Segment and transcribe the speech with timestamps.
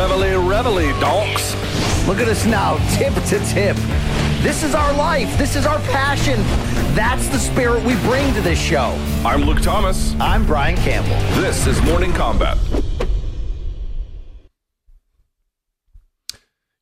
[0.00, 1.54] Reveille, reveille, donks.
[2.08, 3.76] Look at us now, tip to tip.
[4.42, 5.36] This is our life.
[5.36, 6.40] This is our passion.
[6.94, 8.96] That's the spirit we bring to this show.
[9.26, 10.14] I'm Luke Thomas.
[10.18, 11.18] I'm Brian Campbell.
[11.38, 12.56] This is Morning Combat.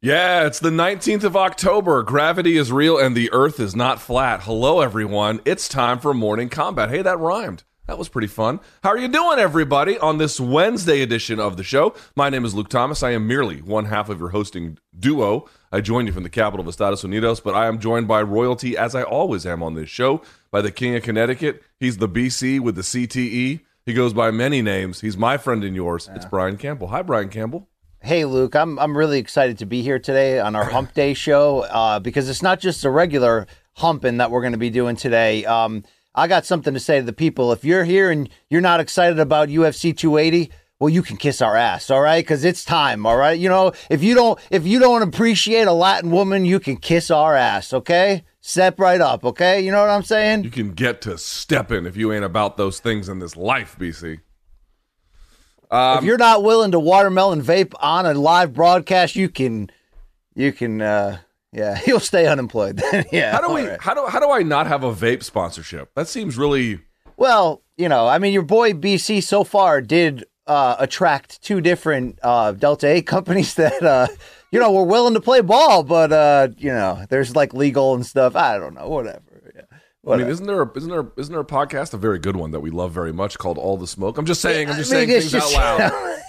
[0.01, 2.05] Yeah, it's the 19th of October.
[2.05, 4.43] Gravity is real and the earth is not flat.
[4.43, 5.41] Hello, everyone.
[5.45, 6.89] It's time for Morning Combat.
[6.89, 7.65] Hey, that rhymed.
[7.89, 8.61] That was pretty fun.
[8.83, 11.95] How are you doing, everybody, on this Wednesday edition of the show?
[12.15, 13.03] My name is Luke Thomas.
[13.03, 15.49] I am merely one half of your hosting duo.
[15.73, 18.77] I join you from the capital of Estados Unidos, but I am joined by royalty,
[18.77, 21.63] as I always am on this show, by the King of Connecticut.
[21.81, 23.61] He's the BC with the CTE.
[23.87, 25.01] He goes by many names.
[25.01, 26.11] He's my friend and yours.
[26.15, 26.89] It's Brian Campbell.
[26.89, 27.71] Hi, Brian Campbell.
[28.03, 28.55] Hey, Luke.
[28.55, 32.29] I'm I'm really excited to be here today on our Hump Day show uh, because
[32.29, 35.47] it's not just a regular humping that we're going to be doing today.
[35.47, 35.85] Um,
[36.19, 37.53] I got something to say to the people.
[37.53, 41.57] If you're here and you're not excited about UFC 280, well, you can kiss our
[41.57, 42.25] ass, all right?
[42.25, 43.39] Because it's time, all right.
[43.39, 47.11] You know, if you don't if you don't appreciate a Latin woman, you can kiss
[47.11, 48.25] our ass, okay?
[48.41, 49.61] Step right up, okay?
[49.61, 50.43] You know what I'm saying?
[50.43, 54.21] You can get to stepping if you ain't about those things in this life, BC.
[55.99, 59.71] if you're not willing to watermelon vape on a live broadcast, you can,
[60.35, 61.19] you can, uh,
[61.53, 62.77] yeah, he'll stay unemployed.
[62.77, 63.07] then.
[63.13, 63.33] yeah.
[63.33, 63.67] How do we?
[63.67, 63.81] right.
[63.81, 64.07] How do?
[64.07, 65.95] How do I not have a vape sponsorship?
[65.95, 66.81] That seems really.
[67.17, 72.19] Well, you know, I mean, your boy BC so far did uh, attract two different
[72.23, 74.07] uh, Delta 8 companies that, uh,
[74.53, 78.07] you know, were willing to play ball, but, uh, you know, there's like legal and
[78.07, 78.37] stuff.
[78.37, 79.21] I don't know, whatever.
[79.55, 79.63] Yeah.
[80.13, 80.63] I mean, isn't there?
[80.63, 81.07] A, isn't there?
[81.17, 83.77] Isn't there a podcast, a very good one that we love very much, called All
[83.77, 84.17] the Smoke?
[84.17, 84.71] I'm just saying.
[84.71, 86.21] I'm just I mean, saying things just- out loud.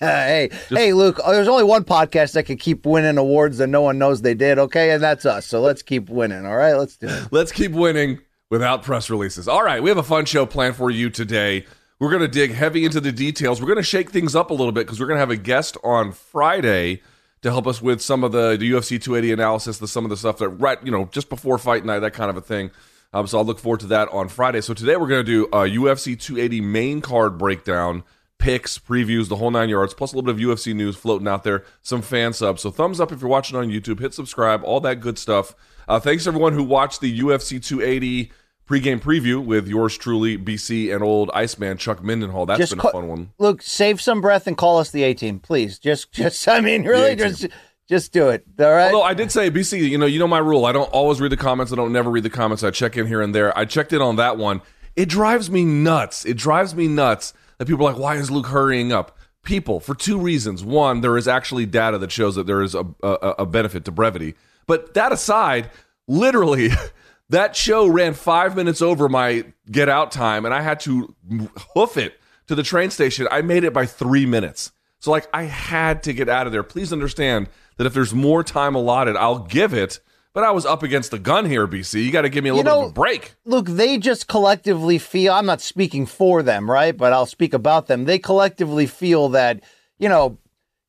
[0.00, 3.98] Hey, hey, Luke, there's only one podcast that can keep winning awards that no one
[3.98, 4.90] knows they did, okay?
[4.92, 5.46] And that's us.
[5.46, 6.74] So let's keep winning, all right?
[6.74, 7.28] Let's do it.
[7.30, 8.20] Let's keep winning
[8.50, 9.48] without press releases.
[9.48, 11.66] All right, we have a fun show planned for you today.
[11.98, 13.60] We're going to dig heavy into the details.
[13.60, 15.36] We're going to shake things up a little bit because we're going to have a
[15.36, 17.02] guest on Friday
[17.42, 20.16] to help us with some of the, the UFC 280 analysis, the some of the
[20.16, 22.70] stuff that right, you know, just before fight night, that kind of a thing.
[23.12, 24.60] Um, so I'll look forward to that on Friday.
[24.60, 28.04] So today we're going to do a UFC 280 main card breakdown,
[28.40, 31.44] picks, previews, the whole nine yards, plus a little bit of UFC news floating out
[31.44, 32.62] there, some fan subs.
[32.62, 35.54] So thumbs up if you're watching on YouTube, hit subscribe, all that good stuff.
[35.86, 38.32] Uh, thanks everyone who watched the UFC 280
[38.66, 42.46] pregame preview with yours truly, BC and old Iceman Chuck Mindenhall.
[42.46, 43.32] That's Just been a fun one.
[43.38, 45.78] Look, save some breath and call us the A team, please.
[45.78, 47.46] Just, just, I mean, really, just,
[47.88, 48.44] just do it.
[48.58, 48.92] All right.
[48.92, 50.64] Although I did say, BC, you know, you know my rule.
[50.64, 51.72] I don't always read the comments.
[51.72, 52.62] I don't never read the comments.
[52.62, 53.56] I check in here and there.
[53.58, 54.62] I checked in on that one.
[54.96, 56.24] It drives me nuts.
[56.24, 59.18] It drives me nuts that people are like, why is Luke hurrying up?
[59.42, 60.64] People, for two reasons.
[60.64, 63.92] One, there is actually data that shows that there is a, a, a benefit to
[63.92, 64.34] brevity.
[64.66, 65.70] But that aside,
[66.08, 66.70] literally,
[67.28, 71.14] that show ran five minutes over my get out time, and I had to
[71.74, 73.28] hoof it to the train station.
[73.30, 74.72] I made it by three minutes.
[74.98, 76.62] So, like, I had to get out of there.
[76.62, 80.00] Please understand that if there's more time allotted, I'll give it.
[80.32, 82.04] But I was up against the gun here, BC.
[82.04, 83.34] You got to give me a You little bit of a break.
[83.44, 86.96] Look, they just collectively feel, I'm not speaking for them, right?
[86.96, 88.04] But I'll speak about them.
[88.04, 89.60] They collectively feel that,
[89.98, 90.38] you know,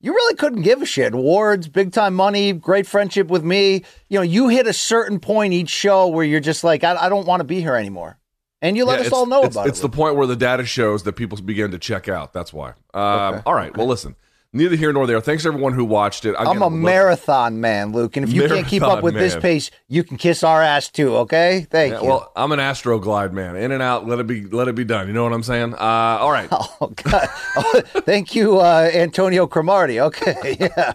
[0.00, 1.12] you really couldn't give a shit.
[1.14, 3.84] Awards, big time money, great friendship with me.
[4.08, 7.08] You know, you hit a certain point each show where you're just like, I, I
[7.08, 8.18] don't want to be here anymore.
[8.60, 9.70] And you let Yeah, us all know it's, about It's it.
[9.70, 12.32] It's the point where the data shows that people begin to check out.
[12.32, 12.74] That's why.
[12.94, 13.42] Um, Okay.
[13.44, 13.76] All right.
[13.76, 14.14] Well, listen.
[14.54, 15.18] Neither here nor there.
[15.22, 16.30] Thanks everyone who watched it.
[16.38, 18.18] Again, I'm a marathon man, Luke.
[18.18, 21.16] And if you can't keep up with this pace, you can kiss our ass too,
[21.18, 21.66] okay?
[21.70, 22.06] Thank Yeah, you.
[22.08, 23.56] well, I'm an Astroglide man.
[23.56, 24.06] In and out.
[24.06, 24.44] Let it be.
[24.44, 25.06] Let it be done.
[25.06, 25.72] You know what I'm saying?
[25.74, 26.48] Uh, all right.
[26.80, 27.28] Oh, God.
[27.56, 30.00] Oh, thank you, uh, Antonio Cromartie.
[30.00, 30.94] Okay, yeah.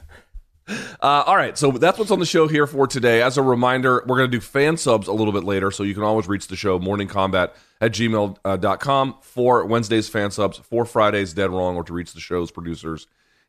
[0.68, 3.22] Uh, all right, so that's what's on the show here for today.
[3.22, 5.94] As a reminder, we're going to do fan subs a little bit later, so you
[5.94, 11.34] can always reach the show, Morning Combat at gmail.com for Wednesday's fan subs, for Friday's
[11.34, 13.08] Dead Wrong, or to reach the show's producers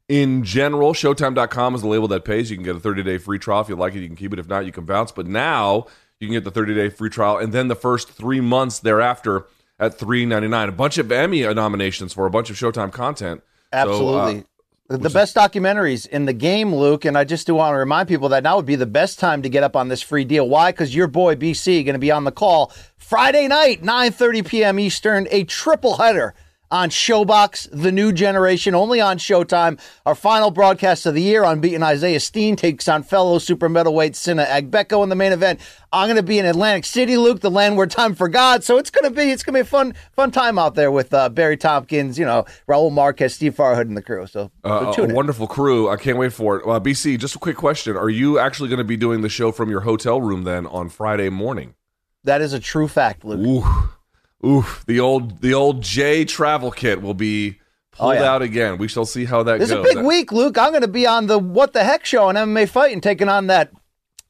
[0.08, 0.93] in general.
[0.94, 2.50] Showtime.com is the label that pays.
[2.50, 3.60] You can get a 30 day free trial.
[3.60, 4.38] If you like it, you can keep it.
[4.38, 5.12] If not, you can bounce.
[5.12, 5.87] But now
[6.19, 9.46] you can get the 30 day free trial and then the first three months thereafter
[9.78, 10.69] at $3.99.
[10.69, 13.43] A bunch of Emmy nominations for a bunch of Showtime content.
[13.72, 14.40] Absolutely.
[14.40, 14.44] So,
[14.90, 18.08] uh, the best documentaries in the game, Luke, and I just do want to remind
[18.08, 20.49] people that now would be the best time to get up on this free deal.
[20.49, 20.72] Why?
[20.72, 24.78] Because your boy BC is going to be on the call Friday night, 9:30 p.m.
[24.78, 26.34] Eastern, a triple header
[26.70, 29.81] on ShoBox, the new generation, only on Showtime.
[30.05, 34.17] Our final broadcast of the year on beating Isaiah Steen takes on fellow super middleweight
[34.17, 35.61] Sena Agbeko in the main event.
[35.93, 38.62] I'm going to be in Atlantic City, Luke, the land where time forgot.
[38.62, 40.91] So it's going to be it's going to be a fun fun time out there
[40.91, 44.26] with uh, Barry Tompkins, you know, Raul Marquez, Steve Farhood, and the crew.
[44.26, 45.88] So, uh, so a wonderful crew.
[45.88, 46.67] I can't wait for it.
[46.67, 49.50] Uh, BC, just a quick question: Are you actually going to be doing the show
[49.50, 51.75] from your hotel room then on Friday morning?
[52.25, 53.64] That is a true fact, Luke.
[53.64, 53.88] Ooh.
[54.44, 57.58] Oof, the old the old J travel kit will be
[57.93, 58.31] pulled oh, yeah.
[58.31, 58.79] out again.
[58.79, 59.85] We shall see how that this goes.
[59.85, 60.56] It's a big week, Luke.
[60.56, 63.49] I'm going to be on the What the Heck show on MMA Fighting, taking on
[63.49, 63.73] that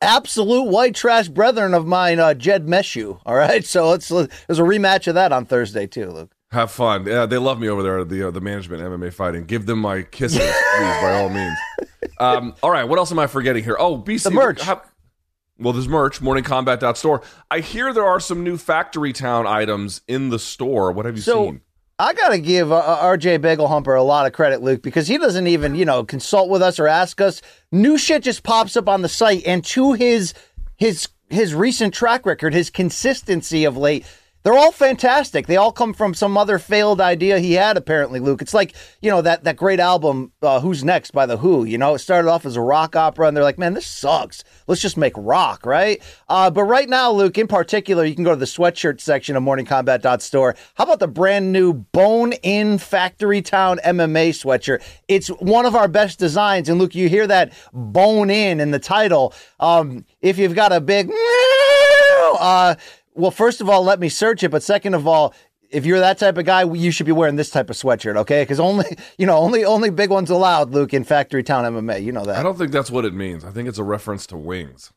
[0.01, 3.21] absolute white trash brethren of mine, uh, Jed Meshew.
[3.27, 6.33] All right, so it's there's a rematch of that on Thursday too, Luke.
[6.51, 7.07] Have fun.
[7.07, 8.03] Yeah, they love me over there.
[8.05, 9.45] The uh, the management MMA Fighting.
[9.45, 11.57] Give them my kisses, please, by all means.
[12.21, 13.77] Um, all right, what else am I forgetting here?
[13.79, 14.61] Oh, BC the merch.
[14.61, 14.83] How,
[15.59, 17.23] well, there's merch, morningcombat.store.
[17.51, 20.93] I hear there are some new Factory Town items in the store.
[20.93, 21.61] What have you so, seen?
[21.99, 25.19] I got to give uh, RJ Bagel Humper a lot of credit, Luke, because he
[25.19, 27.43] doesn't even, you know, consult with us or ask us.
[27.73, 30.33] New shit just pops up on the site, and to his
[30.77, 34.07] his his recent track record, his consistency of late,
[34.49, 35.47] they're all fantastic.
[35.47, 38.41] They all come from some other failed idea he had, apparently, Luke.
[38.41, 41.67] It's like, you know, that, that great album, uh, Who's Next by The Who.
[41.67, 44.45] You know, it started off as a rock opera, and they're like, man, this sucks.
[44.67, 46.03] Let's just make rock, right?
[46.31, 49.43] Uh, but right now, Luke, in particular, you can go to the sweatshirt section of
[49.43, 50.57] morningcombat.store.
[50.77, 54.83] How about the brand new Bone In Factory Town MMA sweatshirt?
[55.09, 56.71] It's one of our best designs.
[56.71, 59.35] And Luke, you hear that bone in in the title.
[59.61, 61.13] Um, if you've got a big.
[62.41, 62.75] Uh,
[63.19, 64.51] well, first of all, let me search it.
[64.51, 65.35] But second of all,
[65.71, 68.43] if you're that type of guy, you should be wearing this type of sweatshirt, okay?
[68.43, 68.87] Because only,
[69.19, 72.03] you know, only only big ones allowed, Luke, in Factory Town MMA.
[72.03, 72.37] You know that.
[72.37, 73.45] I don't think that's what it means.
[73.45, 74.93] I think it's a reference to wings.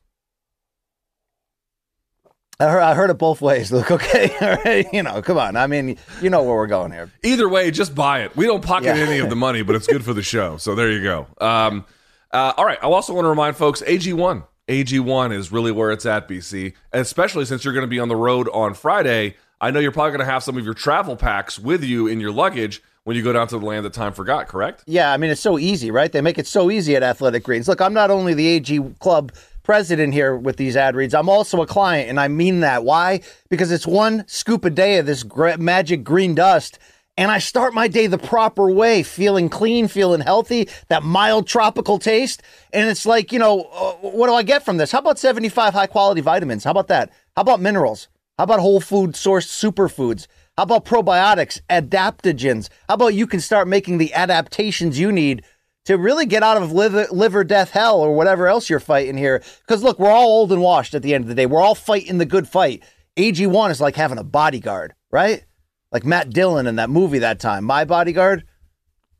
[2.60, 3.90] I heard, I heard it both ways, Luke.
[3.90, 4.86] Okay, all right.
[4.92, 5.56] You know, come on.
[5.56, 7.10] I mean, you know where we're going here.
[7.24, 8.36] Either way, just buy it.
[8.36, 9.02] We don't pocket yeah.
[9.02, 10.58] any of the money, but it's good for the show.
[10.58, 11.26] So there you go.
[11.40, 11.84] Um,
[12.30, 12.78] uh, all right.
[12.80, 16.74] I also want to remind folks, AG1 AG1 is really where it's at, BC.
[16.92, 19.34] especially since you're going to be on the road on Friday.
[19.60, 22.20] I know you're probably going to have some of your travel packs with you in
[22.20, 24.84] your luggage when you go down to the land that time forgot, correct?
[24.86, 26.10] Yeah, I mean, it's so easy, right?
[26.10, 27.66] They make it so easy at Athletic Greens.
[27.66, 29.32] Look, I'm not only the AG Club
[29.64, 32.84] president here with these ad reads, I'm also a client, and I mean that.
[32.84, 33.20] Why?
[33.48, 35.24] Because it's one scoop a day of this
[35.58, 36.78] magic green dust
[37.16, 41.98] and I start my day the proper way, feeling clean, feeling healthy, that mild tropical
[41.98, 42.42] taste.
[42.72, 44.92] And it's like, you know, uh, what do I get from this?
[44.92, 46.64] How about 75 high quality vitamins?
[46.64, 47.10] How about that?
[47.36, 48.08] How about minerals?
[48.38, 50.26] How about whole food sourced superfoods?
[50.56, 52.70] How about probiotics, adaptogens?
[52.88, 55.44] How about you can start making the adaptations you need
[55.84, 59.42] to really get out of liver, liver death hell or whatever else you're fighting here?
[59.60, 61.46] Because look, we're all old and washed at the end of the day.
[61.46, 62.82] We're all fighting the good fight.
[63.18, 65.44] AG1 is like having a bodyguard, right?
[65.92, 68.44] Like Matt Dillon in that movie that time, My Bodyguard.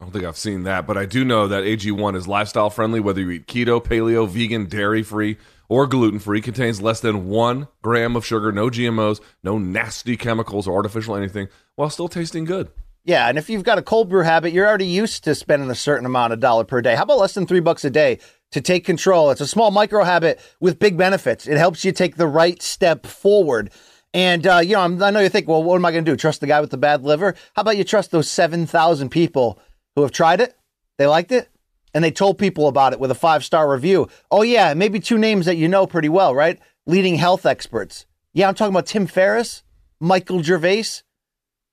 [0.01, 2.99] I don't think I've seen that, but I do know that AG1 is lifestyle friendly,
[2.99, 5.37] whether you eat keto, paleo, vegan, dairy free,
[5.69, 6.41] or gluten free.
[6.41, 11.47] Contains less than one gram of sugar, no GMOs, no nasty chemicals or artificial anything,
[11.77, 12.69] while still tasting good.
[13.05, 15.75] Yeah, and if you've got a cold brew habit, you're already used to spending a
[15.75, 16.97] certain amount of dollar per day.
[16.97, 18.19] How about less than three bucks a day
[18.53, 19.31] to take control?
[19.31, 21.47] It's a small micro habit with big benefits.
[21.47, 23.71] It helps you take the right step forward.
[24.15, 26.11] And, uh, you know, I'm, i know you think, well, what am I going to
[26.11, 26.17] do?
[26.17, 27.35] Trust the guy with the bad liver?
[27.55, 29.59] How about you trust those 7,000 people
[29.97, 30.57] who have tried it?
[30.99, 31.49] They liked it?
[31.95, 34.09] And they told people about it with a five star review.
[34.31, 36.59] Oh, yeah, maybe two names that you know pretty well, right?
[36.87, 38.07] Leading health experts.
[38.33, 39.63] Yeah, I'm talking about Tim Ferriss,
[40.01, 41.03] Michael Gervais,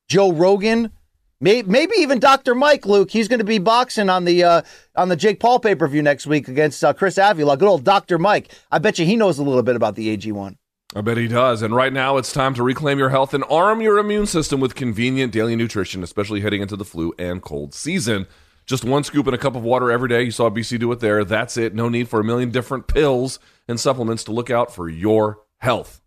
[0.09, 0.91] Joe Rogan,
[1.39, 2.53] maybe even Dr.
[2.53, 3.11] Mike Luke.
[3.11, 4.61] He's going to be boxing on the uh,
[4.95, 7.55] on the Jake Paul pay per view next week against uh, Chris Avila.
[7.55, 8.17] Good old Dr.
[8.17, 8.51] Mike.
[8.71, 10.57] I bet you he knows a little bit about the AG1.
[10.95, 11.61] I bet he does.
[11.61, 14.73] And right now, it's time to reclaim your health and arm your immune system with
[14.73, 18.25] convenient daily nutrition, especially heading into the flu and cold season.
[18.65, 20.23] Just one scoop in a cup of water every day.
[20.23, 21.23] You saw BC do it there.
[21.23, 21.75] That's it.
[21.75, 26.01] No need for a million different pills and supplements to look out for your health.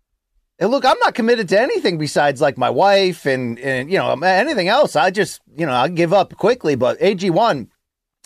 [0.59, 4.11] And look, I'm not committed to anything besides like my wife and, and you know,
[4.21, 4.97] anything else.
[4.97, 6.75] I just, you know, I give up quickly.
[6.75, 7.67] But AG1,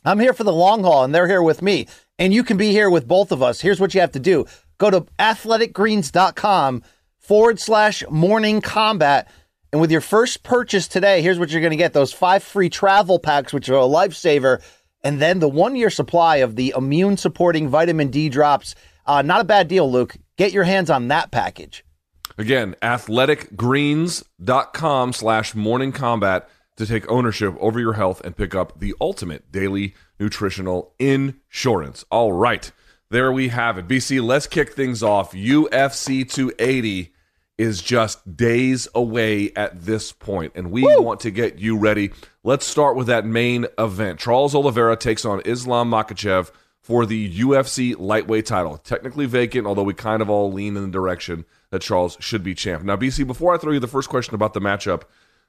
[0.05, 1.87] I'm here for the long haul and they're here with me.
[2.19, 3.61] And you can be here with both of us.
[3.61, 4.45] Here's what you have to do
[4.77, 6.83] Go to athleticgreens.com
[7.17, 9.29] forward slash morning combat.
[9.71, 12.69] And with your first purchase today, here's what you're going to get those five free
[12.69, 14.61] travel packs, which are a lifesaver,
[15.03, 18.75] and then the one year supply of the immune supporting vitamin D drops.
[19.05, 20.15] Uh, not a bad deal, Luke.
[20.37, 21.83] Get your hands on that package.
[22.37, 28.93] Again, athleticgreens.com slash morning combat to take ownership over your health and pick up the
[29.01, 32.05] ultimate daily nutritional insurance.
[32.11, 32.71] All right,
[33.09, 33.87] there we have it.
[33.87, 35.33] BC, let's kick things off.
[35.33, 37.13] UFC 280
[37.57, 41.01] is just days away at this point, and we Woo!
[41.01, 42.11] want to get you ready.
[42.43, 44.19] Let's start with that main event.
[44.19, 48.77] Charles Oliveira takes on Islam Makhachev for the UFC lightweight title.
[48.77, 52.53] Technically vacant, although we kind of all lean in the direction that Charles should be
[52.53, 52.83] champ.
[52.83, 55.03] Now, BC, before I throw you the first question about the matchup,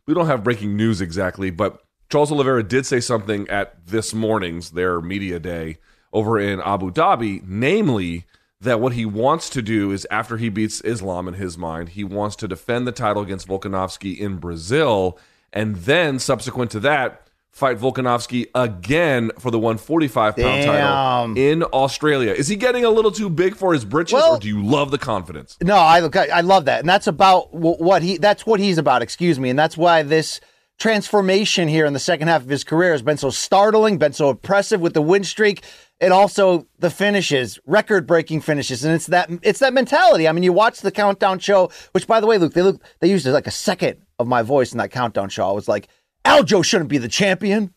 [0.07, 4.71] we don't have breaking news exactly, but Charles Oliveira did say something at this morning's
[4.71, 5.77] their media day
[6.13, 8.25] over in Abu Dhabi, namely
[8.61, 12.05] that what he wants to do is after he beats Islam in his mind, he
[12.05, 15.19] wants to defend the title against Volkanovski in Brazil,
[15.53, 22.33] and then subsequent to that, fight Volkanovski again for the 145 pound title in Australia.
[22.33, 24.91] Is he getting a little too big for his britches, well, or do you love
[24.91, 25.57] the confidence?
[25.63, 25.99] No, I
[26.33, 28.19] I love that, and that's about what he.
[28.19, 29.03] That's what he's about.
[29.03, 30.41] Excuse me, and that's why this
[30.79, 34.31] transformation here in the second half of his career has been so startling, been so
[34.31, 35.65] impressive with the win streak
[36.01, 40.29] and also the finishes, record-breaking finishes, and it's that it's that mentality.
[40.29, 43.11] I mean, you watch the countdown show, which by the way, Luke, they look they
[43.11, 45.49] used like a second of my voice in that countdown show.
[45.49, 45.89] I was like,
[46.25, 47.75] Aljo shouldn't be the champion,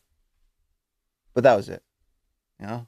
[1.33, 1.81] but that was it.
[2.59, 2.87] You know,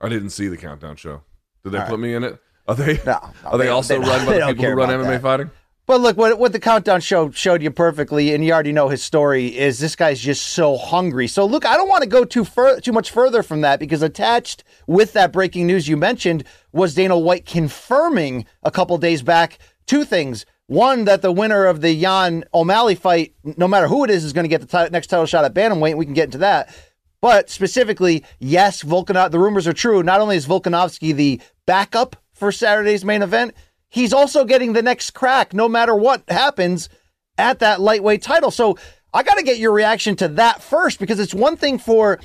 [0.00, 1.22] I didn't see the countdown show.
[1.62, 2.00] Did they All put right.
[2.00, 2.38] me in it?
[2.68, 2.96] Are they?
[3.06, 5.22] No, no are they, they also they, run by the people who run MMA that.
[5.22, 5.50] fighting?
[5.86, 9.02] But look, what, what the countdown show showed you perfectly, and you already know his
[9.02, 11.26] story, is this guy's just so hungry.
[11.28, 14.00] So look, I don't want to go too fur- too much further from that because
[14.00, 19.58] attached with that breaking news you mentioned was Dana White confirming a couple days back
[19.86, 20.46] two things.
[20.66, 24.32] One, that the winner of the Yan O'Malley fight, no matter who it is, is
[24.32, 25.90] going to get the t- next title shot at bantamweight.
[25.90, 26.74] And we can get into that.
[27.20, 29.30] But specifically, yes, Volkanov.
[29.30, 30.02] The rumors are true.
[30.02, 33.54] Not only is Volkanovski the backup for Saturday's main event,
[33.94, 36.88] he's also getting the next crack no matter what happens
[37.38, 38.50] at that lightweight title.
[38.50, 38.76] So
[39.12, 42.18] I got to get your reaction to that first because it's one thing for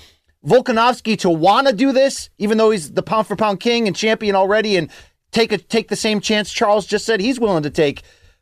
[0.44, 3.96] Volkanovski to want to do this, even though he's the pound for pound king and
[3.96, 4.90] champion already, and
[5.32, 8.02] take a take the same chance Charles just said he's willing to take.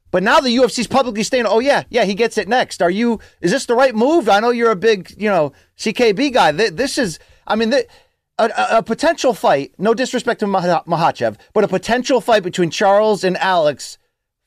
[0.09, 3.19] But now the UFC's publicly saying, "Oh yeah, yeah, he gets it next." Are you?
[3.41, 4.29] Is this the right move?
[4.29, 6.53] I know you're a big, you know, CKB guy.
[6.53, 7.73] This is, I mean,
[8.39, 13.37] a, a, potential fight, no disrespect to Makhachev, but a potential fight between Charles and
[13.37, 13.97] Alex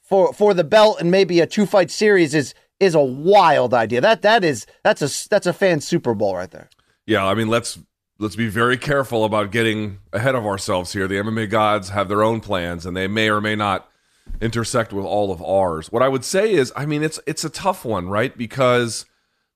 [0.03, 4.01] for for the belt and maybe a two fight series is is a wild idea.
[4.01, 6.69] That that is that's a that's a fan Super Bowl right there.
[7.07, 7.79] Yeah, I mean let's
[8.19, 11.09] let's be very careful about getting ahead of ourselves here.
[11.09, 13.89] The MMA gods have their own plans, and they may or may not
[14.41, 15.91] intersect with all of ours.
[15.91, 18.37] What I would say is, I mean, it's it's a tough one, right?
[18.37, 19.07] Because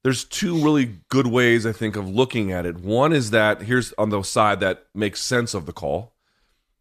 [0.04, 2.76] there's two really good ways I think of looking at it.
[2.76, 6.12] One is that here's on the side that makes sense of the call,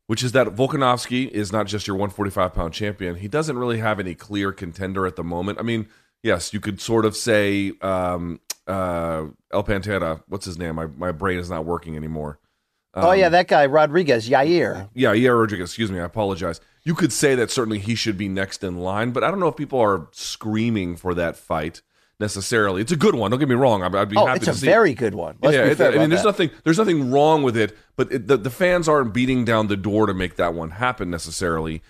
[0.07, 3.15] which is that Volkanovski is not just your 145 pound champion.
[3.15, 5.57] He doesn't really have any clear contender at the moment.
[5.57, 5.87] I mean,
[6.21, 10.21] yes, you could sort of say um, uh, El Pantera.
[10.27, 10.75] What's his name?
[10.75, 12.39] My my brain is not working anymore.
[12.93, 14.89] Um, oh yeah, that guy Rodriguez, Yair.
[14.93, 15.69] Yeah, Yair Rodriguez.
[15.69, 16.59] Excuse me, I apologize.
[16.83, 19.47] You could say that certainly he should be next in line, but I don't know
[19.47, 21.81] if people are screaming for that fight
[22.23, 22.81] necessarily.
[22.81, 23.29] It's a good one.
[23.29, 23.83] Don't get me wrong.
[23.83, 24.65] I'd, I'd be oh, happy it's to a see.
[24.65, 24.95] very it.
[24.95, 25.37] good one.
[25.41, 26.29] Let's yeah, it, I mean, there's that.
[26.29, 26.49] nothing.
[26.63, 30.07] There's nothing wrong with it, but it, the the fans aren't beating down the door
[30.07, 31.83] to make that one happen necessarily.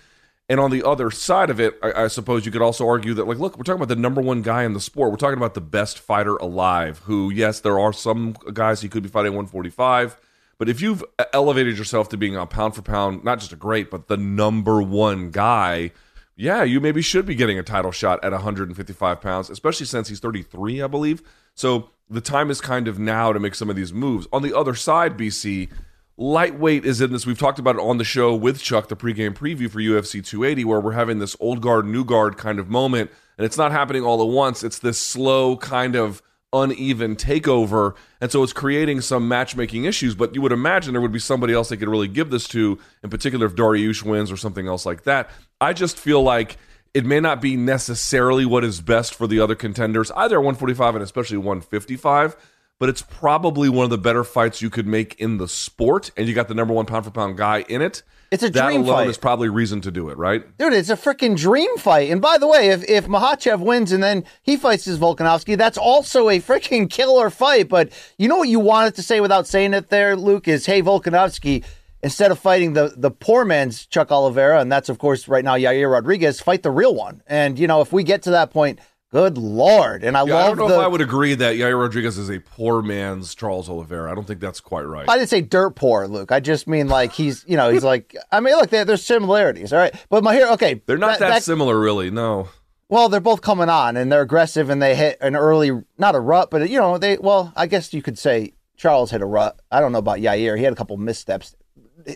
[0.48, 3.26] And on the other side of it, I, I, suppose you could also argue that,
[3.26, 5.10] like, look, we're talking about the number one guy in the sport.
[5.10, 6.98] We're talking about the best fighter alive.
[7.04, 10.18] Who, yes, there are some guys he could be fighting 145,
[10.58, 13.90] but if you've elevated yourself to being a pound for pound, not just a great,
[13.90, 15.92] but the number one guy
[16.36, 20.20] yeah, you maybe should be getting a title shot at 155 pounds, especially since he's
[20.20, 21.22] 33, I believe.
[21.54, 24.26] So the time is kind of now to make some of these moves.
[24.32, 25.68] On the other side, BC,
[26.16, 27.26] lightweight is in this.
[27.26, 30.64] We've talked about it on the show with Chuck, the pregame preview for UFC 280,
[30.64, 33.10] where we're having this old guard, new guard kind of moment.
[33.38, 34.62] And it's not happening all at once.
[34.62, 36.22] It's this slow kind of
[36.54, 37.94] uneven takeover.
[38.20, 40.14] And so it's creating some matchmaking issues.
[40.14, 42.78] But you would imagine there would be somebody else they could really give this to,
[43.02, 45.30] in particular if Dariush wins or something else like that.
[45.60, 46.56] I just feel like
[46.94, 51.02] it may not be necessarily what is best for the other contenders, either 145 and
[51.02, 52.36] especially 155
[52.78, 56.28] but it's probably one of the better fights you could make in the sport, and
[56.28, 58.02] you got the number one pound for pound guy in it.
[58.34, 59.08] It's a that dream alone fight.
[59.08, 60.44] is probably reason to do it, right?
[60.58, 62.10] Dude, it's a freaking dream fight.
[62.10, 65.78] And by the way, if if Makhachev wins and then he fights his Volkanovski, that's
[65.78, 67.68] also a freaking killer fight.
[67.68, 70.82] But you know what you wanted to say without saying it there, Luke, is hey,
[70.82, 71.64] Volkanovski,
[72.02, 75.54] instead of fighting the the poor man's Chuck Oliveira, and that's of course right now
[75.54, 77.22] Yair Rodriguez, fight the real one.
[77.26, 78.80] And you know, if we get to that point,
[79.14, 80.02] Good lord!
[80.02, 80.80] And I Yeah, I love don't know the.
[80.80, 84.10] if I would agree that Yair Rodriguez is a poor man's Charles Oliveira.
[84.10, 85.08] I don't think that's quite right.
[85.08, 86.32] I didn't say dirt poor, Luke.
[86.32, 88.16] I just mean like he's, you know, he's like.
[88.32, 89.94] I mean, look, there, there's similarities, all right.
[90.08, 92.10] But my here, okay, They're not ba- that back- similar, really.
[92.10, 92.48] No.
[92.88, 96.20] Well, they're both coming on, and they're aggressive, and they hit an early, not a
[96.20, 97.16] rut, but you know, they.
[97.16, 99.60] Well, I guess you could say Charles hit a rut.
[99.70, 100.58] I don't know about Yair.
[100.58, 101.54] He had a couple missteps.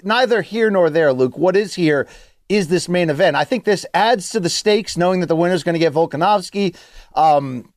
[0.02, 1.38] Neither here nor there, Luke.
[1.38, 2.09] What is here
[2.49, 3.37] is this main event.
[3.37, 5.93] I think this adds to the stakes, knowing that the winner is going to get
[5.93, 6.75] Volkanovski.
[7.14, 7.73] Um,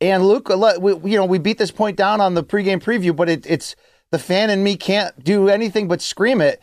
[0.00, 0.48] and Luke,
[0.80, 3.76] we, you know, we beat this point down on the pregame preview, but it, it's
[4.10, 6.62] the fan in me can't do anything but scream it.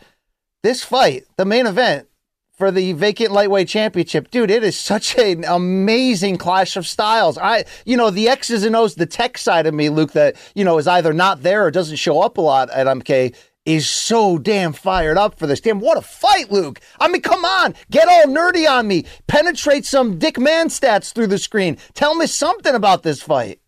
[0.62, 2.08] This fight, the main event
[2.52, 7.38] for the vacant lightweight championship, dude, it is such an amazing clash of styles.
[7.38, 10.64] I, you know, the X's and O's, the tech side of me, Luke, that you
[10.64, 13.34] know is either not there or doesn't show up a lot at MK.
[13.68, 15.60] Is so damn fired up for this.
[15.60, 16.80] Damn, what a fight, Luke.
[16.98, 19.04] I mean, come on, get all nerdy on me.
[19.26, 21.76] Penetrate some Dick Man stats through the screen.
[21.92, 23.60] Tell me something about this fight.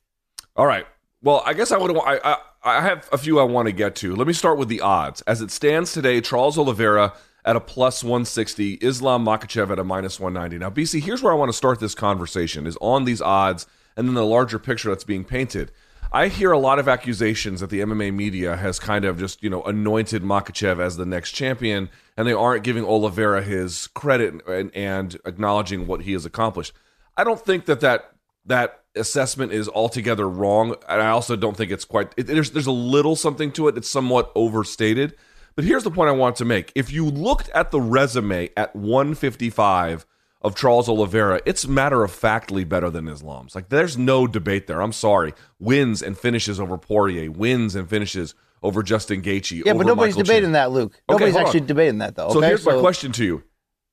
[0.56, 0.86] All right.
[1.22, 1.94] Well, I guess I would.
[1.98, 4.16] I, I I have a few I want to get to.
[4.16, 5.20] Let me start with the odds.
[5.26, 7.12] As it stands today, Charles Oliveira
[7.44, 10.56] at a plus 160, Islam Makhachev at a minus 190.
[10.64, 13.66] Now, BC, here's where I want to start this conversation: is on these odds
[13.98, 15.72] and then the larger picture that's being painted.
[16.12, 19.50] I hear a lot of accusations that the MMA media has kind of just, you
[19.50, 24.74] know, anointed Makhachev as the next champion, and they aren't giving Oliveira his credit and,
[24.74, 26.72] and acknowledging what he has accomplished.
[27.16, 28.12] I don't think that that
[28.46, 32.12] that assessment is altogether wrong, and I also don't think it's quite.
[32.16, 33.76] It, there's there's a little something to it.
[33.76, 35.14] It's somewhat overstated,
[35.54, 36.72] but here's the point I want to make.
[36.74, 40.06] If you looked at the resume at 155
[40.42, 43.54] of Charles Oliveira, it's matter of factly better than Islam's.
[43.54, 44.80] Like there's no debate there.
[44.80, 45.34] I'm sorry.
[45.58, 49.64] Wins and finishes over Poirier, wins and finishes over Justin Gaethje.
[49.64, 50.92] Yeah, but nobody's Michael debating that, Luke.
[50.92, 51.48] Okay, Nobody's hold on.
[51.48, 52.30] actually debating that, though.
[52.30, 52.48] So okay?
[52.48, 53.42] here's my question to you: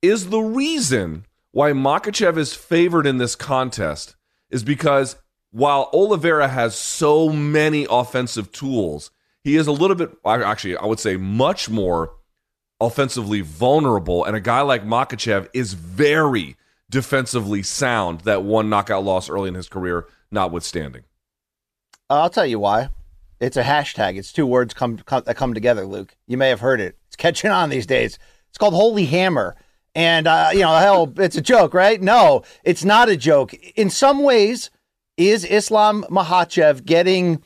[0.01, 4.15] Is the reason why Makhachev is favored in this contest
[4.49, 5.17] is because
[5.51, 9.11] while Oliveira has so many offensive tools,
[9.43, 12.16] he is a little bit actually I would say much more
[12.79, 16.55] offensively vulnerable, and a guy like Makhachev is very
[16.89, 18.21] defensively sound.
[18.21, 21.03] That one knockout loss early in his career, notwithstanding.
[22.09, 22.89] Uh, I'll tell you why.
[23.39, 24.17] It's a hashtag.
[24.17, 26.15] It's two words come, come that come together, Luke.
[26.27, 26.97] You may have heard it.
[27.07, 28.17] It's catching on these days.
[28.49, 29.55] It's called Holy Hammer.
[29.93, 32.01] And, uh, you know, hell, it's a joke, right?
[32.01, 33.53] No, it's not a joke.
[33.75, 34.69] In some ways,
[35.17, 37.41] is Islam Makhachev getting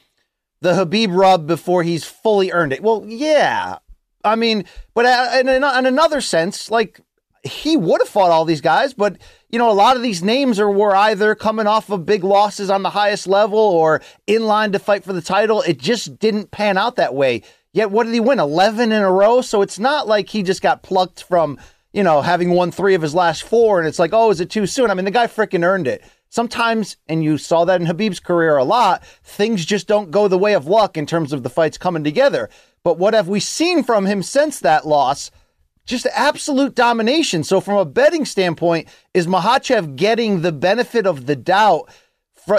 [0.59, 2.83] the Khabib rub before he's fully earned it?
[2.83, 3.77] Well, yeah.
[4.23, 7.01] I mean, but uh, in, another sense, like
[7.43, 9.17] he would have fought all these guys, but
[9.49, 12.69] you know, a lot of these names are were either coming off of big losses
[12.69, 15.62] on the highest level or in line to fight for the title.
[15.62, 17.43] It just didn't pan out that way.
[17.73, 18.39] Yet, what did he win?
[18.39, 19.41] Eleven in a row.
[19.41, 21.57] So it's not like he just got plucked from
[21.93, 24.49] you know having won three of his last four, and it's like, oh, is it
[24.49, 24.91] too soon?
[24.91, 26.03] I mean, the guy freaking earned it.
[26.29, 30.38] Sometimes, and you saw that in Khabib's career a lot, things just don't go the
[30.38, 32.49] way of luck in terms of the fights coming together.
[32.83, 35.31] But what have we seen from him since that loss?
[35.85, 37.43] Just absolute domination.
[37.43, 41.89] So, from a betting standpoint, is Makhachev getting the benefit of the doubt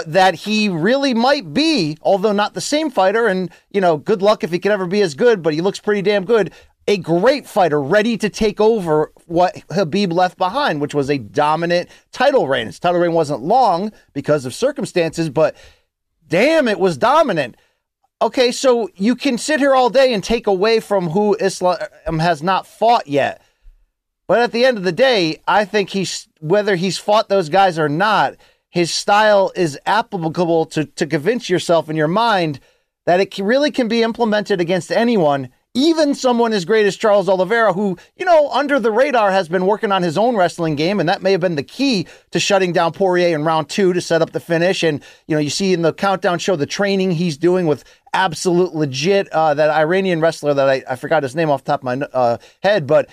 [0.05, 3.27] that he really might be, although not the same fighter?
[3.27, 5.79] And, you know, good luck if he can ever be as good, but he looks
[5.79, 6.51] pretty damn good.
[6.85, 11.89] A great fighter ready to take over what Khabib left behind, which was a dominant
[12.11, 12.67] title reign.
[12.67, 15.55] His title reign wasn't long because of circumstances, but
[16.27, 17.55] damn, it was dominant.
[18.23, 21.77] Okay, so you can sit here all day and take away from who Islam
[22.19, 23.41] has not fought yet.
[24.29, 27.77] But at the end of the day, I think he's whether he's fought those guys
[27.77, 28.35] or not,
[28.69, 32.61] his style is applicable to to convince yourself in your mind
[33.05, 37.73] that it really can be implemented against anyone, even someone as great as Charles Oliveira,
[37.73, 41.09] who, you know, under the radar has been working on his own wrestling game, and
[41.09, 44.21] that may have been the key to shutting down Poirier in round two to set
[44.21, 44.83] up the finish.
[44.83, 47.83] And, you know, you see in the countdown show the training he's doing with
[48.13, 51.79] absolute legit, uh, that Iranian wrestler that I, I forgot his name off the top
[51.79, 53.09] of my uh, head, but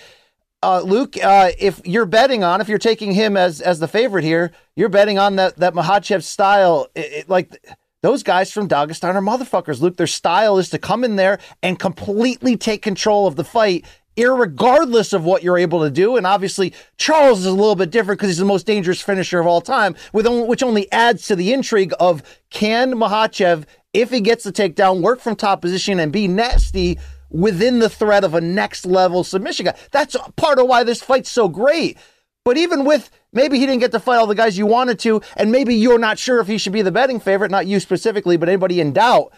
[0.63, 4.23] uh, Luke, uh, if you're betting on, if you're taking him as as the favorite
[4.23, 6.87] here, you're betting on that that Makhachev style.
[6.93, 7.59] It, it- like
[8.01, 9.81] those guys from Dagestan are motherfuckers.
[9.81, 13.85] Luke, their style is to come in there and completely take control of the fight,
[14.17, 16.17] irregardless of what you're able to do.
[16.17, 19.47] And obviously, Charles is a little bit different because he's the most dangerous finisher of
[19.47, 24.43] all time, only, which only adds to the intrigue of can Makhachev, if he gets
[24.43, 26.97] the takedown, work from top position and be nasty
[27.29, 29.75] within the threat of a next level submission guy.
[29.91, 31.97] That's part of why this fight's so great.
[32.43, 35.21] But even with maybe he didn't get to fight all the guys you wanted to,
[35.35, 38.37] and maybe you're not sure if he should be the betting favorite, not you specifically,
[38.37, 39.33] but anybody in doubt.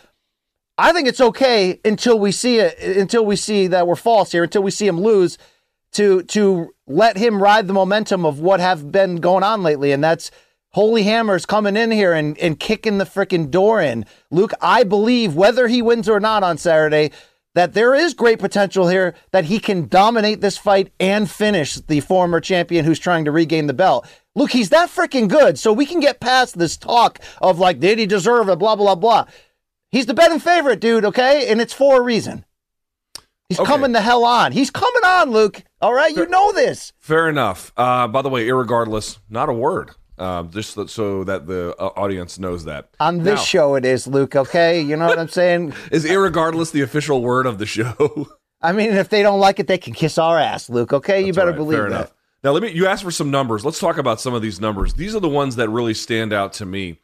[0.78, 4.44] I think it's okay until we see it, until we see that we're false here,
[4.44, 5.38] until we see him lose,
[5.92, 10.04] to to let him ride the momentum of what have been going on lately, and
[10.04, 10.32] that's
[10.74, 14.06] Holy Hammer's coming in here and, and kicking the freaking door in.
[14.32, 17.12] Luke, I believe whether he wins or not on Saturday,
[17.56, 22.00] that there is great potential here that he can dominate this fight and finish the
[22.00, 24.08] former champion who's trying to regain the belt.
[24.36, 28.00] Look, he's that freaking good, so we can get past this talk of like, did
[28.00, 29.26] he deserve it, blah, blah, blah.
[29.92, 31.52] He's the betting favorite, dude, okay?
[31.52, 32.46] And it's for a reason.
[33.50, 33.68] He's Okay.
[33.72, 34.52] coming the hell on.
[34.54, 35.62] He's coming on, Luke.
[35.82, 36.94] All right, you know this.
[37.00, 37.72] Fair enough.
[37.78, 39.92] Uh, by the way, irregardless, not a word.
[40.18, 42.90] Um, just so- that the uh, audience knows that.
[43.00, 44.80] On this Now, show, it is, Luke, okay?
[44.82, 45.74] You know what I'm saying?
[45.92, 48.28] is irregardless the official word of the show?
[48.62, 51.26] I mean, if they don't like it, they can kiss our ass, Luke, okay?
[51.26, 51.58] you better right.
[51.58, 51.96] believe Fair that.
[51.96, 52.14] enough.
[52.44, 52.72] Now let me.
[52.72, 53.64] You asked for some numbers.
[53.64, 54.94] Let's talk about some of these numbers.
[54.96, 57.00] These are the ones that really stand out to me.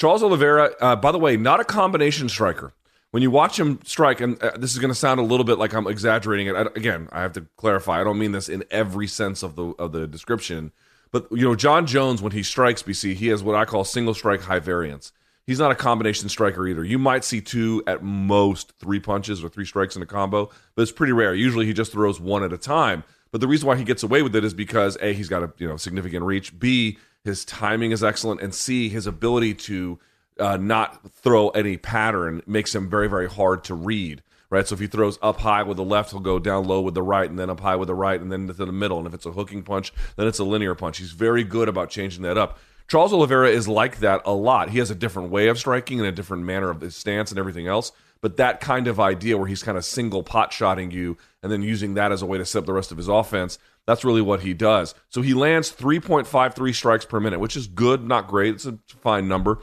[0.00, 2.72] Charles Oliveira, uh, by the way, not a combination striker.
[3.12, 5.58] When you watch him strike, and uh, this is going to sound a little bit
[5.58, 6.56] like I'm exaggerating it.
[6.56, 8.00] I, again, I have to clarify.
[8.00, 10.72] I don't mean this in every sense of the of the description.
[11.12, 14.14] But you know, Jon Jones, when he strikes BC, he has what I call single
[14.14, 15.12] strike high variance.
[15.46, 16.84] He's not a combination striker either.
[16.84, 20.82] You might see two at most three punches or three strikes in a combo, but
[20.82, 21.34] it's pretty rare.
[21.34, 23.04] Usually he just throws one at a time.
[23.32, 25.52] But the reason why he gets away with it is because A, he's got a
[25.58, 26.58] you know significant reach.
[26.58, 29.98] B, his timing is excellent, and C, his ability to
[30.38, 34.22] uh, not throw any pattern makes him very very hard to read.
[34.52, 36.92] Right, so if he throws up high with the left, he'll go down low with
[36.92, 38.98] the right, and then up high with the right, and then to the middle.
[38.98, 40.98] And if it's a hooking punch, then it's a linear punch.
[40.98, 42.58] He's very good about changing that up.
[42.86, 44.68] Charles Oliveira is like that a lot.
[44.68, 47.38] He has a different way of striking and a different manner of his stance and
[47.38, 47.92] everything else.
[48.20, 51.62] But that kind of idea where he's kind of single pot shotting you and then
[51.62, 54.20] using that as a way to set up the rest of his offense, that's really
[54.20, 54.94] what he does.
[55.08, 58.56] So he lands 3.53 strikes per minute, which is good, not great.
[58.56, 59.60] It's a fine number.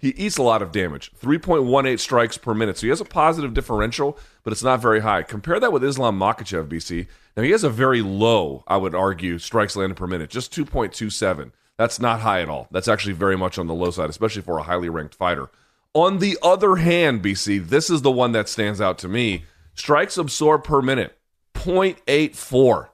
[0.00, 2.78] He eats a lot of damage, 3.18 strikes per minute.
[2.78, 5.22] So he has a positive differential, but it's not very high.
[5.22, 7.06] Compare that with Islam Makhachev, BC.
[7.36, 11.52] Now he has a very low, I would argue, strikes landed per minute, just 2.27.
[11.76, 12.66] That's not high at all.
[12.70, 15.50] That's actually very much on the low side, especially for a highly ranked fighter.
[15.92, 19.44] On the other hand, BC, this is the one that stands out to me.
[19.74, 21.18] Strikes absorbed per minute,
[21.54, 22.88] 0.84.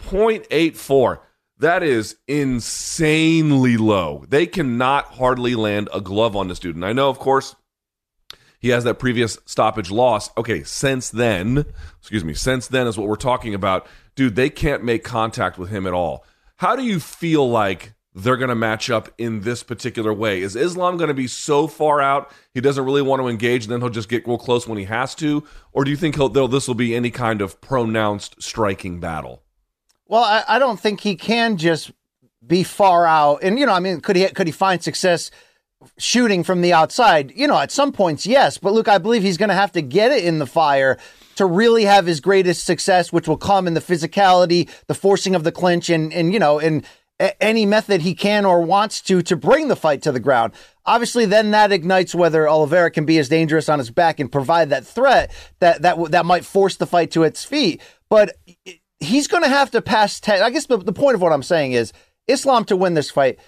[0.00, 1.18] 0.84.
[1.58, 4.24] That is insanely low.
[4.28, 6.76] They cannot hardly land a glove on this dude.
[6.76, 7.56] And I know, of course,
[8.58, 10.30] he has that previous stoppage loss.
[10.36, 11.64] Okay, since then,
[11.98, 13.86] excuse me, since then is what we're talking about.
[14.14, 16.24] Dude, they can't make contact with him at all.
[16.56, 20.40] How do you feel like they're going to match up in this particular way?
[20.42, 23.72] Is Islam going to be so far out he doesn't really want to engage and
[23.72, 25.42] then he'll just get real close when he has to?
[25.72, 29.42] Or do you think this will be any kind of pronounced striking battle?
[30.08, 31.90] Well, I, I don't think he can just
[32.46, 33.42] be far out.
[33.42, 35.30] And you know, I mean, could he could he find success
[35.98, 37.32] shooting from the outside?
[37.34, 38.58] You know, at some points, yes.
[38.58, 40.98] But look, I believe he's going to have to get it in the fire
[41.36, 45.44] to really have his greatest success, which will come in the physicality, the forcing of
[45.44, 46.84] the clinch, and and you know, in
[47.18, 50.52] a- any method he can or wants to to bring the fight to the ground.
[50.84, 54.70] Obviously, then that ignites whether Oliveira can be as dangerous on his back and provide
[54.70, 57.82] that threat that that that might force the fight to its feet.
[58.08, 58.36] But
[59.00, 60.42] he's going to have to pass 10.
[60.42, 61.92] I guess the, the point of what I'm saying is
[62.28, 63.38] Islam to win this fight,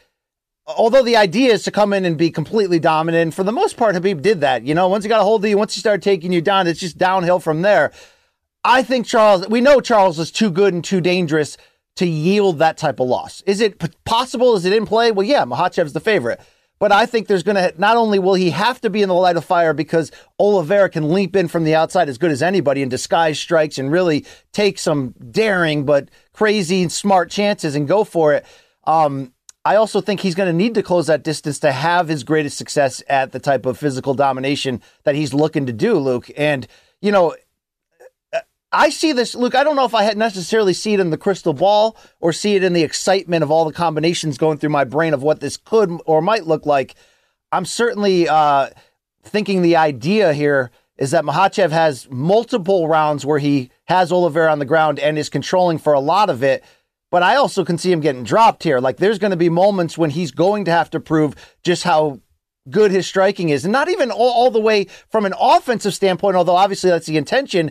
[0.66, 3.76] although the idea is to come in and be completely dominant, and for the most
[3.76, 4.64] part, Khabib did that.
[4.64, 6.66] You know, once he got a hold of you, once he started taking you down,
[6.66, 7.92] it's just downhill from there.
[8.64, 11.56] I think Charles, we know Charles is too good and too dangerous
[11.96, 13.42] to yield that type of loss.
[13.46, 14.54] Is it possible?
[14.54, 15.10] Is it in play?
[15.10, 16.40] Well, yeah, Makhachev's the favorite.
[16.78, 19.14] But I think there's going to, not only will he have to be in the
[19.14, 22.82] light of fire because Oliveira can leap in from the outside as good as anybody
[22.82, 28.04] and disguise strikes and really take some daring but crazy and smart chances and go
[28.04, 28.46] for it.
[28.84, 29.32] Um,
[29.64, 32.56] I also think he's going to need to close that distance to have his greatest
[32.56, 36.30] success at the type of physical domination that he's looking to do, Luke.
[36.36, 36.66] And,
[37.02, 37.34] you know,
[38.70, 39.54] I see this, Luke.
[39.54, 42.54] I don't know if I had necessarily see it in the crystal ball or see
[42.54, 45.56] it in the excitement of all the combinations going through my brain of what this
[45.56, 46.94] could or might look like.
[47.50, 48.68] I'm certainly uh,
[49.22, 54.58] thinking the idea here is that Makhachev has multiple rounds where he has Oliveira on
[54.58, 56.62] the ground and is controlling for a lot of it.
[57.10, 58.80] But I also can see him getting dropped here.
[58.80, 62.20] Like there's going to be moments when he's going to have to prove just how
[62.68, 63.64] good his striking is.
[63.64, 67.16] And not even all, all the way from an offensive standpoint, although obviously that's the
[67.16, 67.70] intention.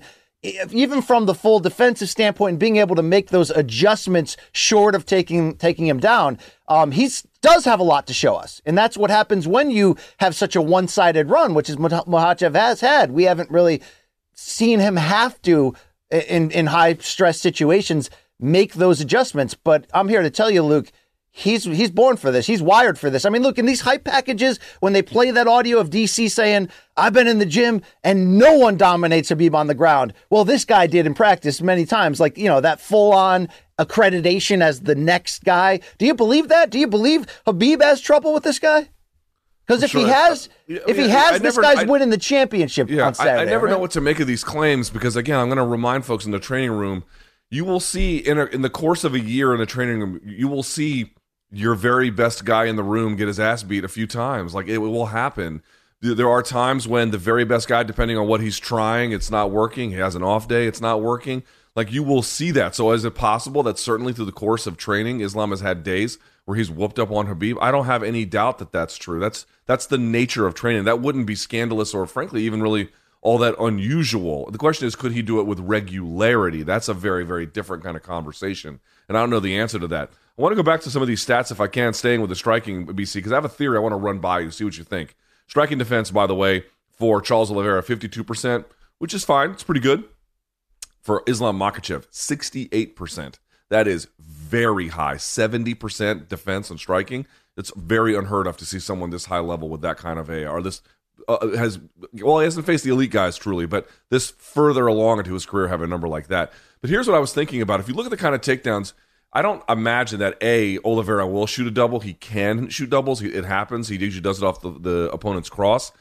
[0.72, 5.06] Even from the full defensive standpoint and being able to make those adjustments short of
[5.06, 7.10] taking taking him down, um, he
[7.42, 10.56] does have a lot to show us, and that's what happens when you have such
[10.56, 13.12] a one sided run, which is Makhachev has had.
[13.12, 13.82] We haven't really
[14.34, 15.76] seen him have to
[16.12, 19.54] in in high stress situations make those adjustments.
[19.54, 20.92] But I'm here to tell you, Luke,
[21.38, 22.47] he's he's born for this.
[22.47, 23.26] He's wired for this.
[23.26, 26.69] I mean, look in these hype packages when they play that audio of DC saying,
[26.97, 30.65] "I've been in the gym and no one dominates Khabib on the ground." Well, this
[30.65, 32.19] guy did in practice many times.
[32.19, 35.80] Like you know that full on accreditation as the next guy.
[35.97, 36.69] Do you believe that?
[36.71, 38.89] Do you believe Khabib has trouble with this guy?
[39.65, 40.02] Because if Sure.
[40.02, 43.06] he has, Uh, if he has, I this never- guy's I- winning the championship Yeah,
[43.08, 43.39] on Saturday.
[43.39, 43.73] I, I never right?
[43.73, 46.32] know what to make of these claims because again, I'm going to remind folks in
[46.32, 47.04] the training room,
[47.50, 50.21] you will see in a, in the course of a year in the training room,
[50.23, 51.12] you will see
[51.52, 54.54] your very best guy in the room get his ass beat a few times.
[54.54, 55.62] Like it will happen.
[56.02, 59.50] There- are times when the very best guy, depending on what he's trying, it's not
[59.50, 59.92] working.
[59.92, 61.44] He has an off day, it's not working.
[61.76, 62.76] Like you will see that.
[62.76, 66.18] So is it possible that certainly through the course of training, Islam has had days
[66.46, 67.58] where he's whooped up on Khabib?
[67.62, 69.20] I don't have any doubt that that's true.
[69.20, 70.86] That's that's the nature of training.
[70.86, 72.90] That wouldn't be scandalous or frankly even really
[73.22, 74.50] all that unusual.
[74.52, 76.64] The question is, could he do it with regularity?
[76.64, 79.88] That's a very very different kind of conversation, and I don't know the answer to
[79.88, 80.12] that.
[80.38, 82.30] I want to go back to some of these stats if I can, staying with
[82.30, 84.63] the striking BC because I have a theory I want to run by you, see
[84.63, 85.15] what you think.
[85.47, 88.65] Striking defense, by the way, for Charles Oliveira, fifty-two percent,
[89.00, 89.52] which is fine.
[89.52, 90.04] It's pretty good
[91.08, 93.36] for Islam Makhachev, 68%.
[93.69, 95.15] That is very high.
[95.15, 97.26] 70% defense and striking.
[97.56, 100.62] It's very unheard of to see someone this high level with that kind of AR.
[100.62, 100.82] This
[101.30, 101.80] uh, has,
[102.12, 105.69] well, he hasn't faced the elite guys truly, but this further along into his career
[105.69, 106.52] have a number like that.
[106.82, 107.80] But here's what I was thinking about.
[107.80, 108.91] If you look at the kind of takedowns,
[109.34, 112.00] I don't imagine that A, Oliveira will shoot a double.
[112.00, 113.22] He can shoot doubles.
[113.22, 113.88] It happens.
[113.90, 115.92] He usually does it off the, the opponent's cross.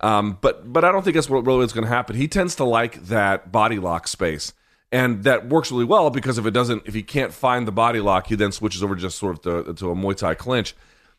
[0.00, 2.16] Um, but but I don't think that's what really is going to happen.
[2.16, 4.52] He tends to like that body lock space,
[4.92, 8.00] and that works really well because if it doesn't, if he can't find the body
[8.00, 10.74] lock, he then switches over just sort of to, to a Muay Thai clinch.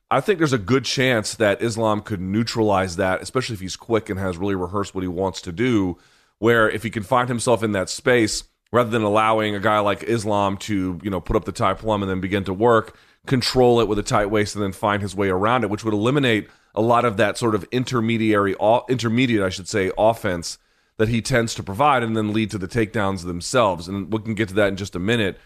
[0.10, 4.10] I think there's a good chance that Islam could neutralize that, especially if he's quick
[4.10, 5.98] and has really rehearsed what he wants to do.
[6.40, 10.04] Where if he can find himself in that space, rather than allowing a guy like
[10.04, 13.80] Islam to you know put up the Thai plum and then begin to work, control
[13.80, 16.50] it with a tight waist and then find his way around it, which would eliminate
[16.76, 18.56] a lot of that sort of intermediary,
[18.90, 20.58] intermediate, I should say, offense
[20.98, 23.88] that he tends to provide, and then lead to the takedowns themselves.
[23.88, 25.40] And we can get to that in just a minute.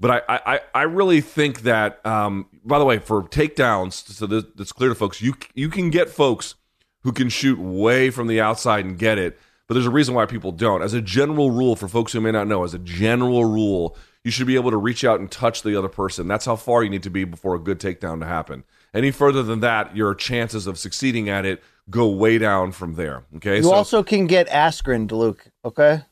[0.00, 2.04] But I, I, I really think that.
[2.04, 5.90] Um, by the way, for takedowns, so this, it's clear to folks, you you can
[5.90, 6.54] get folks
[7.02, 9.38] who can shoot way from the outside and get it.
[9.66, 10.82] But there's a reason why people don't.
[10.82, 14.30] As a general rule, for folks who may not know, as a general rule, you
[14.30, 16.28] should be able to reach out and touch the other person.
[16.28, 18.64] That's how far you need to be before a good takedown to happen.
[18.92, 23.24] Any further than that, your chances of succeeding at it go way down from there.
[23.36, 25.46] Okay, You also can get Askren, Luke.
[25.64, 26.02] Okay.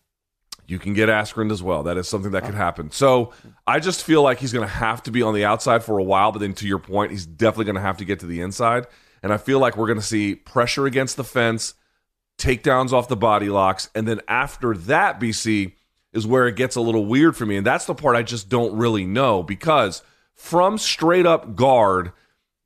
[0.66, 1.82] you can get Askren as well.
[1.82, 2.58] That is something that could oh.
[2.58, 2.90] happen.
[2.90, 3.32] So
[3.66, 6.02] I just feel like he's going to have to be on the outside for a
[6.02, 8.40] while, but then to your point, he's definitely going to have to get to the
[8.40, 8.86] inside.
[9.22, 11.74] And I feel like we're going to see pressure against the fence,
[12.38, 15.72] takedowns off the body locks, and then after that, BC
[16.12, 17.56] is where it gets a little weird for me.
[17.56, 20.02] And that's the part I just don't really know because
[20.34, 22.12] from straight up guard,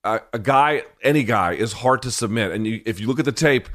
[0.03, 2.53] a, a guy, any guy, is hard to submit.
[2.53, 3.69] And you, if you look at the tape,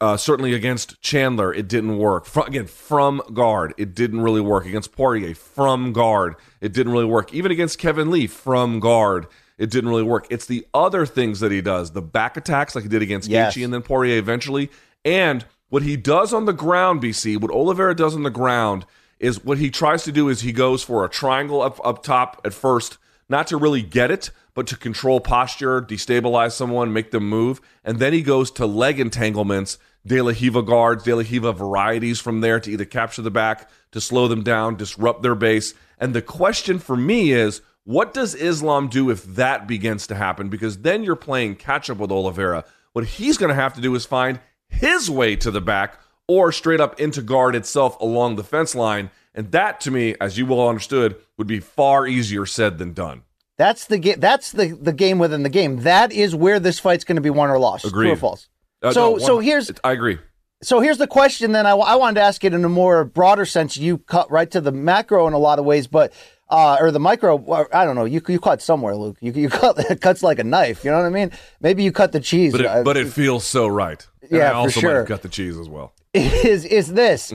[0.00, 2.26] uh, certainly against Chandler, it didn't work.
[2.26, 4.66] From, again, from guard, it didn't really work.
[4.66, 7.32] Against Poirier, from guard, it didn't really work.
[7.34, 10.26] Even against Kevin Lee, from guard, it didn't really work.
[10.30, 13.56] It's the other things that he does, the back attacks like he did against Yes.
[13.56, 14.70] Gaethje and then Poirier eventually,
[15.08, 18.84] and what he does on the ground, BC, what Oliveira does on the ground
[19.18, 22.40] is what he tries to do is he goes for a triangle up up top
[22.44, 27.26] at first, not to really get it, but to control posture, destabilize someone, make them
[27.26, 31.52] move, and then he goes to leg entanglements, De La Riva guards, De La Riva
[31.54, 35.72] varieties from there to either capture the back, to slow them down, disrupt their base.
[35.98, 40.50] And the question for me is, what does Islam do if that begins to happen?
[40.50, 42.64] Because then you're playing catch up with Oliveira.
[42.92, 46.52] What he's going to have to do is find his way to the back or
[46.52, 49.10] straight up into guard itself along the fence line.
[49.34, 53.22] And that, to me, as you well understood, would be far easier said than done.
[53.56, 54.20] That's the game.
[54.20, 55.82] That's the the game within the game.
[55.82, 57.88] That is where this fight's going to be won or lost.
[57.88, 58.48] True or false?
[58.82, 60.18] Uh, so no, so one- here's I agree.
[60.62, 61.50] so here's the question.
[61.52, 63.76] Then I, I wanted to ask it in a more broader sense.
[63.76, 66.12] You cut right to the macro in a lot of ways, but
[66.50, 67.36] uh, or the micro.
[67.38, 68.04] or I don't know.
[68.04, 69.16] You you cut somewhere, Luke.
[69.20, 70.84] You you cut it cuts like a knife.
[70.84, 71.30] You know what I mean?
[71.60, 72.52] Maybe you cut the cheese.
[72.52, 74.06] But Uh, it, but it feels so right.
[74.22, 74.96] And Yeah, I for also might sure.
[74.98, 75.92] have got the cheese as well.
[76.14, 77.34] is is this.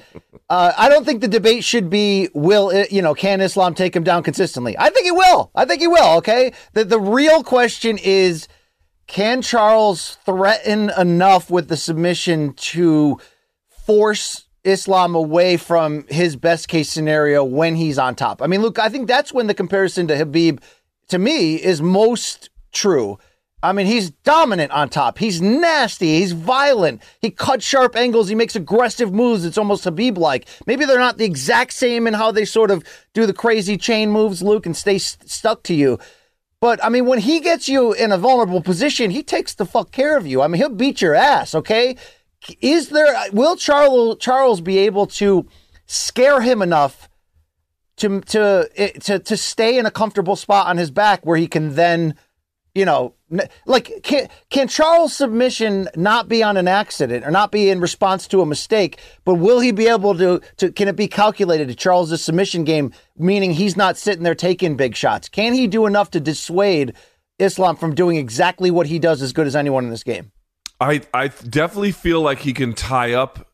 [0.49, 3.95] Uh, I don't think the debate should be will it, you know can Islam take
[3.95, 4.76] him down consistently.
[4.78, 5.52] I think he will.
[5.56, 6.17] I think he will.
[6.17, 6.54] Okay.
[6.73, 8.47] The the real question is
[9.06, 13.19] can Charles threaten enough with the submission to
[13.86, 18.41] force Islam away from his best case scenario when he's on top?
[18.41, 20.62] I mean, look, I think that's when the comparison to Khabib
[21.10, 23.17] to me is most true.
[23.62, 25.17] I mean, he's dominant on top.
[25.17, 26.19] He's nasty.
[26.19, 27.02] He's violent.
[27.21, 28.28] He cuts sharp angles.
[28.28, 29.45] He makes aggressive moves.
[29.45, 30.47] It's almost Khabib like.
[30.67, 34.12] Maybe they're not the exact same in how they sort of do the crazy chain
[34.12, 35.97] moves, Luke, and stay st- stuck to you.
[36.60, 39.91] But I mean, when he gets you in a vulnerable position, he takes the fuck
[39.91, 40.41] care of you.
[40.41, 41.56] I mean, he'll beat your ass.
[41.56, 41.95] Okay,
[42.62, 43.15] is there?
[43.32, 45.47] Will Charles Charles be able to
[45.86, 47.10] scare him enough
[47.97, 51.47] to to eh, to to stay in a comfortable spot on his back where he
[51.47, 52.15] can then,
[52.73, 53.13] you know,
[53.65, 58.27] like can can Charles' submission not be on an accident or not be in response
[58.27, 61.75] to a mistake, but will he be able to to can it be calculated to
[61.75, 65.29] Charles' submission game, meaning he's not sitting there taking big shots?
[65.29, 66.93] Can he do enough to dissuade
[67.39, 70.33] Islam from doing exactly what he does as good as anyone in this game?
[70.84, 73.48] I I definitely feel like he can tie up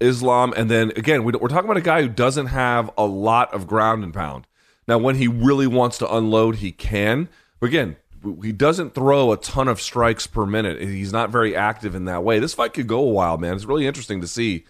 [0.00, 3.66] Islam, and then again, we're talking about a guy who doesn't have a lot of
[3.66, 4.46] ground and pound.
[4.88, 7.28] Now, when he really wants to unload, he can.
[7.60, 7.96] But again,
[8.42, 10.80] he doesn't throw a ton of strikes per minute.
[10.80, 12.38] He's not very active in that way.
[12.38, 13.54] This fight could go a while, man.
[13.54, 14.64] It's really interesting to see.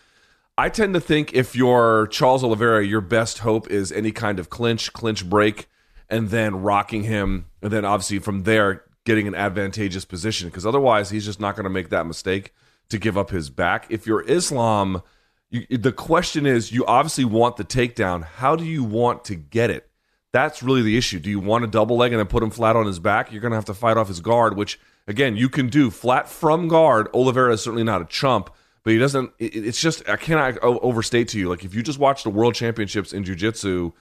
[0.59, 4.51] I tend to think if you're Charles Oliveira, your best hope is any kind of
[4.51, 5.69] clinch, clinch break,
[6.09, 11.11] and then rocking him, and then obviously from there getting an advantageous position because otherwise
[11.11, 12.55] he's just not going to make that mistake
[12.91, 13.89] to give up his back.
[13.91, 15.03] If you're Islam,
[15.51, 18.23] you, the question is you obviously want the takedown.
[18.23, 19.91] How do you want to get it?
[20.31, 21.19] That's really the issue.
[21.19, 23.33] Do you want a double leg and then put him flat on his back?
[23.33, 26.29] You're going to have to fight off his guard, which again you can do flat
[26.29, 27.09] from guard.
[27.13, 28.49] Oliveira is certainly not a chump,
[28.85, 29.33] but he doesn't.
[29.41, 31.49] It, it's just I cannot overstate to you.
[31.49, 33.93] Like if you just watch the World Championships in Jiu-Jitsu,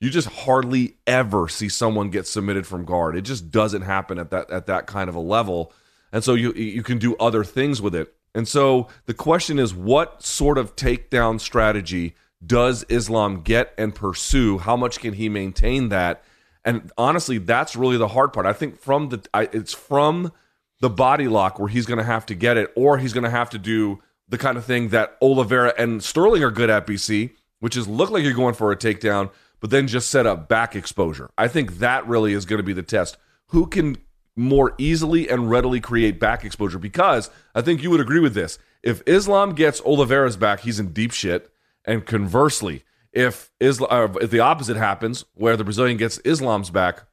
[0.00, 3.16] you just hardly ever see someone get submitted from guard.
[3.16, 5.72] It just doesn't happen at that at that kind of a level.
[6.12, 8.14] And so you you can do other things with it.
[8.34, 14.58] And so the question is what sort of takedown strategy does Islam get and pursue?
[14.58, 16.22] How much can he maintain that?
[16.64, 18.46] And honestly, that's really the hard part.
[18.46, 20.32] I think from the I, it's from
[20.80, 23.30] the body lock where he's going to have to get it or he's going to
[23.30, 27.30] have to do the kind of thing that Oliveira and Sterling are good at BC,
[27.58, 30.76] which is look like you're going for a takedown but then just set up back
[30.76, 31.30] exposure.
[31.36, 33.16] I think that really is going to be the test.
[33.48, 33.96] Who can
[34.36, 36.78] more easily and readily create back exposure?
[36.78, 38.58] Because I think you would agree with this.
[38.82, 41.50] If Islam gets Oliveira's back, he's in deep shit.
[41.84, 47.04] And conversely, if Islam, uh, if the opposite happens, where the Brazilian gets Islam's back,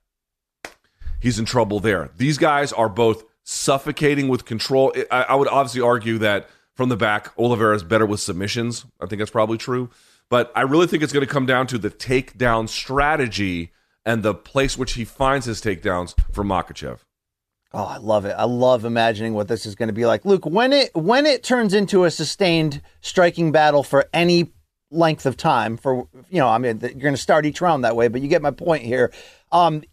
[1.19, 2.11] he's in trouble there.
[2.17, 4.93] These guys are both suffocating with control.
[5.09, 8.85] I, I would obviously argue that from the back, Oliveira is better with submissions.
[8.99, 9.89] I think that's probably true.
[10.29, 13.71] But I really think it's going to come down to the takedown strategy
[14.05, 16.99] and the place which he finds his takedowns for Makhachev.
[17.73, 18.35] Oh, I love it.
[18.37, 20.23] I love imagining what this is going to be like.
[20.23, 24.53] Luke, when it when it turns into a sustained striking battle for any
[24.91, 27.95] length of time for you know, I mean you're going to start each round that
[27.95, 29.11] way, but you get my point here.
[29.51, 29.83] Um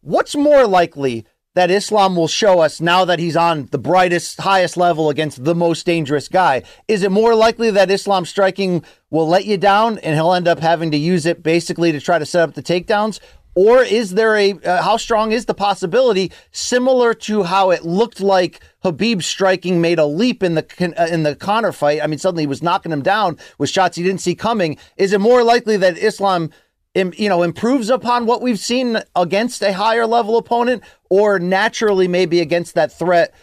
[0.00, 1.26] what's more likely
[1.58, 5.56] that Islam will show us now that he's on the brightest, highest level against the
[5.56, 6.62] most dangerous guy?
[6.86, 10.60] Is it more likely that Islam striking will let you down and he'll end up
[10.60, 13.18] having to use it basically to try to set up the takedowns?
[13.56, 18.20] Or is there a, uh, how strong is the possibility, similar to how it looked
[18.20, 22.00] like Khabib striking made a leap in the uh, in the Conor fight?
[22.00, 24.78] I mean, suddenly he was knocking him down with shots he didn't see coming.
[24.96, 26.52] Is it more likely that Islam
[26.94, 32.40] you know, improves upon what we've seen against a higher level opponent, or naturally maybe
[32.40, 33.34] against that threat,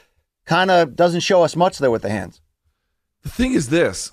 [0.46, 2.42] kind of doesn't show us much there with the hands.
[3.24, 4.12] The thing is this,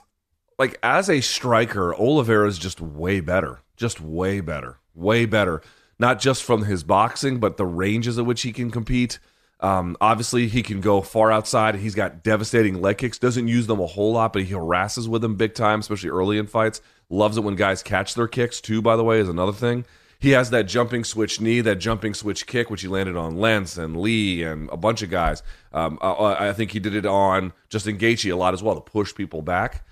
[0.59, 5.63] like as a striker, Oliveira is just way better, just way better, way better.
[5.99, 9.19] Not just from his boxing, but the ranges at which he can compete.
[9.61, 11.77] Um, obviously, he can go far outside.
[11.77, 13.19] He's got devastating leg kicks.
[13.19, 16.39] Doesn't use them a whole lot, but he harasses with them big time, especially early
[16.39, 16.81] in fights.
[17.13, 18.81] Loves it when guys catch their kicks too.
[18.81, 19.85] By the way, is another thing.
[20.19, 23.77] He has that jumping switch knee, that jumping switch kick, which he landed on Lance
[23.77, 25.43] and Lee and a bunch of guys.
[25.75, 28.81] Um, I, I, think he did it on Justin Gaethje a lot as well to
[28.81, 29.85] push people back.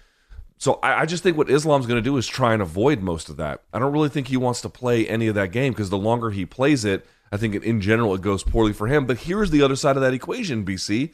[0.57, 3.29] So I, I just think what Islam's going to do is try and avoid most
[3.29, 3.65] of that.
[3.75, 6.31] I don't really think he wants to play any of that game because the longer
[6.31, 9.05] he plays it, I think in general it goes poorly for him.
[9.05, 11.13] But here's the other side of that equation, BC.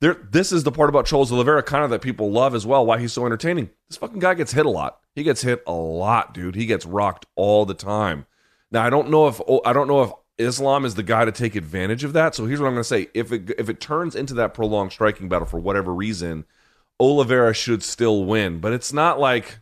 [0.00, 2.84] There, this is the part about Charles Oliveira kind of that people love as well.
[2.84, 3.70] Why he's so entertaining.
[3.88, 5.00] This fucking guy gets hit a lot.
[5.18, 6.54] He gets hit a lot, dude.
[6.54, 8.26] He gets rocked all the time.
[8.70, 11.32] Now I don't know if oh, I don't know if Islam is the guy to
[11.32, 12.36] take advantage of that.
[12.36, 14.92] So here's what I'm going to say: if it if it turns into that prolonged
[14.92, 16.44] striking battle for whatever reason,
[17.00, 18.60] Oliveira should still win.
[18.60, 19.58] But it's not like,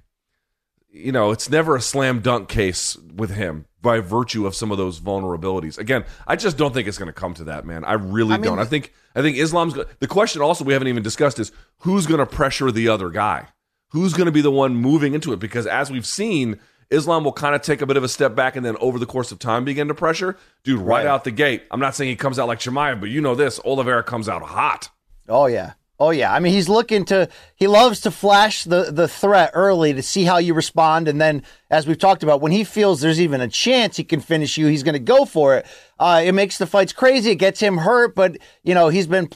[0.90, 4.77] you know, it's never a slam dunk case with him by virtue of some of
[4.77, 5.78] those vulnerabilities.
[5.78, 7.83] Again, I just don't think it's going to come to that, man.
[7.83, 8.59] I really I mean, don't.
[8.59, 12.20] I think I think Islam's the question also we haven't even discussed is who's going
[12.20, 13.49] to pressure the other guy
[13.89, 15.39] who's going to be the one moving into it?
[15.39, 16.59] Because as we've seen,
[16.91, 19.07] Islam will kind of take a bit of a step back and then over the
[19.07, 20.37] course of time begin to pressure.
[20.64, 21.07] Dude, right, right.
[21.07, 21.64] out the gate.
[21.70, 23.61] I'm not saying he comes out like Chimaev, but you know this.
[23.64, 24.91] Oliveira comes out hot.
[25.28, 25.72] Oh, yeah.
[25.99, 29.95] Oh yeah, I mean he's looking to he loves to flash the the threat early
[29.95, 33.20] to see how you respond, and then as we've talked about, when he feels there's
[33.20, 35.66] even a chance he can finish you, he's going to go for it.
[35.99, 37.30] Uh, it makes the fights crazy.
[37.30, 39.30] It gets him hurt, but you know he's been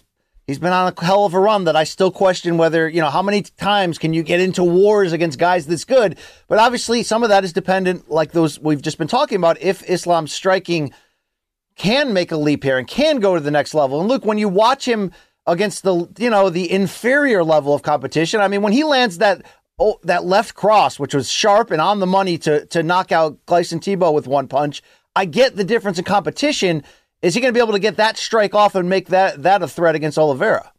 [0.50, 3.08] he's been on a hell of a run that I still question whether you know
[3.08, 6.18] how many times can you get into wars against guys this good.
[6.48, 9.62] But obviously, some of that is dependent, like those we've just been talking about.
[9.62, 10.92] If Islam striking
[11.76, 14.38] can make a leap here and can go to the next level, and look when
[14.38, 15.12] you watch him
[15.46, 18.40] against the you know the inferior level of competition.
[18.40, 19.42] I mean, when he lands that
[19.78, 23.38] oh, that left cross, which was sharp and on the money to to knock out
[23.46, 24.82] Gleison Tibau with one punch,
[25.14, 26.82] I get the difference in competition.
[27.22, 29.62] Is he going to be able to get that strike off and make that that
[29.62, 30.72] a threat against Oliveira?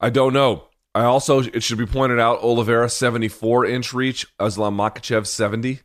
[0.00, 0.68] I don't know.
[0.94, 5.80] I also it should be pointed out Oliveira 74 inch reach, Islam Makhachev 70.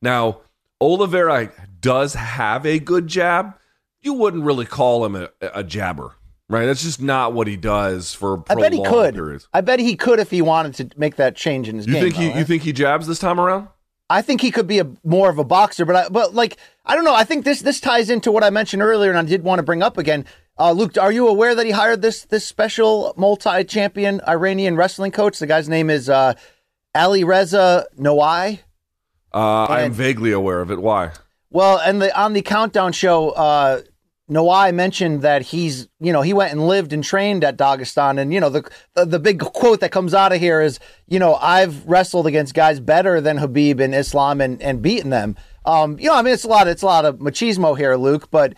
[0.00, 0.40] Now,
[0.80, 3.54] Oliveira does have a good jab.
[4.00, 6.12] You wouldn't really call him a, a jabber.
[6.48, 8.44] Right, that's just not what he does for.
[8.50, 9.14] I bet he could.
[9.14, 9.48] Periods.
[9.54, 12.02] I bet he could if he wanted to make that change in his you game.
[12.02, 12.28] think he?
[12.28, 12.44] though, You eh?
[12.44, 13.68] think he jabs this time around?
[14.12, 16.94] I think he could be a more of a boxer, but I, but like I
[16.94, 17.14] don't know.
[17.14, 19.62] I think this this ties into what I mentioned earlier, and I did want to
[19.62, 20.26] bring up again.
[20.58, 25.12] Uh, Luke, are you aware that he hired this this special multi champion Iranian wrestling
[25.12, 25.38] coach?
[25.38, 26.34] The guy's name is uh,
[26.94, 28.60] Ali Reza Noai.
[29.32, 30.80] Uh, I'm vaguely aware of it.
[30.80, 31.12] Why?
[31.48, 33.30] Well, and the on the countdown show,
[34.32, 38.32] Noai mentioned that he's, you know, he went and lived and trained at Dagestan, and
[38.32, 41.34] you know, the, the the big quote that comes out of here is, you know,
[41.36, 45.36] I've wrestled against guys better than Khabib and Islam and and beaten them.
[45.64, 48.30] Um, you know, I mean, it's a lot, it's a lot of machismo here, Luke,
[48.30, 48.54] but.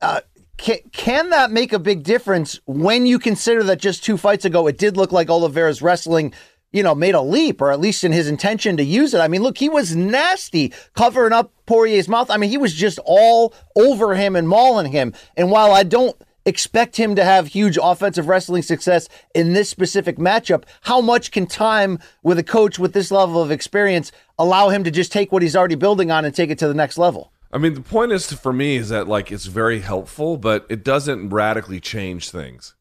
[0.00, 0.20] Uh,
[0.58, 4.66] can, can that make a big difference when you consider that just two fights ago
[4.66, 6.32] it did look like Oliveira's wrestling
[6.72, 9.20] you know, made a leap, or at least in his intention to use it.
[9.20, 12.30] I mean, look, he was nasty covering up Poirier's mouth.
[12.30, 15.14] I mean, he was just all over him and mauling him.
[15.36, 20.16] And while I don't expect him to have huge offensive wrestling success in this specific
[20.16, 24.84] matchup, how much can time with a coach with this level of experience allow him
[24.84, 27.32] to just take what he's already building on and take it to the next level?
[27.52, 30.84] I mean, the point is for me is that like it's very helpful, but it
[30.84, 32.75] doesn't radically change things.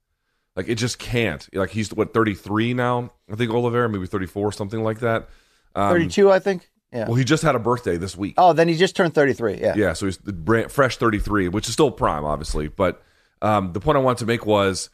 [0.55, 1.47] Like it just can't.
[1.53, 3.11] Like he's what 33 now.
[3.31, 5.29] I think Oliveira maybe 34, something like that.
[5.75, 6.69] Um, 32, I think.
[6.93, 7.07] Yeah.
[7.07, 8.35] Well, he just had a birthday this week.
[8.37, 9.55] Oh, then he just turned 33.
[9.55, 9.73] Yeah.
[9.75, 12.69] Yeah, so he's the brand, fresh 33, which is still prime, obviously.
[12.69, 13.03] But
[13.41, 14.89] um, the point I wanted to make was,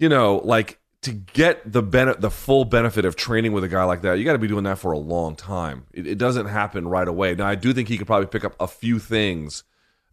[0.00, 3.84] you know, like to get the bene- the full benefit of training with a guy
[3.84, 5.86] like that, you got to be doing that for a long time.
[5.92, 7.36] It, it doesn't happen right away.
[7.36, 9.62] Now, I do think he could probably pick up a few things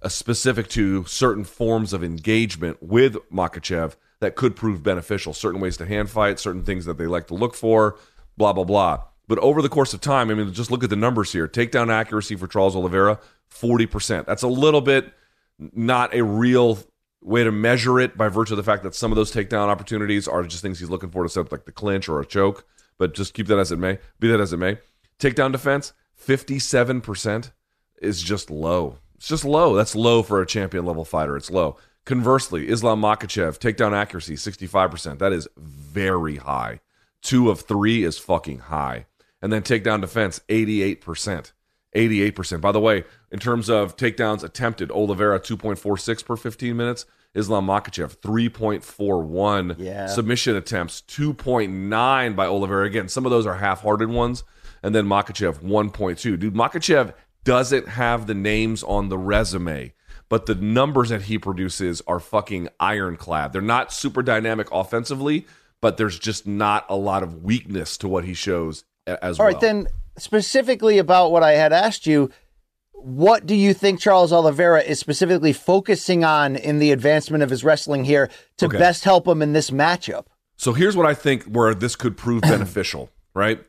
[0.03, 5.33] uh, specific to certain forms of engagement with Makhachev that could prove beneficial.
[5.33, 7.97] Certain ways to hand fight, certain things that they like to look for,
[8.37, 9.03] blah blah blah.
[9.27, 11.47] But over the course of time, I mean, just look at the numbers here.
[11.47, 13.19] Takedown accuracy for Charles Oliveira,
[13.53, 14.25] 40%.
[14.25, 15.13] That's a little bit
[15.59, 16.79] not a real
[17.21, 20.27] way to measure it by virtue of the fact that some of those takedown opportunities
[20.27, 22.65] are just things he's looking for to set up like the clinch or a choke.
[22.97, 24.77] But just keep that as it may, be that as it may.
[25.19, 25.93] Takedown defense,
[26.25, 27.51] 57%
[28.01, 28.99] is just low.
[29.15, 29.75] It's just low.
[29.75, 31.35] That's low for a champion level fighter.
[31.35, 31.77] It's low.
[32.07, 35.19] Conversely, Islam Makhachev, takedown accuracy, 65%.
[35.19, 36.79] That is very high.
[37.21, 39.07] Two of three is fucking high.
[39.41, 41.51] And then takedown defense, 88%.
[41.93, 42.61] 88%.
[42.61, 48.15] By the way, in terms of takedowns attempted, Oliveira 2.46 per 15 minutes, Islam Makhachev
[48.19, 49.75] 3.41.
[49.77, 50.05] Yeah.
[50.05, 52.85] Submission attempts 2.9 by Oliveira.
[52.85, 54.45] Again, some of those are half-hearted ones.
[54.81, 56.39] And then Makhachev 1.2.
[56.39, 59.93] Dude, Makhachev doesn't have the names on the resume,
[60.29, 63.53] but the numbers that he produces are fucking ironclad.
[63.53, 65.45] They're not super dynamic offensively,
[65.81, 69.53] but there's just not a lot of weakness to what he shows as All well.
[69.53, 72.29] right, then specifically about what I had asked you,
[72.93, 77.63] what do you think Charles Oliveira is specifically focusing on in the advancement of his
[77.63, 78.77] wrestling here to Okay.
[78.77, 80.25] best help him in this matchup?
[80.57, 83.63] So here's what I think where this could prove beneficial, right?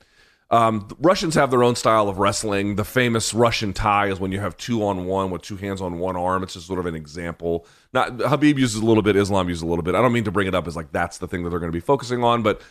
[0.51, 2.76] Um, Russians have their own style of wrestling.
[2.76, 5.99] The famous Russian tie is when you have two on one with two hands on
[5.99, 6.42] one arm.
[6.42, 7.66] It's just sort of an example.
[7.92, 9.94] Not Khabib uses a little bit, Islam uses a little bit.
[9.94, 11.72] I don't mean to bring it up as like that's the thing that they're going
[11.72, 12.62] to be focusing on, but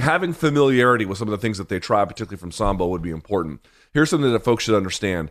[0.00, 3.10] having familiarity with some of the things that they try, particularly from Sambo, would be
[3.10, 3.60] important.
[3.92, 5.30] Here's something that folks should understand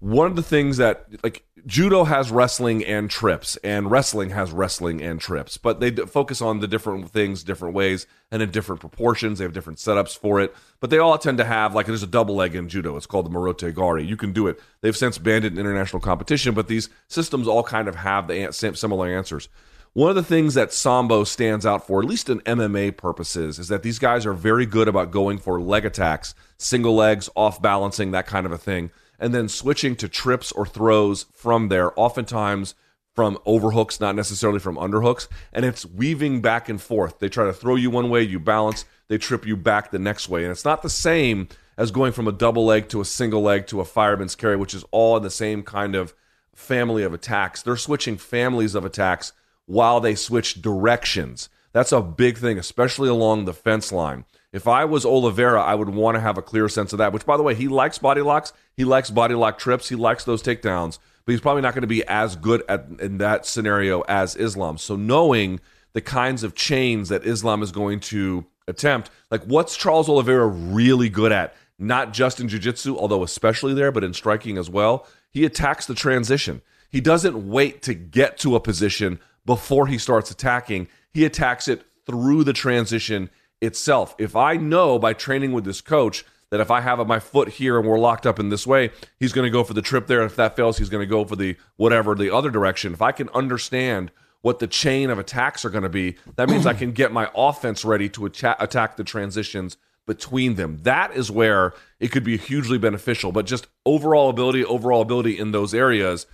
[0.00, 5.02] one of the things that like judo has wrestling and trips and wrestling has wrestling
[5.02, 8.80] and trips but they d- focus on the different things different ways and in different
[8.80, 9.38] proportions.
[9.38, 10.54] They have different setups for it.
[10.78, 12.96] But they all tend to have like there's a double leg in judo.
[12.96, 14.06] It's called the morote gari.
[14.06, 14.60] You can do it.
[14.80, 18.52] They've since banned it in international competition but these systems all kind of have the
[18.52, 19.48] similar answers.
[19.92, 23.66] One of the things that Sambo stands out for, at least in MMA purposes, is
[23.68, 28.12] that these guys are very good about going for leg attacks, single legs, off balancing,
[28.12, 32.74] that kind of a thing, and then switching to trips or throws from there, oftentimes
[33.14, 37.18] from overhooks, not necessarily from underhooks, and it's weaving back and forth.
[37.18, 40.28] They try to throw you one way, you balance, they trip you back the next
[40.28, 43.42] way, and it's not the same as going from a double leg to a single
[43.42, 46.14] leg to a fireman's carry, which is all in the same kind of
[46.54, 47.62] family of attacks.
[47.62, 49.32] They're switching families of attacks
[49.66, 51.48] while they switch directions.
[51.72, 54.24] That's a big thing, especially along the fence line.
[54.52, 57.24] If I was Oliveira, I would want to have a clear sense of that, which,
[57.24, 58.52] by the way, he likes body locks.
[58.76, 59.88] He likes body lock trips.
[59.88, 63.18] He likes those takedowns, but he's probably not going to be as good at, in
[63.18, 64.76] that scenario as Islam.
[64.76, 65.60] So, knowing
[65.92, 71.08] the kinds of chains that Islam is going to attempt, like what's Charles Oliveira really
[71.08, 71.54] good at?
[71.78, 75.06] Not just in jiu-jitsu, although especially there, but in striking as well.
[75.30, 76.60] He attacks the transition.
[76.90, 80.88] He doesn't wait to get to a position before he starts attacking.
[81.12, 83.30] He attacks it through the transition
[83.60, 84.14] itself.
[84.18, 87.78] If I know by training with this coach that if I have my foot here
[87.78, 90.22] and we're locked up in this way, he's going to go for the trip there.
[90.22, 92.92] If that fails, he's going to go for the whatever, the other direction.
[92.92, 94.10] If I can understand
[94.42, 97.30] what the chain of attacks are going to be, that means I can get my
[97.36, 100.78] offense ready to attack, attack the transitions between them.
[100.82, 103.30] That is where it could be hugely beneficial.
[103.32, 106.26] But just overall ability, overall ability in those areas,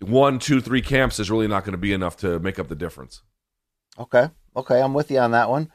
[0.00, 2.74] one, two, three camps is really not going to be enough to make up the
[2.74, 3.22] difference.
[3.98, 4.28] Okay.
[4.56, 4.82] Okay.
[4.82, 5.70] I'm with you on that one.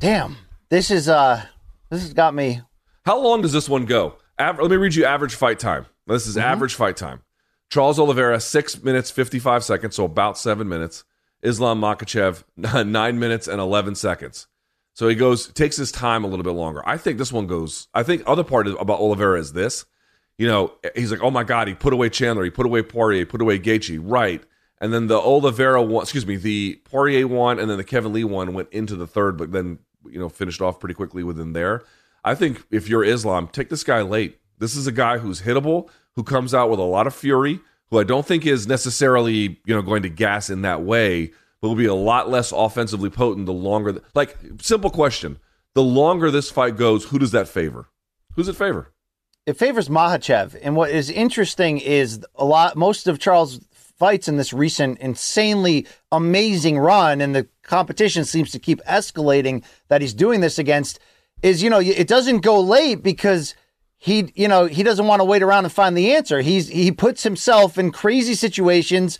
[0.00, 0.38] Damn.
[0.70, 1.44] This is uh
[1.90, 2.62] this has got me.
[3.04, 4.16] How long does this one go?
[4.38, 5.86] Aver- let me read you average fight time.
[6.06, 6.46] This is mm-hmm.
[6.46, 7.20] average fight time.
[7.68, 11.04] Charles Oliveira, six minutes, 55 seconds, so about seven minutes.
[11.42, 12.44] Islam Makhachev
[12.86, 14.46] nine minutes and 11 seconds.
[14.94, 16.82] So he goes, takes his time a little bit longer.
[16.86, 19.84] I think this one goes, I think other part about Oliveira is this.
[20.36, 23.20] You know, he's like, oh my God, he put away Chandler, he put away Poirier,
[23.20, 24.00] he put away Gaethje.
[24.02, 24.42] Right.
[24.80, 28.24] And then the Oliveira one, excuse me, the Poirier one and then the Kevin Lee
[28.24, 29.78] one went into the third, but then
[30.12, 31.82] you know finished off pretty quickly within there.
[32.24, 34.38] I think if you're Islam, take this guy late.
[34.58, 37.98] This is a guy who's hittable, who comes out with a lot of fury, who
[37.98, 41.76] I don't think is necessarily you know going to gas in that way, but will
[41.76, 43.92] be a lot less offensively potent the longer.
[43.92, 45.38] The, like simple question:
[45.74, 47.88] the longer this fight goes, who does that favor?
[48.34, 48.92] Who's it favor?
[49.46, 52.76] It favors Makhachev, and what is interesting is a lot.
[52.76, 58.58] Most of Charles fights in this recent insanely amazing run, and the competition seems to
[58.58, 60.98] keep escalating that he's doing this against,
[61.42, 63.54] is, you know, it doesn't go late because
[63.96, 66.40] he, you know, he doesn't want to wait around and find the answer.
[66.40, 69.18] He's he puts himself in crazy situations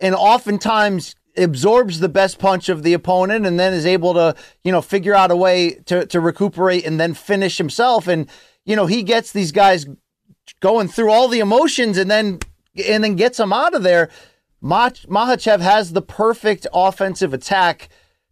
[0.00, 4.34] and oftentimes absorbs the best punch of the opponent and then is able to,
[4.64, 8.08] you know, figure out a way to, to recuperate and then finish himself.
[8.08, 8.28] And,
[8.64, 9.86] you know, he gets these guys
[10.60, 12.40] going through all the emotions and then
[12.88, 14.10] and then gets them out of there.
[14.60, 17.88] Mach- Makhachev has the perfect offensive attack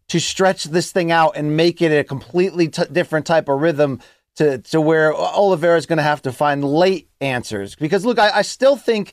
[0.09, 4.01] to stretch this thing out and make it a completely t- different type of rhythm
[4.37, 7.75] to, to where Oliveira is going to have to find late answers.
[7.75, 9.13] Because look, I, I, still think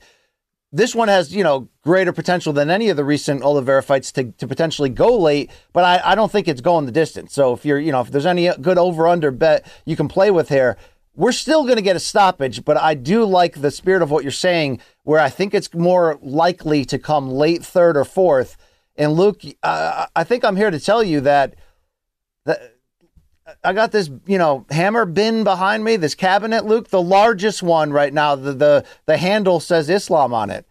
[0.72, 4.32] this one has, you know, greater potential than any of the recent Oliveira fights to,
[4.34, 7.34] to potentially go late, but I, I don't think it's going the distance.
[7.34, 10.32] So if you're, you know, if there's any good over under bet you can play
[10.32, 10.78] with here,
[11.16, 14.24] we're still going to get a stoppage, but I do like the spirit of what
[14.24, 18.57] you're saying, where I think it's more likely to come late third or fourth.
[18.95, 21.55] And Luke, uh, I think I'm here to tell you that
[22.45, 22.76] that
[23.63, 27.91] I got this, you know, hammer bin behind me, this cabinet, Luke, the largest one
[27.91, 28.36] right now.
[28.36, 30.66] The the the handle says Islam on it.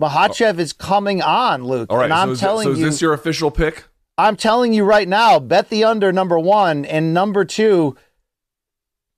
[0.00, 0.60] Makhachev oh.
[0.60, 1.90] is coming on, Luke.
[1.90, 3.84] All right, and I'm so telling so you, is this your official pick?
[4.16, 7.96] I'm telling you right now, bet the under number one and number two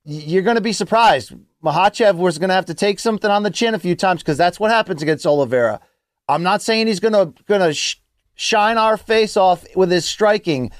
[0.07, 1.33] you're going to be surprised.
[1.63, 4.37] Makhachev was going to have to take something on the chin a few times because
[4.37, 5.81] that's what happens against Oliveira.
[6.29, 7.97] I'm not saying he's going to going to sh-
[8.35, 10.71] shine our face off with his striking,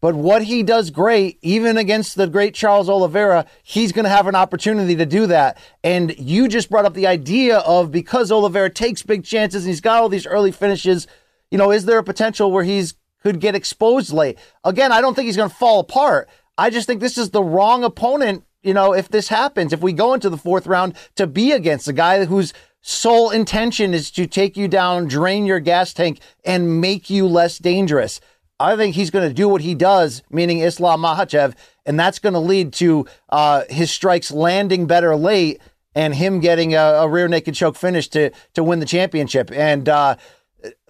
[0.00, 4.28] but what he does great, even against the great Charles Oliveira, he's going to have
[4.28, 5.58] an opportunity to do that.
[5.82, 9.80] And you just brought up the idea of because Oliveira takes big chances and he's
[9.80, 11.08] got all these early finishes,
[11.50, 14.38] you know, is there a potential where he's could get exposed late?
[14.62, 16.28] Again, I don't think he's going to fall apart.
[16.56, 19.94] I just think this is the wrong opponent you know, if this happens, if we
[19.94, 22.52] go into the fourth round to be against a guy whose
[22.82, 27.56] sole intention is to take you down, drain your gas tank, and make you less
[27.56, 28.20] dangerous.
[28.60, 31.54] I think he's going to do what he does, meaning Islam Makhachev,
[31.86, 35.62] and that's going to lead to uh, his strikes landing better late
[35.94, 39.50] and him getting a, a, rear naked choke finish to to win the championship.
[39.50, 40.16] And uh,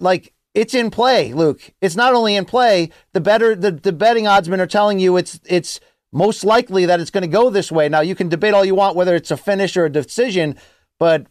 [0.01, 1.71] like it's in play, Luke.
[1.81, 2.91] It's not only in play.
[3.13, 5.79] The better the, the betting oddsmen are telling you it's it's
[6.13, 7.89] most likely that it's going to go this way.
[7.89, 10.57] Now, you can debate all you want whether it's a finish or a decision,
[10.99, 11.27] but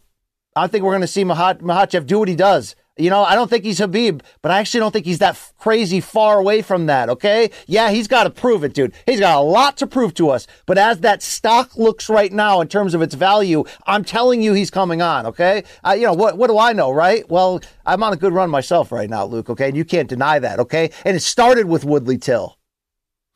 [0.56, 2.74] I think we're going to see Mahat, Makhachev do what he does.
[2.96, 5.52] You know, I don't think he's Khabib, but I actually don't think he's that f-
[5.56, 7.50] crazy far away from that, okay?
[7.68, 8.92] Yeah, he's got to prove it, dude.
[9.06, 10.48] He's got a lot to prove to us.
[10.66, 14.52] But as that stock looks right now in terms of its value, I'm telling you
[14.52, 15.62] he's coming on, okay?
[15.84, 17.28] Uh, you know, what, what do I know, right?
[17.30, 19.68] Well, I'm on a good run myself right now, Luke, okay?
[19.68, 20.90] And you can't deny that, okay?
[21.04, 22.58] And it started with Woodley Till.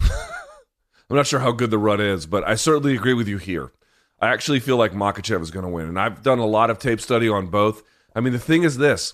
[1.13, 3.71] I'm not sure how good the run is, but I certainly agree with you here.
[4.19, 6.79] I actually feel like Makhachev is going to win, and I've done a lot of
[6.79, 7.83] tape study on both.
[8.17, 9.13] I mean, the thing is this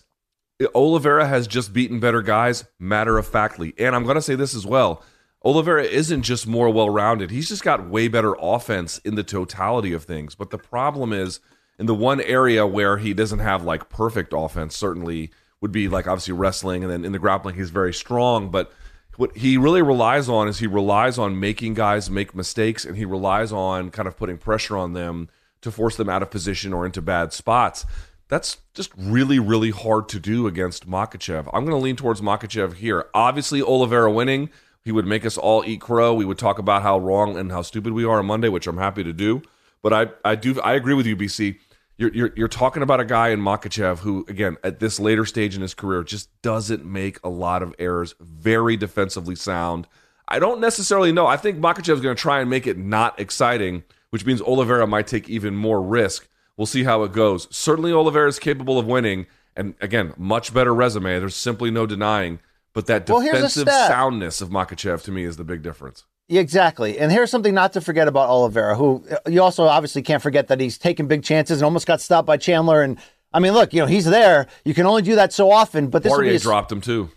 [0.76, 3.74] Oliveira has just beaten better guys, matter of factly.
[3.80, 5.02] And I'm going to say this as well
[5.42, 9.92] Oliveira isn't just more well rounded, he's just got way better offense in the totality
[9.92, 10.36] of things.
[10.36, 11.40] But the problem is,
[11.80, 16.06] in the one area where he doesn't have like perfect offense, certainly would be like
[16.06, 18.52] obviously wrestling, and then in the grappling, he's very strong.
[18.52, 18.72] But
[19.18, 23.04] what he really relies on is he relies on making guys make mistakes, and he
[23.04, 25.28] relies on kind of putting pressure on them
[25.60, 27.84] to force them out of position or into bad spots.
[28.28, 31.50] That's just really, really hard to do against Makhachev.
[31.52, 33.06] I'm going to lean towards Makhachev here.
[33.12, 34.50] Obviously, Oliveira winning,
[34.84, 36.14] he would make us all eat crow.
[36.14, 38.78] We would talk about how wrong and how stupid we are on Monday, which I'm
[38.78, 39.42] happy to do.
[39.82, 41.58] But I, I do, I agree with you, BC.
[41.98, 45.56] You're, you're, you're talking about a guy in Makhachev who, again, at this later stage
[45.56, 48.14] in his career, just doesn't make a lot of errors.
[48.20, 49.88] Very defensively sound.
[50.28, 51.26] I don't necessarily know.
[51.26, 54.86] I think Makhachev is going to try and make it not exciting, which means Oliveira
[54.86, 56.28] might take even more risk.
[56.56, 57.48] We'll see how it goes.
[57.54, 59.26] Certainly, Oliveira is capable of winning,
[59.56, 61.18] and again, much better resume.
[61.18, 62.38] There's simply no denying.
[62.74, 63.88] But that Well, defensive stat.
[63.88, 66.04] soundness of Makhachev to me is the big difference.
[66.28, 66.98] Exactly.
[66.98, 70.60] And here's something not to forget about Oliveira, who you also obviously can't forget that
[70.60, 72.82] he's taken big chances and almost got stopped by Chandler.
[72.82, 72.98] And
[73.32, 74.46] I mean, look, you know, he's there.
[74.64, 77.10] You can only do that so often, but this will be his, dropped him too.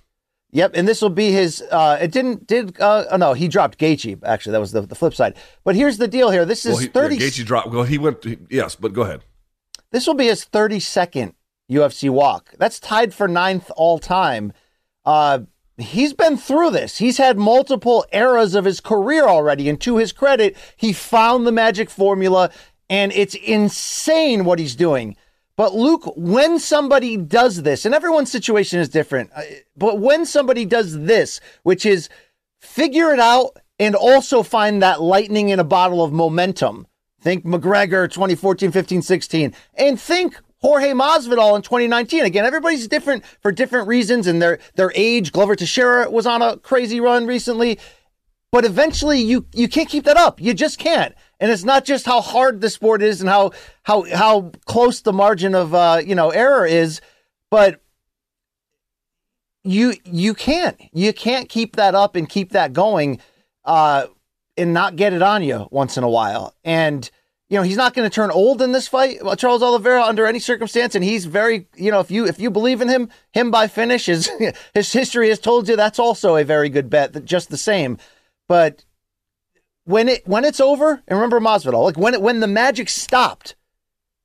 [0.53, 1.61] Yep, and this will be his.
[1.61, 2.79] Uh, it didn't did.
[2.79, 4.19] Uh, oh no, he dropped Gaethje.
[4.23, 5.35] Actually, that was the, the flip side.
[5.63, 6.29] But here's the deal.
[6.29, 7.15] Here, this is Well, he, thirty.
[7.15, 7.69] yeah, Gaethje dropped.
[7.69, 8.23] Well, he went.
[8.23, 9.23] he- yes, but go ahead.
[9.91, 11.35] This will be his thirty second
[11.69, 12.53] UFC walk.
[12.57, 14.51] That's tied for ninth all time.
[15.05, 15.39] Uh,
[15.83, 16.97] he's been through this.
[16.97, 21.51] He's had multiple eras of his career already, and to his credit, he found the
[21.51, 22.51] magic formula,
[22.89, 25.15] and it's insane what he's doing.
[25.55, 29.41] But Luke, when somebody does this, and everyone's situation is different, uh,
[29.75, 32.09] but when somebody does this, which is
[32.61, 36.87] figure it out and also find that lightning in a bottle of momentum.
[37.19, 42.25] Think McGregor 2014, 15, 16, and think Jorge Masvidal in 2019.
[42.25, 45.31] Again, everybody's different for different reasons and their their age.
[45.31, 47.79] Glover Teixeira was on a crazy run recently,
[48.51, 50.39] but eventually you you can't keep that up.
[50.39, 51.15] You just can't.
[51.39, 53.51] And it's not just how hard the sport is and how
[53.83, 57.01] how how close the margin of uh, you know error is,
[57.49, 57.81] but
[59.63, 63.19] you you can't you can't keep that up and keep that going
[63.65, 64.07] uh
[64.57, 67.11] and not get it on you once in a while and
[67.51, 70.25] you know he's not going to turn old in this fight uh, Charles Oliveira under
[70.25, 73.51] any circumstance and he's very you know if you if you believe in him him
[73.51, 74.31] by finish his
[74.73, 77.97] his history has told you that's also a very good bet just the same
[78.47, 78.85] but
[79.83, 83.55] when it when it's over and remember Masvidal like when it when the magic stopped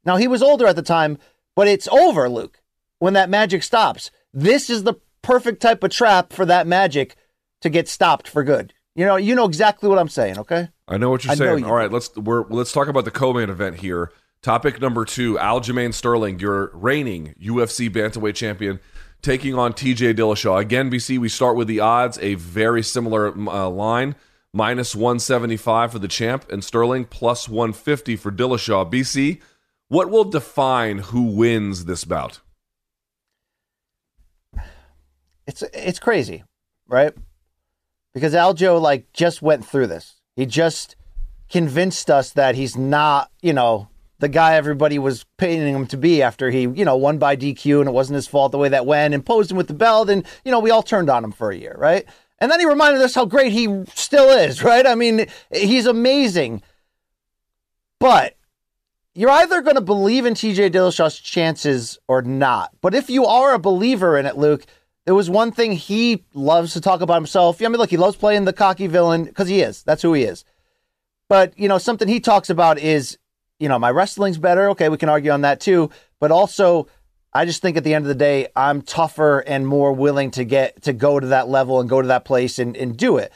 [0.06, 1.18] now he was older at the time
[1.54, 2.62] but it's over Luke
[3.00, 4.94] when that magic stops this is the
[5.26, 7.16] perfect type of trap for that magic
[7.60, 8.72] to get stopped for good.
[8.96, 10.70] You know, you know exactly what I'm saying, okay?
[10.88, 11.58] I know what you're I saying.
[11.60, 14.10] you All right, let's we're let's talk about the co-main event here.
[14.40, 18.80] Topic number two: Aljamain Sterling, your reigning UFC bantamweight champion,
[19.20, 20.58] taking on TJ Dillashaw.
[20.58, 22.18] Again, BC, we start with the odds.
[22.22, 24.14] A very similar uh, line:
[24.54, 28.90] minus 175 for the champ, and Sterling plus 150 for Dillashaw.
[28.90, 29.42] BC,
[29.88, 32.40] what will define who wins this bout?
[35.46, 36.44] It's it's crazy,
[36.88, 37.12] right?
[38.16, 40.22] Because Aljo like just went through this.
[40.36, 40.96] He just
[41.50, 43.90] convinced us that he's not, you know,
[44.20, 47.80] the guy everybody was painting him to be after he, you know, won by DQ
[47.80, 50.08] and it wasn't his fault the way that went and posed him with the belt
[50.08, 52.06] and, you know, we all turned on him for a year, right?
[52.38, 54.86] And then he reminded us how great he still is, right?
[54.86, 56.62] I mean, he's amazing.
[58.00, 58.34] But
[59.12, 62.70] you're either going to believe in TJ Dillashaw's chances or not.
[62.80, 64.64] But if you are a believer in it, Luke,
[65.06, 67.62] there was one thing he loves to talk about himself.
[67.62, 69.84] I mean, look, he loves playing the cocky villain because he is.
[69.84, 70.44] That's who he is.
[71.28, 73.16] But, you know, something he talks about is,
[73.58, 74.68] you know, my wrestling's better.
[74.70, 75.90] Okay, we can argue on that too.
[76.18, 76.88] But also,
[77.32, 80.44] I just think at the end of the day, I'm tougher and more willing to
[80.44, 83.32] get to go to that level and go to that place and, and do it.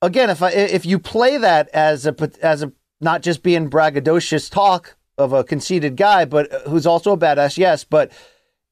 [0.00, 4.50] Again, if I if you play that as a as a not just being braggadocious
[4.50, 8.12] talk of a conceited guy, but uh, who's also a badass, yes, but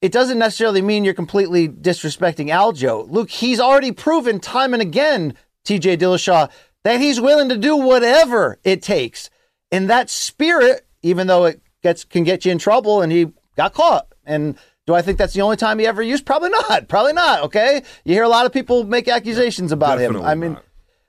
[0.03, 3.09] it doesn't necessarily mean you're completely disrespecting Aljo.
[3.09, 5.33] Luke, he's already proven time and again,
[5.63, 6.51] TJ Dillashaw,
[6.83, 9.29] that he's willing to do whatever it takes.
[9.71, 13.73] And that spirit, even though it gets can get you in trouble, and he got
[13.73, 14.07] caught.
[14.25, 16.25] And Do I think that's the only time he ever used?
[16.25, 16.89] Probably not.
[16.89, 17.43] Probably not.
[17.43, 17.81] Okay.
[18.03, 20.21] You hear a lot of people make accusations about him.
[20.21, 20.57] I mean,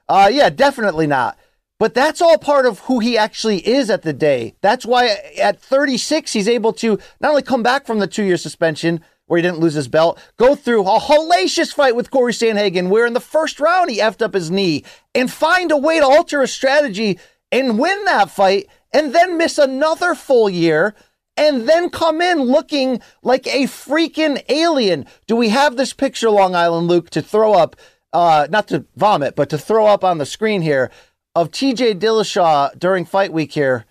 [0.08, 1.36] uh, yeah, definitely not.
[1.84, 4.54] But that's all part of who he actually is at the day.
[4.62, 8.38] That's why at 36, he's able to not only come back from the two year
[8.38, 12.88] suspension where he didn't lose his belt, go through a hellacious fight with Corey Sandhagen,
[12.88, 14.82] where in the first round he effed up his knee,
[15.14, 17.18] and find a way to alter a strategy
[17.52, 20.94] and win that fight, and then miss another full year.
[21.36, 25.04] And then come in looking like a freaking alien.
[25.26, 27.76] Do we have this picture, Long Island Luke, to throw up?
[28.10, 30.90] Uh, not to vomit, but to throw up on the screen here
[31.34, 33.84] of TJ Dillashaw during fight week here,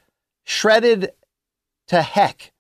[0.44, 1.12] shredded
[1.88, 2.54] to heck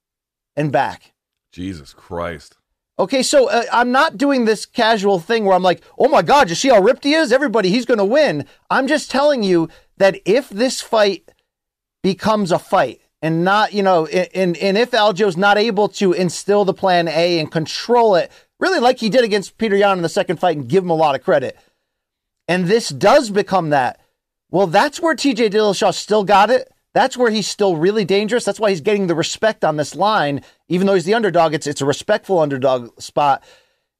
[0.55, 1.13] and back.
[1.51, 2.57] Jesus Christ.
[2.99, 6.49] Okay, so uh, I'm not doing this casual thing where I'm like, oh my God,
[6.49, 7.31] you see how ripped he is?
[7.31, 8.45] Everybody, he's going to win.
[8.69, 11.31] I'm just telling you that if this fight
[12.03, 16.65] becomes a fight and not, you know, and, and if Aljo's not able to instill
[16.65, 20.09] the plan A and control it, really like he did against Petr Yan in the
[20.09, 21.57] second fight and give him a lot of credit,
[22.47, 23.99] and this does become that,
[24.53, 26.71] well, that's where TJ Dillashaw still got it.
[26.93, 28.45] That's where he's still really dangerous.
[28.45, 31.55] That's why he's getting the respect on this line, even though he's the underdog.
[31.55, 33.43] It's it's a respectful underdog spot.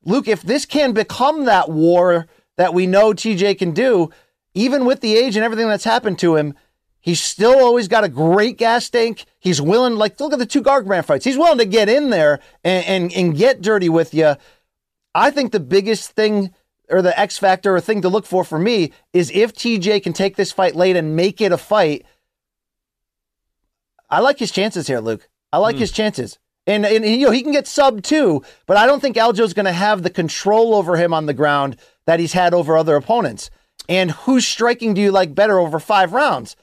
[0.06, 2.28] Luke, if this can become that war
[2.58, 4.12] that we know TJ can do,
[4.54, 6.54] even with the age and everything that's happened to him,
[7.00, 9.26] he's still always got a great gas tank.
[9.40, 11.26] He's willing, like look at the two Garbrandt fights.
[11.26, 14.36] He's willing to get in there and, and, and get dirty with you.
[15.16, 16.54] I think the biggest thing
[16.94, 20.14] or the X factor or thing to look for for me is if TJ can
[20.14, 22.06] take this fight late and make it a fight.
[24.10, 25.28] I like his chances here, Luke.
[25.52, 25.82] I like hmm.
[25.82, 26.38] his chances.
[26.66, 29.66] And, and you know he can get sub too, but I don't think Aljo's going
[29.66, 31.76] to have the control over him on the ground
[32.06, 33.50] that he's had over other opponents.
[33.90, 36.56] And whose striking do you like better over five rounds?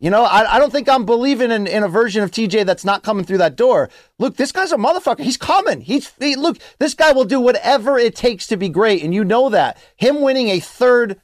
[0.00, 2.84] You know, I, I don't think I'm believing in, in a version of TJ that's
[2.84, 3.90] not coming through that door.
[4.18, 5.20] Look, this guy's a motherfucker.
[5.20, 5.80] He's coming.
[5.80, 6.58] He's he, look.
[6.78, 9.76] This guy will do whatever it takes to be great, and you know that.
[9.96, 11.20] Him winning a third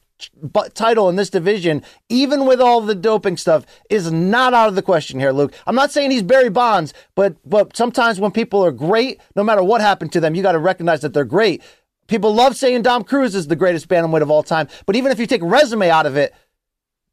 [0.73, 4.81] title in this division, even with all the doping stuff, is not out of the
[4.81, 5.53] question here, Luke.
[5.67, 9.63] I'm not saying he's Barry Bonds, but but sometimes when people are great, no matter
[9.63, 11.61] what happened to them, you got to recognize that they're great.
[12.07, 15.19] People love saying Dom Cruz is the greatest bantamweight of all time, but even if
[15.19, 16.35] you take resume out of it,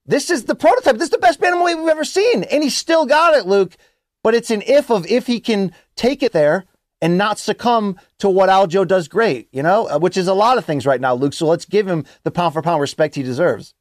[0.06, 0.94] this is the prototype.
[0.94, 3.76] This is the best bantamweight we've ever seen, and he still got it, Luke.
[4.22, 6.64] But it's an if of if he can take it there
[7.00, 10.58] and not succumb to what Aljo does great, you know, uh, which is a lot
[10.58, 11.32] of things right now, Luke.
[11.32, 13.74] So let's give him the pound for pound respect he deserves.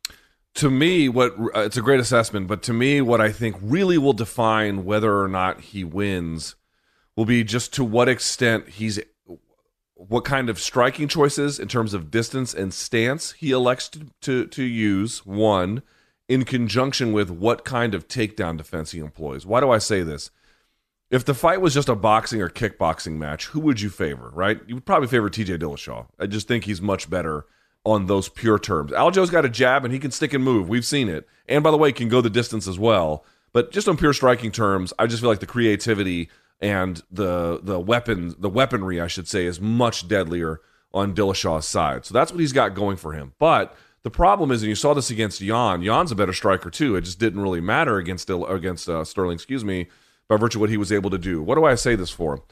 [0.55, 3.97] to me what uh, it's a great assessment but to me what i think really
[3.97, 6.55] will define whether or not he wins
[7.15, 8.99] will be just to what extent he's
[9.95, 14.45] what kind of striking choices in terms of distance and stance he elects to to,
[14.47, 15.81] to use one
[16.31, 20.31] in conjunction with what kind of takedown defense he employs why do i say this
[21.11, 24.61] if the fight was just a boxing or kickboxing match, who would you favor, right?
[24.65, 26.07] You would probably favor TJ Dillashaw.
[26.17, 27.45] I just think he's much better
[27.83, 28.91] on those pure terms.
[28.91, 30.69] Aljo's got a jab and he can stick and move.
[30.69, 31.27] We've seen it.
[31.49, 33.25] And by the way, he can go the distance as well.
[33.53, 36.29] But just on pure striking terms, I just feel like the creativity
[36.61, 40.61] and the the weapon the weaponry, I should say, is much deadlier
[40.93, 42.05] on Dillashaw's side.
[42.05, 43.33] So that's what he's got going for him.
[43.39, 45.81] But the problem is, and you saw this against Yan.
[45.81, 46.95] Yan's a better striker too.
[46.95, 49.35] It just didn't really matter against against uh, Sterling.
[49.35, 49.87] Excuse me,
[50.27, 51.43] by virtue of what he was able to do.
[51.43, 52.43] What do I say this for?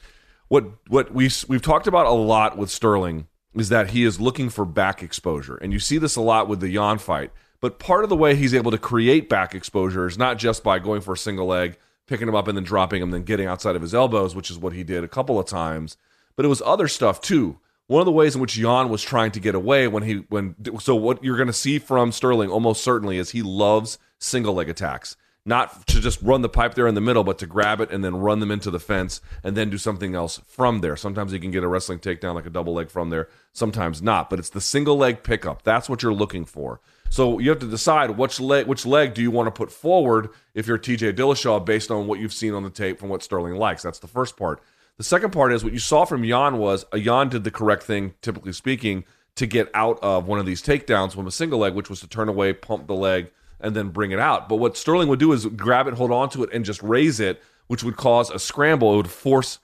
[0.47, 4.49] What what we we've talked about a lot with Sterling is that he is looking
[4.49, 7.31] for back exposure, and you see this a lot with the Yan fight.
[7.61, 10.79] But part of the way he's able to create back exposure is not just by
[10.79, 11.77] going for a single leg,
[12.07, 14.57] picking him up, and then dropping him, then getting outside of his elbows, which is
[14.57, 15.97] what he did a couple of times.
[16.35, 17.59] But it was other stuff too.
[17.89, 20.55] One of the ways in which Yan was trying to get away when he when
[20.79, 24.69] so what you're going to see from Sterling almost certainly is he loves single leg
[24.69, 27.89] attacks not to just run the pipe there in the middle, but to grab it
[27.91, 30.95] and then run them into the fence and then do something else from there.
[30.95, 34.29] Sometimes he can get a wrestling takedown like a double leg from there, sometimes not.
[34.29, 35.63] But it's the single leg pickup.
[35.63, 36.81] That's what you're looking for.
[37.09, 40.29] So you have to decide which leg which leg do you want to put forward
[40.53, 43.55] if you're TJ Dillashaw based on what you've seen on the tape from what Sterling
[43.55, 43.81] likes.
[43.81, 44.61] That's the first part.
[44.99, 47.83] The second part is what you saw from Yan was a Yan did the correct
[47.83, 51.73] thing, typically speaking, to get out of one of these takedowns from a single leg,
[51.73, 53.31] which was to turn away, pump the leg,
[53.61, 54.49] and then bring it out.
[54.49, 57.21] But what Sterling would do is grab it, hold on to it, and just raise
[57.21, 58.93] it, which would cause a scramble.
[58.93, 59.59] It would force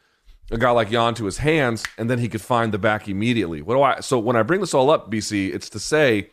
[0.52, 3.62] a guy like Yan to his hands, and then he could find the back immediately.
[3.62, 4.00] What do I?
[4.00, 6.30] So when I bring this all up, BC, it's to say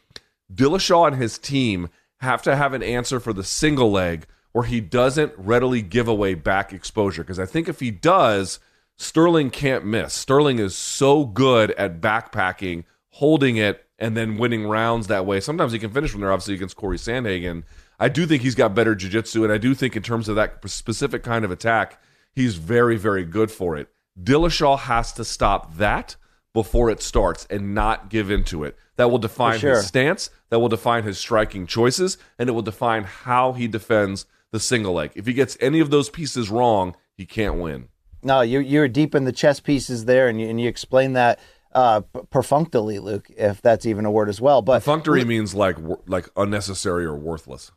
[0.55, 1.89] Dillashaw and his team
[2.19, 6.35] have to have an answer for the single leg where he doesn't readily give away
[6.35, 7.25] back exposure.
[7.25, 8.61] Because I think if he does,
[8.97, 10.15] Sterling can't miss.
[10.15, 15.41] Sterling is so good at backpacking, holding it, and then winning rounds that way.
[15.41, 17.63] Sometimes he can finish from there, obviously, against Corey Sandhagen.
[17.99, 20.69] I do think he's got better jiu-jitsu, and I do think in terms of that
[20.69, 22.01] specific kind of attack,
[22.33, 23.89] he's very, very good for it.
[24.21, 26.17] Dillashaw has to stop that
[26.53, 28.77] before it starts and not give into it.
[28.97, 29.77] That will define sure.
[29.77, 34.27] his stance, that will define his striking choices, and it will define how he defends
[34.51, 35.13] the single leg.
[35.15, 37.89] If he gets any of those pieces wrong, he can't win.
[38.23, 41.41] No, you you're deep in the chess pieces there, and you, and you explain that
[41.75, 44.63] uh, perfunctorily, Luke, if that's even a word as well.
[44.63, 47.73] But perfunctory means like like unnecessary or worthless.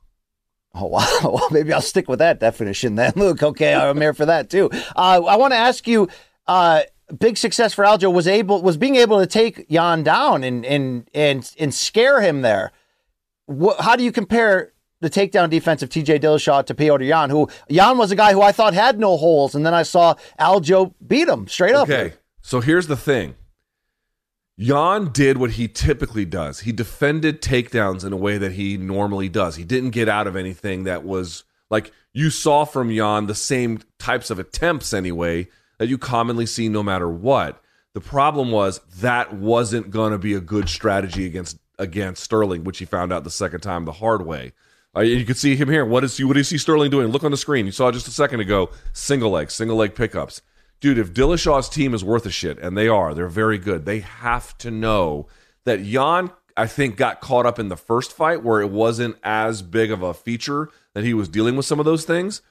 [0.73, 1.07] Oh wow!
[1.23, 3.41] Well, maybe I'll stick with that definition then, Luke.
[3.41, 4.69] Okay, I'm here for that too.
[4.95, 6.07] Uh, I want to ask you.
[6.47, 6.83] Uh,
[7.19, 11.09] big success for Aljo was able was being able to take Yan down and and
[11.13, 12.71] and and scare him there.
[13.47, 17.49] What, how do you compare the takedown defense of TJ Dillashaw to Petr Yan, who
[17.69, 20.93] Yan was a guy who I thought had no holes, and then I saw Aljo
[21.05, 21.89] beat him straight up.
[21.89, 23.35] Okay, so here's the thing.
[24.57, 26.61] Yan did what he typically does.
[26.61, 29.57] He defended takedowns in a way that he normally does.
[29.57, 33.81] He didn't get out of anything that was like you saw from Yan the same
[33.99, 37.61] types of attempts anyway that you commonly see no matter what.
[37.93, 42.77] The problem was that wasn't going to be a good strategy against against Sterling, which
[42.77, 44.53] he found out the second time the hard way.
[44.95, 45.85] Uh, you can see him here.
[45.85, 47.07] What is what do you see Sterling doing?
[47.09, 47.65] Look on the screen.
[47.65, 48.69] You saw just a second ago.
[48.93, 50.41] Single leg, single leg pickups
[50.79, 53.85] dude, if Dillashaw's team is worth a shit, and they are, they're very good.
[53.85, 55.27] They have to know
[55.63, 59.61] that Yan, I think, got caught up in the first fight where it wasn't as
[59.63, 62.41] big of a feature that he was dealing with some of those things.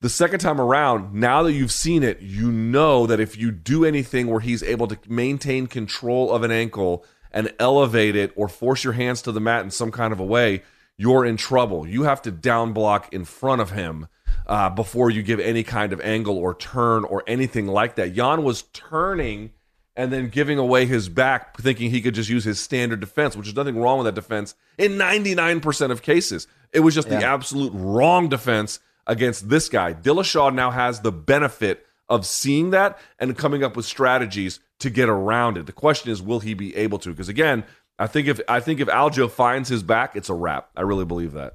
[0.00, 3.84] The second time around, now that you've seen it, you know that if you do
[3.84, 8.82] anything where he's able to maintain control of an ankle and elevate it or force
[8.82, 10.62] your hands to the mat in some kind of a way,
[10.96, 11.86] you're in trouble.
[11.86, 14.08] You have to down block in front of him
[14.46, 18.14] uh, before you give any kind of angle or turn or anything like that.
[18.14, 19.50] Yan was turning
[19.94, 23.48] and then giving away his back, thinking he could just use his standard defense, which
[23.48, 26.46] is nothing wrong with that defense in 99% of cases.
[26.72, 27.18] It was just yeah.
[27.18, 29.92] the absolute wrong defense against this guy.
[29.92, 35.08] Dillashaw now has the benefit of seeing that and coming up with strategies to get
[35.08, 35.66] around it.
[35.66, 37.10] The question is, will he be able to?
[37.10, 37.64] Because again,
[37.98, 40.70] I think if I think if Aljo finds his back, it's a wrap.
[40.76, 41.54] I really believe that.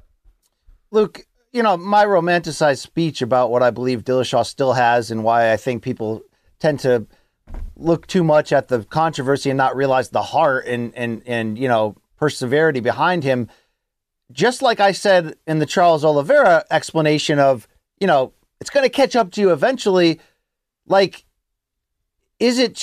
[0.91, 5.51] Luke, you know, my romanticized speech about what I believe Dillashaw still has and why
[5.51, 6.21] I think people
[6.59, 7.07] tend to
[7.75, 11.67] look too much at the controversy and not realize the heart and and and you
[11.67, 13.49] know perseverity behind him.
[14.31, 17.67] Just like I said in the Charles Oliveira explanation of,
[17.99, 20.19] you know, it's going to catch up to you eventually.
[20.85, 21.25] Like,
[22.39, 22.75] is it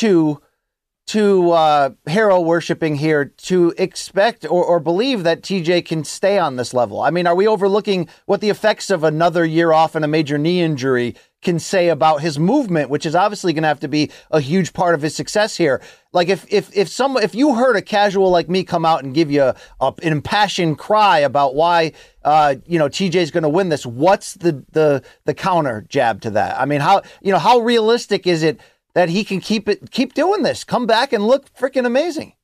[1.07, 6.57] to uh, hero worshiping here to expect or, or believe that TJ can stay on
[6.57, 7.01] this level?
[7.01, 10.39] I mean, are we overlooking what the effects of another year off and a major
[10.39, 14.11] knee injury can say about his movement, which is obviously going to have to be
[14.31, 15.83] a huge part of his success here?
[16.13, 19.15] Like if if if some if you heard a casual like me come out and
[19.15, 21.93] give you a, a an impassioned cry about why
[22.25, 26.23] uh, you know TJ is going to win this, what's the the the counter jab
[26.23, 26.59] to that?
[26.59, 28.59] I mean, how you know how realistic is it?
[28.95, 30.65] That he can keep it keep doing this.
[30.65, 32.35] Come back and look freaking amazing.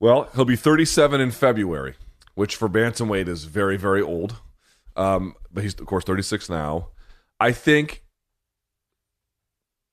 [0.00, 1.94] Well, he'll be 37 in February,
[2.34, 4.40] which for bantamweight is very very old.
[4.96, 6.88] Um, but he's of course 36 now.
[7.40, 8.02] I think.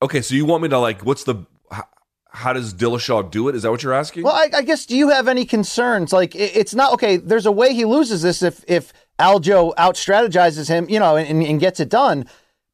[0.02, 1.06] Okay, so you want me to like?
[1.06, 1.46] What's the?
[1.72, 1.84] How,
[2.30, 3.56] how does Dillashaw do it?
[3.56, 4.24] Is that what you're asking?
[4.24, 4.86] Well, I, I guess.
[4.86, 6.14] Do you have any concerns?
[6.14, 7.18] Like, it, it's not okay.
[7.18, 11.44] There's a way he loses this if if Aljo out strategizes him, you know, and,
[11.44, 12.26] and gets it done.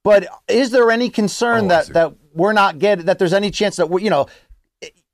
[0.03, 3.75] But is there any concern oh, that that we're not getting that there's any chance
[3.75, 4.27] that we you know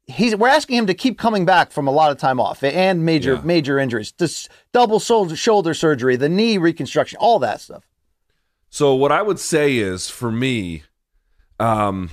[0.05, 3.05] he's we're asking him to keep coming back from a lot of time off and
[3.05, 3.41] major yeah.
[3.43, 7.87] major injuries, this double shoulder shoulder surgery, the knee reconstruction, all that stuff.
[8.69, 10.83] So what I would say is for me,
[11.59, 12.09] um,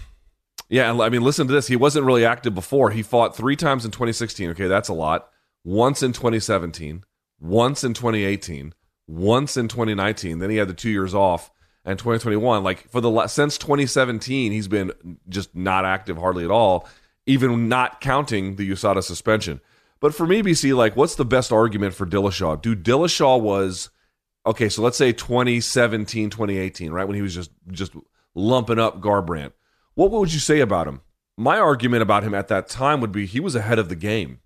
[0.69, 1.67] yeah, I mean, listen to this.
[1.67, 2.91] He wasn't really active before.
[2.91, 4.51] He fought three times in 2016.
[4.51, 5.31] Okay, that's a lot.
[5.65, 7.05] Once in 2017,
[7.41, 8.75] once in 2018,
[9.07, 10.39] once in 2019.
[10.39, 11.51] Then he had the two years off
[11.85, 14.93] and 2021 like for the since 2017 he's been
[15.29, 16.89] just not active hardly at all
[17.27, 19.61] even not counting the USADA suspension.
[20.01, 22.61] But for me BC like what's the best argument for Dillashaw?
[22.61, 23.91] Dude Dillashaw was
[24.47, 27.93] okay so let's say 2017 2018 right when he was just just
[28.35, 29.53] lumping up Garbrandt.
[29.95, 31.01] What would you say about him?
[31.37, 34.41] My argument about him at that time would be he was ahead of the game.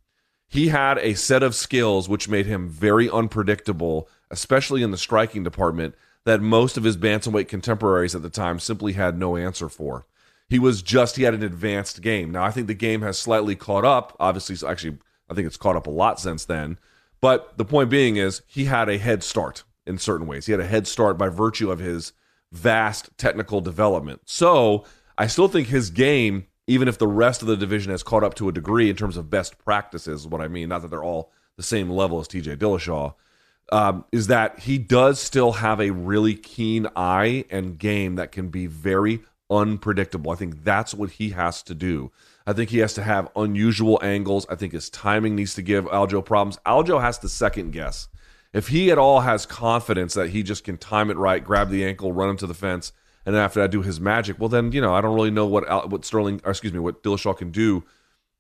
[0.47, 5.45] He had a set of skills which made him very unpredictable especially in the striking
[5.45, 5.95] department
[6.25, 10.07] that most of his bantamweight contemporaries at the time simply had no answer for.
[10.49, 12.31] He was just, he had an advanced game.
[12.31, 14.17] Now, I think the game has slightly caught up.
[14.21, 14.99] Obviously, actually,
[15.31, 16.79] I think it's caught up a lot since then.
[17.21, 20.47] But the point being is, he had a head start in certain ways.
[20.47, 22.13] He had a head start by virtue of his
[22.53, 24.23] vast technical development.
[24.27, 24.85] So
[25.17, 28.35] I still think his game, even if the rest of the division has caught up
[28.35, 30.69] to a degree in terms of best practices, is what I mean.
[30.69, 33.15] Not that they're all the same level as TJ Dillashaw
[33.73, 38.49] um, is that he does still have a really keen eye and game that can
[38.49, 40.31] be very unpredictable.
[40.31, 42.13] I think that's what he has to do.
[42.47, 44.47] I think he has to have unusual angles.
[44.51, 46.59] I think his timing needs to give Aljo problems.
[46.67, 48.09] Aljo has to second guess.
[48.53, 51.85] If he at all has confidence that he just can time it right, grab the
[51.85, 52.93] ankle, run him to the fence,
[53.27, 55.47] and then after that do his magic, well then you know I don't really know
[55.47, 57.85] what what Sterling, excuse me, what Dillashaw can do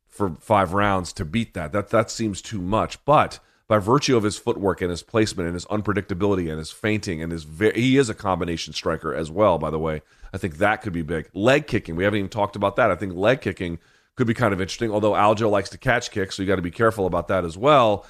[0.07, 1.73] for five rounds to beat that.
[1.73, 3.05] That that seems too much.
[3.05, 7.23] But by virtue of his footwork and his placement and his unpredictability and his feinting
[7.23, 9.59] and his very, he is a combination striker as well.
[9.59, 10.03] By the way,
[10.33, 11.31] I think that could be big.
[11.33, 12.91] Leg kicking, we haven't even talked about that.
[12.91, 13.79] I think leg kicking
[14.17, 14.91] could be kind of interesting.
[14.91, 17.57] Although Aljo likes to catch kicks, so you got to be careful about that as
[17.57, 18.07] well.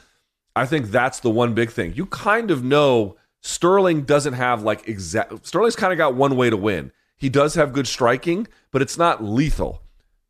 [0.57, 1.95] I think that's the one big thing.
[1.95, 5.47] You kind of know Sterling doesn't have like exact.
[5.47, 6.93] Sterling's kind of got one way to win.
[7.17, 9.83] He does have good striking, but it's not lethal.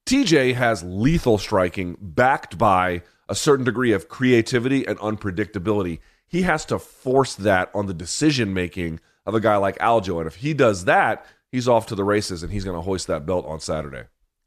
[0.06, 6.00] TJ has lethal striking backed by a certain degree of creativity and unpredictability.
[6.26, 10.18] He has to force that on the decision making of a guy like Aljo.
[10.18, 13.06] And if he does that, he's off to the races and he's going to hoist
[13.06, 14.04] that belt on Saturday.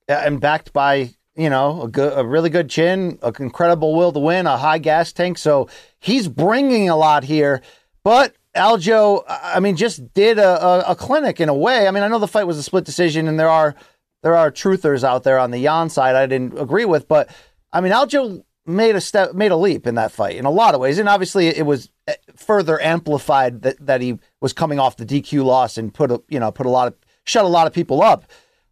[0.08, 4.20] And backed by, you know, a good, a really good chin, an incredible will to
[4.20, 5.38] win, a high gas tank.
[5.38, 5.70] So
[6.00, 7.62] he's bringing a lot here.
[8.04, 11.88] But Aljo, I mean, just did a, a, a clinic in a way.
[11.88, 13.76] I mean, I know the fight was a split decision and there are
[14.24, 17.30] there are truthers out there on the Yan side I didn't agree with, but
[17.72, 20.76] I mean, Aljo made a step, made a leap in that fight in a lot
[20.76, 24.97] of ways, and obviously it was eh, further amplified that that he was coming off
[24.97, 27.65] the DQ loss and put a you know put a lot of shut a lot
[27.65, 28.26] of people up.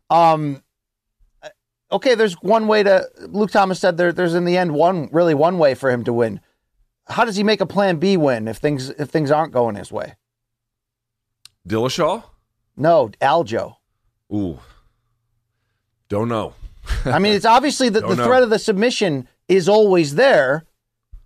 [0.09, 0.61] Um,
[1.91, 3.07] okay, there's one way to.
[3.27, 6.13] Luke Thomas said there, there's in the end one really one way for him to
[6.13, 6.41] win.
[7.07, 9.91] How does he make a Plan B win if things if things aren't going his
[9.91, 10.15] way?
[11.67, 12.23] Dillashaw?
[12.77, 13.77] No, Aljo.
[14.33, 14.59] Ooh,
[16.09, 16.53] don't know.
[17.05, 20.65] I mean, it's obviously the, the threat of the submission is always there.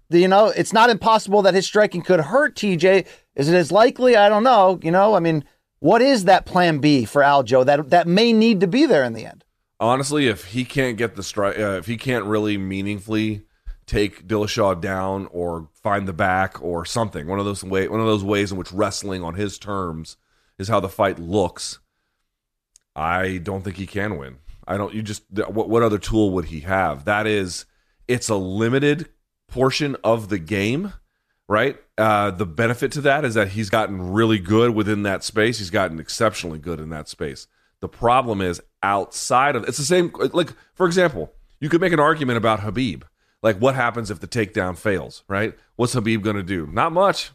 [0.09, 3.05] You know, it's not impossible that his striking could hurt TJ.
[3.35, 4.15] Is it as likely?
[4.15, 4.79] I don't know.
[4.81, 5.43] You know, I mean,
[5.79, 9.13] what is that plan B for Aljo that that may need to be there in
[9.13, 9.45] the end?
[9.79, 13.43] Honestly, if he can't get the strike, uh, if he can't really meaningfully
[13.85, 18.05] take Dillashaw down or find the back or something, one of those way, one of
[18.05, 20.17] those ways in which wrestling on his terms
[20.57, 21.79] is how the fight looks.
[22.95, 24.39] I don't think he can win.
[24.67, 24.93] I don't.
[24.93, 27.05] You just what what other tool would he have?
[27.05, 27.65] That is,
[28.09, 29.07] it's a limited
[29.47, 30.93] portion of the game,
[31.47, 31.77] right?
[31.97, 35.59] Uh, the benefit to that is that he's gotten really good within that space.
[35.59, 37.47] He's gotten exceptionally good in that space.
[37.79, 40.11] The problem is outside of it's the same.
[40.33, 41.31] Like for example,
[41.61, 43.03] you could make an argument about Khabib.
[43.41, 45.55] Like what happens if the takedown fails, right?
[45.75, 46.67] What's Khabib going to do?
[46.67, 47.31] Not much.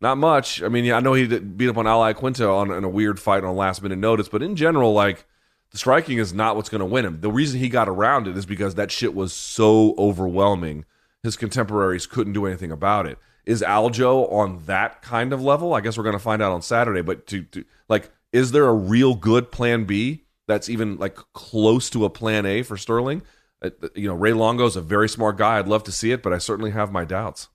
[0.00, 0.62] Not much.
[0.62, 3.44] I mean, I know he beat up on Al Iaquinta on in a weird fight
[3.44, 5.26] on last minute notice, but in general, like
[5.72, 7.20] the striking is not what's going to win him.
[7.20, 10.84] The reason he got around it is because that shit was so overwhelming.
[11.22, 13.18] His contemporaries couldn't do anything about it.
[13.46, 15.74] Is Aljo on that kind of level?
[15.74, 17.00] I guess we're going to find out on Saturday.
[17.00, 21.88] But to, to like, is there a real good Plan B that's even like close
[21.90, 23.22] to a Plan A for Sterling?
[23.62, 25.58] Uh, you know, Ray Longo is a very smart guy.
[25.58, 27.48] I'd love to see it, but I certainly have my doubts.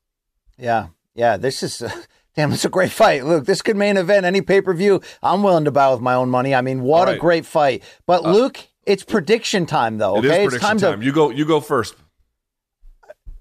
[0.57, 1.37] Yeah, yeah.
[1.37, 1.83] This is.
[2.37, 3.25] Damn, it's a great fight.
[3.25, 5.01] Look, this could main event any pay per view.
[5.23, 6.53] I'm willing to buy with my own money.
[6.53, 7.17] I mean, what right.
[7.17, 7.81] a great fight.
[8.05, 10.17] But uh, Luke, it's prediction time, though.
[10.17, 11.05] Okay, it's time, time, to.
[11.05, 11.31] You go.
[11.31, 11.95] You go first.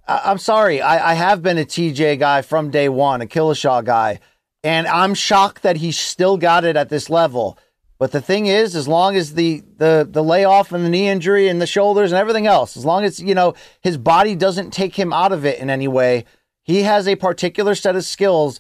[0.09, 0.81] I, am sorry.
[0.81, 4.21] I, I, have been a TJ guy from day one, a Dillashaw guy,
[4.65, 7.59] and I'm shocked that he still got it at this level.
[7.99, 11.49] But the thing is, as long as the the the layoff and the knee injury
[11.49, 14.95] and the shoulders and everything else, as long as you know his body doesn't take
[14.95, 16.25] him out of it in any way,
[16.63, 18.59] he has a particular set of skills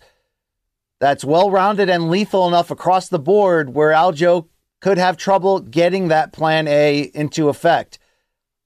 [1.00, 4.48] that's well rounded and lethal enough across the board where Aljo
[4.80, 7.98] could have trouble getting that plan A into effect.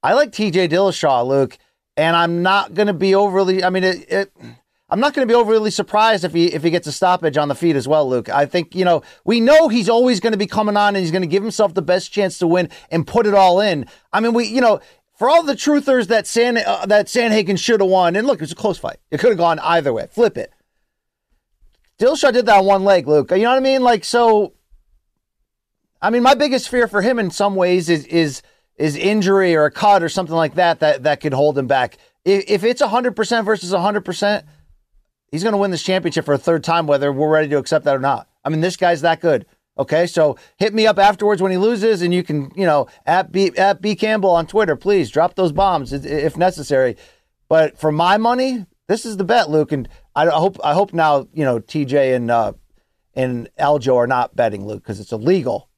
[0.02, 1.58] I like TJ Dillashaw, Luke,
[1.96, 4.32] and I'm not going to be overly, I mean, it, it
[4.90, 7.48] I'm not going to be overly surprised if he if he gets a stoppage on
[7.48, 8.28] the feet as well, Luke.
[8.28, 11.12] I think you know we know he's always going to be coming on and he's
[11.12, 13.86] going to give himself the best chance to win and put it all in.
[14.12, 14.80] I mean, we you know
[15.16, 18.40] for all the truthers that San uh, that Sandhagen should have won, and look, it
[18.40, 18.98] was a close fight.
[19.12, 20.08] It could have gone either way.
[20.10, 20.52] Flip it.
[22.00, 23.30] Dillashaw did that on one leg, Luke.
[23.30, 23.82] You know what I mean?
[23.82, 24.54] Like so.
[26.00, 28.40] I mean, my biggest fear for him in some ways is is
[28.76, 31.98] is injury or a cut or something like that that that could hold him back.
[32.24, 34.46] If, if it's hundred percent versus hundred percent,
[35.30, 37.84] he's going to win this championship for a third time, whether we're ready to accept
[37.84, 38.28] that or not.
[38.42, 39.44] I mean, this guy's that good.
[39.76, 43.30] Okay, so hit me up afterwards when he loses, and you can, you know, at
[43.30, 46.96] B at B Campbell on Twitter, please drop those bombs if necessary.
[47.48, 49.86] But for my money, this is the bet, Luke, and
[50.28, 52.52] I hope I hope now you know TJ and uh,
[53.14, 55.68] and Aljo are not betting Luke because it's illegal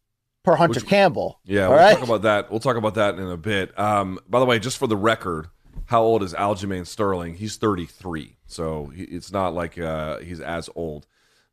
[0.42, 1.40] per Hunter Which, Campbell.
[1.44, 1.96] Yeah, we'll right?
[1.96, 2.50] talk about that.
[2.50, 3.78] We'll talk about that in a bit.
[3.78, 5.48] Um, by the way, just for the record,
[5.86, 7.34] how old is Aljamain Sterling?
[7.34, 11.06] He's 33, so he, it's not like uh, he's as old.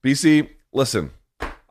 [0.04, 1.12] BC, listen,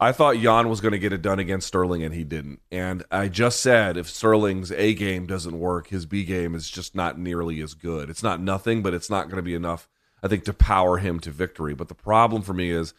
[0.01, 2.61] I thought Yan was going to get it done against Sterling, and he didn't.
[2.71, 6.95] And I just said if Sterling's A game doesn't work, his B game is just
[6.95, 8.09] not nearly as good.
[8.09, 9.89] It's not nothing, but it's not going to be enough,
[10.23, 11.75] I think, to power him to victory.
[11.75, 12.95] But the problem for me is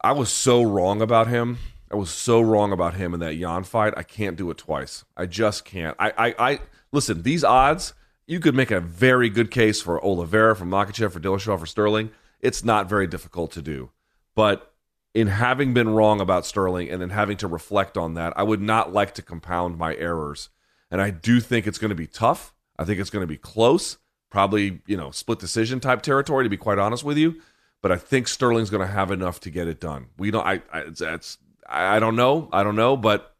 [0.00, 1.58] I was so wrong about him.
[1.90, 3.94] I was so wrong about him in that Yan fight.
[3.96, 5.04] I can't do it twice.
[5.16, 5.96] I just can't.
[5.98, 6.58] I, I, I
[6.90, 7.22] listen.
[7.22, 7.92] These odds,
[8.26, 12.10] you could make a very good case for Oliveira, for Makhachev, for Dillashaw, for Sterling.
[12.40, 13.90] It's not very difficult to do,
[14.34, 14.72] but
[15.14, 18.62] in having been wrong about Sterling and then having to reflect on that, I would
[18.62, 20.48] not like to compound my errors.
[20.90, 22.54] And I do think it's going to be tough.
[22.78, 23.98] I think it's going to be close,
[24.32, 27.40] probably, you know, split decision type territory, to be quite honest with you.
[27.82, 30.06] But I think Sterling's going to have enough to get it done.
[30.18, 32.48] We don't, I, I, it's, I don't know.
[32.52, 33.36] I don't know, but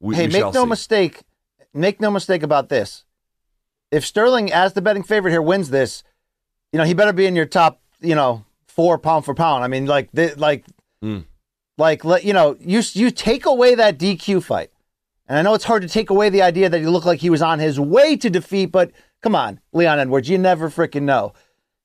[0.00, 0.68] we, hey, we make no see.
[0.68, 1.22] mistake.
[1.74, 3.04] Make no mistake about this.
[3.90, 6.02] If Sterling, as the betting favorite here, wins this,
[6.72, 9.64] you know, he better be in your top, you know, four pound for pound.
[9.64, 10.64] I mean, like, th- like
[11.02, 11.24] Mm.
[11.78, 14.70] Like let you know, you you take away that DQ fight,
[15.26, 17.30] and I know it's hard to take away the idea that he looked like he
[17.30, 18.90] was on his way to defeat, but
[19.22, 21.32] come on, Leon Edwards, you never freaking know.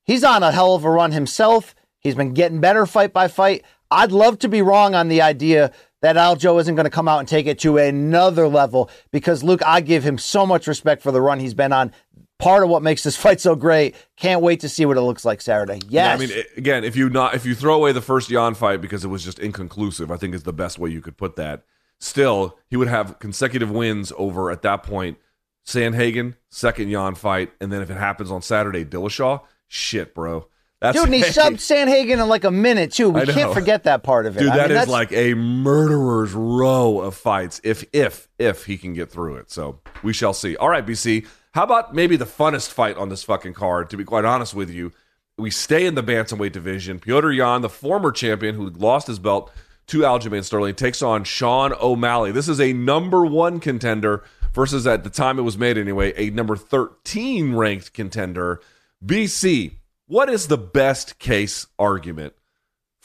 [0.04, 1.74] He's on a hell of a run himself.
[1.98, 3.64] He's been getting better fight by fight.
[3.90, 5.72] I'd love to be wrong on the idea
[6.02, 9.62] that Aljo isn't going to come out and take it to another level because Luke,
[9.64, 11.92] I give him so much respect for the run he's been on
[12.38, 13.94] part of what makes this fight so great.
[14.16, 15.80] Can't wait to see what it looks like Saturday.
[15.88, 15.90] Yes.
[15.90, 18.80] Yeah, I mean, again, if you not if you throw away the first Yan fight
[18.80, 21.64] because it was just inconclusive, I think is the best way you could put that.
[21.98, 25.18] Still, he would have consecutive wins over at that point.
[25.66, 29.40] Sandhagen, second Yan fight, and then if it happens on Saturday, Dillashaw.
[29.68, 30.46] Shit, bro.
[30.80, 33.10] That's Dude, and he subbed Sandhagen in like a minute too.
[33.10, 34.40] We can't forget that part of it.
[34.40, 37.60] Dude, I that mean, is like a murderer's row of fights.
[37.64, 40.56] If if if he can get through it, so we shall see.
[40.56, 41.26] All right, BC.
[41.52, 43.88] How about maybe the funnest fight on this fucking card?
[43.90, 44.92] To be quite honest with you,
[45.38, 47.00] we stay in the bantamweight division.
[47.00, 49.50] Petr Yan, the former champion who lost his belt
[49.86, 52.30] to Aljamain Sterling, takes on Sean O'Malley.
[52.30, 54.22] This is a number one contender
[54.56, 58.60] versus at the time it was made anyway, a number thirteen ranked contender.
[59.04, 59.76] BC.
[60.08, 62.32] What is the best case argument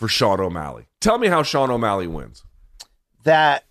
[0.02, 0.88] for Sean O'Malley.
[0.99, 2.43] Tell me how Sean O'Malley wins.
[3.24, 3.66] that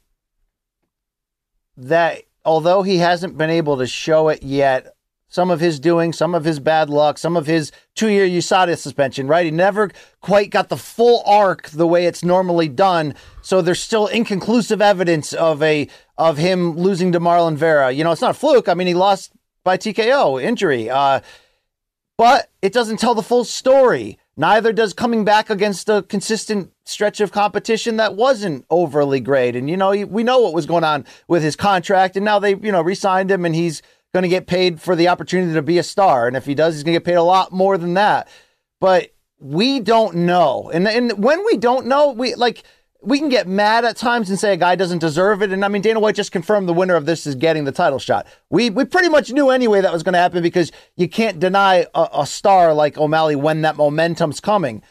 [1.76, 4.94] that although he hasn't been able to show it yet,
[5.28, 9.26] some of his doing, some of his bad luck, some of his two-year USADA suspension,
[9.26, 9.44] right?
[9.44, 13.14] He never quite got the full arc the way it's normally done.
[13.42, 15.88] So there's still inconclusive evidence of a
[16.20, 17.90] of him losing to Marlon Vera.
[17.90, 18.68] You know, it's not a fluke.
[18.68, 19.32] I mean, he lost
[19.64, 20.90] by TKO injury.
[20.90, 21.20] Uh,
[22.18, 24.18] but it doesn't tell the full story.
[24.36, 29.56] Neither does coming back against a consistent stretch of competition that wasn't overly great.
[29.56, 32.16] And, you know, we know what was going on with his contract.
[32.16, 33.80] And now they, you know, re signed him and he's
[34.12, 36.26] going to get paid for the opportunity to be a star.
[36.26, 38.28] And if he does, he's going to get paid a lot more than that.
[38.78, 40.70] But we don't know.
[40.70, 42.62] And, and when we don't know, we like,
[43.02, 45.52] we can get mad at times and say a guy doesn't deserve it.
[45.52, 47.98] And I mean, Dana White just confirmed the winner of this is getting the title
[47.98, 48.26] shot.
[48.50, 51.86] We we pretty much knew anyway that was going to happen because you can't deny
[51.94, 54.82] a, a star like O'Malley when that momentum's coming.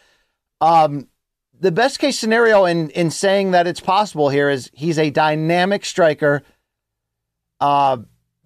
[0.62, 1.08] Um,
[1.60, 5.86] the best case scenario in in saying that it's possible here is he's a dynamic
[5.86, 6.44] striker.
[7.60, 7.98] Uh,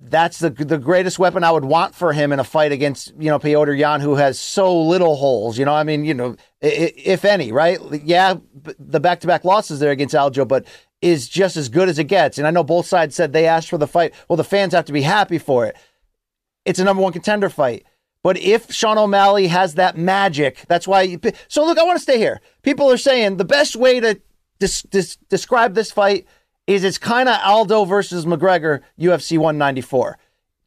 [0.06, 3.30] that's the the greatest weapon I would want for him in a fight against you
[3.30, 5.58] know Petr Yan, who has so little holes.
[5.58, 7.80] You know, I mean, you know, if any, right?
[8.04, 8.36] Yeah,
[8.78, 10.66] the back to back losses there against Aljo, but
[11.02, 12.38] is just as good as it gets.
[12.38, 14.14] And I know both sides said they asked for the fight.
[14.28, 15.76] Well, the fans have to be happy for it.
[16.66, 17.86] It's a number one contender fight.
[18.24, 21.02] But if Sean O'Malley has that magic, that's why.
[21.04, 22.42] You, so look, I want to stay here.
[22.62, 24.22] People are saying the best way to
[24.60, 26.26] dis, dis, describe this fight
[26.68, 30.18] is it's kind of Aldo versus McGregor, UFC 194.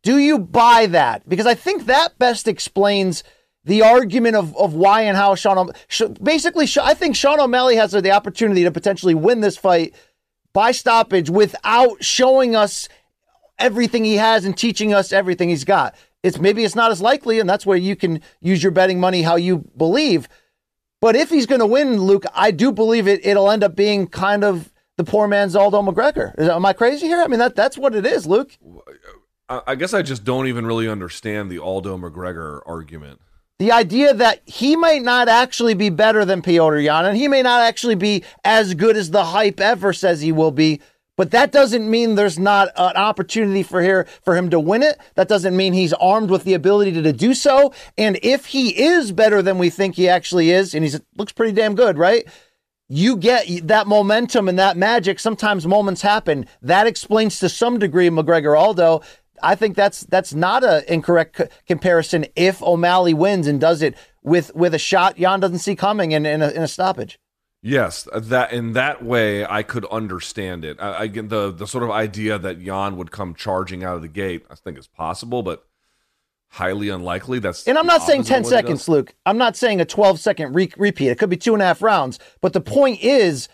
[0.03, 1.29] Do you buy that?
[1.29, 3.25] Because I think that best explains
[3.65, 5.71] the argument of, of why and how Sean.
[6.23, 9.95] Basically, I think Sean O'Malley has the opportunity to potentially win this fight
[10.53, 12.89] by stoppage without showing us
[13.59, 15.97] everything he has and teaching us everything he's got.
[16.23, 19.23] It's maybe it's not as likely, and that's where you can use your betting money
[19.23, 20.29] how you believe.
[21.01, 23.25] But if he's going to win, Luke, I do believe it.
[23.27, 26.39] It'll end up being kind of the poor man's Aldo McGregor.
[26.39, 27.21] Is, am I crazy here?
[27.21, 28.57] I mean, that that's what it is, Luke.
[29.49, 33.21] I, guess I just don't even really understand the Aldo McGregor argument.
[33.59, 37.43] The idea that he might not actually be better than Petr Yan, and he may
[37.43, 40.81] not actually be as good as the hype ever says he will be.
[41.17, 44.99] But that doesn't mean there's not an opportunity for here for him to win it.
[45.15, 47.73] That doesn't mean he's armed with the ability to, to do so.
[47.97, 51.53] And if he is better than we think he actually is, and he looks pretty
[51.53, 52.27] damn good, right?
[52.89, 55.19] You get that momentum and that magic.
[55.19, 56.47] Sometimes moments happen.
[56.63, 59.03] That explains to some degree McGregor Aldo.
[59.43, 62.27] I think that's that's not an incorrect c- comparison.
[62.37, 66.25] If O'Malley wins and does it with with a shot Yan doesn't see coming in
[66.25, 67.19] in a, in a stoppage.
[67.61, 70.77] Yes, that in that way I could understand it.
[70.81, 74.09] I, I the the sort of idea that Yan would come charging out of the
[74.09, 74.47] gate.
[74.49, 75.66] I think is possible, but
[76.49, 77.39] highly unlikely.
[77.39, 79.15] That's and I'm not saying 10 seconds, Luke.
[79.25, 81.09] I'm not saying a 12 second re- repeat.
[81.09, 82.19] It could be two and a half rounds.
[82.41, 83.49] But the point is,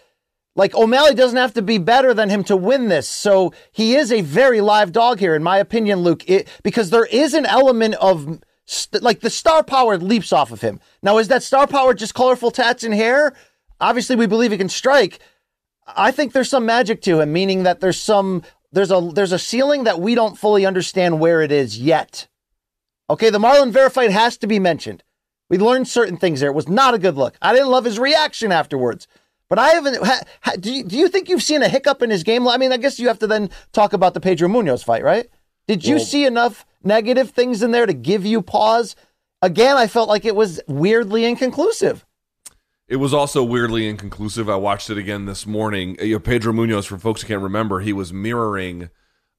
[0.55, 3.09] like O'Malley doesn't have to be better than him to win this.
[3.09, 7.07] So he is a very live dog here, in my opinion, Luke, it, because there
[7.07, 10.81] is an element of st- like the star power leaps off of him.
[11.03, 13.35] Now, is that star power just colorful tats and hair?
[13.81, 15.19] Obviously, we believe he can strike.
[15.87, 19.39] I think there's some magic to him, meaning that there's some there's a there's a
[19.39, 22.29] ceiling that we don't fully understand where it is yet.
[23.13, 25.05] Okay, the Marlon Vera fight has to be mentioned.
[25.51, 26.49] We learned certain things there.
[26.49, 27.37] It was not a good look.
[27.43, 29.07] I didn't love his reaction afterwards.
[29.51, 30.03] But I haven't.
[30.03, 32.49] Ha, ha, do, you, do you think you've seen a hiccup in his game?
[32.49, 35.27] I mean, I guess you have to then talk about the Pedro Munhoz fight, right?
[35.69, 38.97] Did you well, see enough negative things in there to give you pause?
[39.43, 42.07] Again, I felt like it was weirdly inconclusive.
[42.89, 44.49] It was also weirdly inconclusive.
[44.49, 45.99] I watched it again this morning.
[46.01, 48.89] You know, Pedro Munhoz, for folks who can't remember, he was mirroring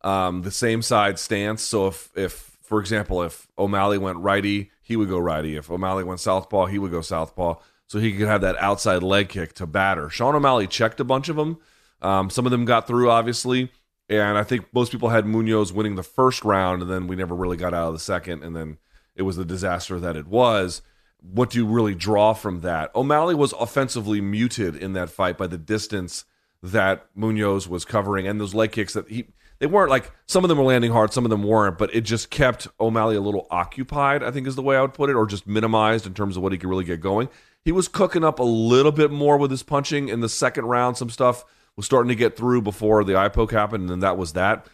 [0.03, 1.63] um, the same side stance.
[1.63, 5.57] So if, if for example, if O'Malley went righty, he would go righty.
[5.57, 7.55] If O'Malley went southpaw, he would go southpaw.
[7.87, 10.09] So he could have that outside leg kick to batter.
[10.09, 11.57] Sean O'Malley checked a bunch of them.
[12.01, 13.69] Um, some of them got through, obviously.
[14.09, 17.35] And I think most people had Munhoz winning the first round, and then we never
[17.35, 18.43] really got out of the second.
[18.43, 18.77] And then
[19.15, 20.81] it was the disaster that it was.
[21.19, 22.91] What do you really draw from that?
[22.95, 26.25] O'Malley was offensively muted in that fight by the distance
[26.61, 29.25] that Munhoz was covering and those leg kicks that he
[29.63, 32.01] they weren't like some of them were landing hard, some of them weren't, but it
[32.01, 35.15] just kept O'Malley a little occupied, I think is the way I would put it,
[35.15, 37.29] or just minimized in terms of what he could really get going.
[37.63, 40.97] He was cooking up a little bit more with his punching in the second round.
[40.97, 41.45] Some stuff
[41.77, 44.67] was starting to get through before the eye poke happened, and then that was that.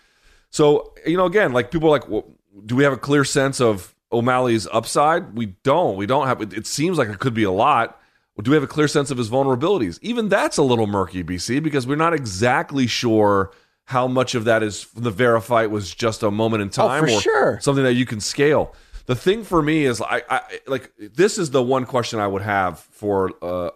[0.50, 2.26] So, you know, again, like people are like, well,
[2.66, 5.38] do we have a clear sense of O'Malley's upside?
[5.38, 5.98] We don't.
[5.98, 8.02] We don't have it seems like it could be a lot.
[8.42, 10.00] Do we have a clear sense of his vulnerabilities?
[10.02, 13.52] Even that's a little murky, BC, because we're not exactly sure
[13.90, 17.18] how much of that is the Vera fight was just a moment in time oh,
[17.18, 17.60] or sure.
[17.60, 18.76] something that you can scale.
[19.08, 22.44] The thing for me is I, I like this is the one question I would
[22.44, 23.72] have for uh,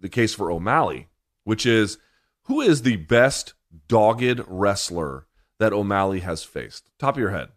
[0.00, 1.08] the case for O'Malley,
[1.44, 1.98] which is
[2.44, 3.52] who is the best
[3.88, 5.26] dogged wrestler
[5.58, 6.90] that O'Malley has faced?
[6.98, 7.50] Top of your head.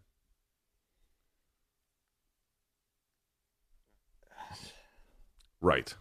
[5.62, 5.94] Right.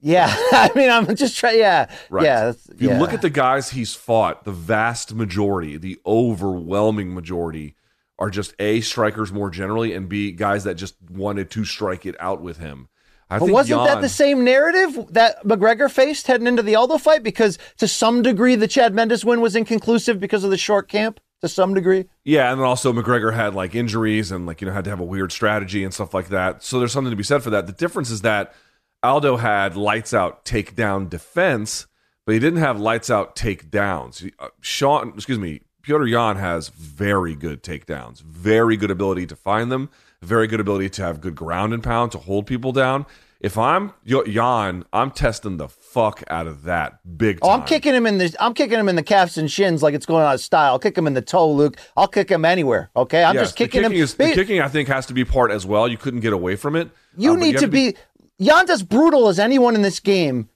[0.00, 1.58] Yeah, I mean, I'm just trying.
[1.58, 2.24] Yeah, right.
[2.24, 3.00] Yeah, if you yeah.
[3.00, 7.74] look at the guys he's fought, the vast majority, the overwhelming majority,
[8.18, 12.14] are just a strikers more generally, and b guys that just wanted to strike it
[12.20, 12.88] out with him.
[13.30, 16.96] I but wasn't Jan, that the same narrative that McGregor faced heading into the Aldo
[16.96, 17.22] fight?
[17.22, 21.20] Because to some degree, the Chad Mendes win was inconclusive because of the short camp.
[21.42, 24.72] To some degree, yeah, and then also McGregor had like injuries and like you know
[24.72, 26.64] had to have a weird strategy and stuff like that.
[26.64, 27.68] So there's something to be said for that.
[27.68, 28.54] The difference is that
[29.02, 31.86] Aldo had lights out takedown defense,
[32.26, 34.30] but he didn't have lights out takedowns.
[34.38, 39.70] Uh, Sean, excuse me, Petr Yan has very good takedowns, very good ability to find
[39.70, 39.88] them,
[40.20, 43.06] very good ability to have good ground and pound to hold people down.
[43.40, 47.48] If I'm Yan, I'm testing the fuck out of that big time.
[47.48, 49.94] Oh, I'm kicking him in the I'm kicking him in the calves and shins like
[49.94, 50.72] it's going out of style.
[50.72, 51.76] I'll kick him in the toe, Luke.
[51.96, 52.90] I'll kick him anywhere.
[52.96, 54.02] Okay, I'm yes, just kicking the kicking him.
[54.02, 55.86] Is, the kicking, I think, has to be part as well.
[55.86, 56.90] You couldn't get away from it.
[57.16, 57.96] You um, need you to, to be,
[58.38, 60.48] be as brutal as anyone in this game,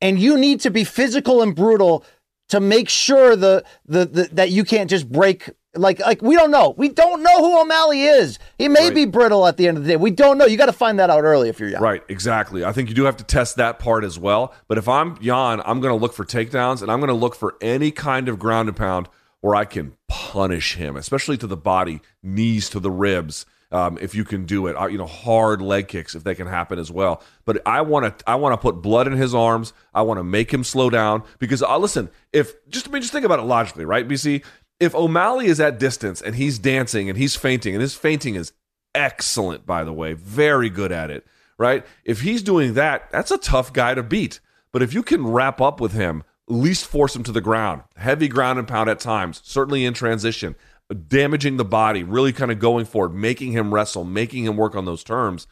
[0.00, 2.04] and you need to be physical and brutal
[2.48, 6.50] to make sure the, the, the that you can't just break like like we don't
[6.50, 6.74] know.
[6.76, 8.38] We don't know who O'Malley is.
[8.58, 8.94] He may right.
[8.94, 9.96] be brittle at the end of the day.
[9.96, 10.46] We don't know.
[10.46, 11.80] You got to find that out early if you're Yan.
[11.80, 12.64] Right, exactly.
[12.64, 14.52] I think you do have to test that part as well.
[14.66, 17.36] But if I'm Yan, I'm going to look for takedowns and I'm going to look
[17.36, 19.08] for any kind of ground and pound
[19.40, 24.14] where I can punish him, especially to the body, knees to the ribs um, if
[24.14, 24.76] you can do it.
[24.76, 27.22] Uh, you know, hard leg kicks if they can happen as well.
[27.44, 29.72] But I want to I want to put blood in his arms.
[29.94, 33.12] I want to make him slow down because uh, listen, if just I mean just
[33.12, 34.06] think about it logically, right?
[34.06, 34.44] BC,
[34.78, 38.52] if O'Malley is at distance and he's dancing and he's fainting and his fainting is
[38.94, 41.26] excellent by the way, very good at it,
[41.58, 41.86] right?
[42.04, 44.40] If he's doing that, that's a tough guy to beat.
[44.72, 47.82] But if you can wrap up with him, at least force him to the ground,
[47.96, 50.56] heavy ground and pound at times, certainly in transition
[50.94, 54.74] damaging the body, really kind of going for it, making him wrestle, making him work
[54.74, 55.46] on those terms.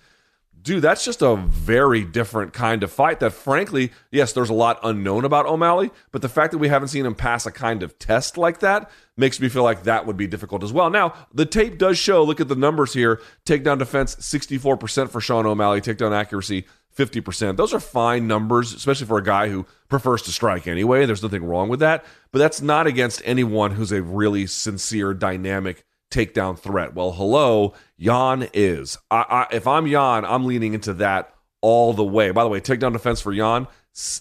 [0.60, 4.81] Dude, that's just a very different kind of fight that, frankly, yes, there's a lot
[4.82, 7.98] unknown about O'Malley, but the fact that we haven't seen him pass a kind of
[7.98, 10.90] test like that makes me feel like that would be difficult as well.
[10.90, 15.47] Now, the tape does show, look at the numbers here takedown defense 64% for Sean
[15.47, 16.66] O'Malley, takedown accuracy
[16.99, 17.57] 50%.
[17.57, 21.07] Those are fine numbers, especially for a guy who prefers to strike anyway.
[21.07, 22.05] There's nothing wrong with that.
[22.33, 26.95] But that's not against anyone who's a really sincere, dynamic takedown threat.
[26.95, 28.99] Well, hello, Yan is.
[29.11, 32.33] I, I, if I'm Yan, I'm leaning into that all the way.
[32.33, 33.69] By the way, takedown defense for Yan,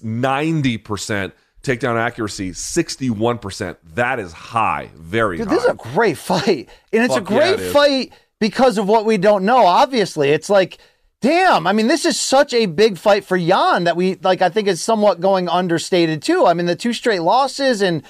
[0.04, 1.34] ninety percent
[1.64, 3.78] takedown accuracy, sixty-one percent.
[3.96, 5.56] That is high, very Dude, high.
[5.56, 6.70] this is a great fight.
[6.94, 7.74] And it's Fuck a yeah, great it is.
[7.74, 9.66] fight because of what we don't know.
[9.66, 10.78] Obviously, it's like,
[11.22, 11.68] damn.
[11.68, 14.42] I mean, this is such a big fight for Yan that we like.
[14.42, 16.46] I think is somewhat going understated too.
[16.46, 18.04] I mean, the two straight losses, and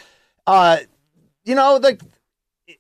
[0.45, 0.79] uh,
[1.43, 2.01] you know, like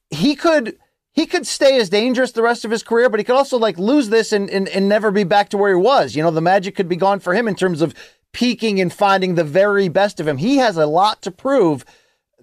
[0.09, 0.77] he could
[1.13, 3.77] he could stay as dangerous the rest of his career, but he could also like
[3.77, 6.15] lose this and, and and never be back to where he was.
[6.15, 7.93] You know, the magic could be gone for him in terms of
[8.33, 10.37] peaking and finding the very best of him.
[10.37, 11.85] He has a lot to prove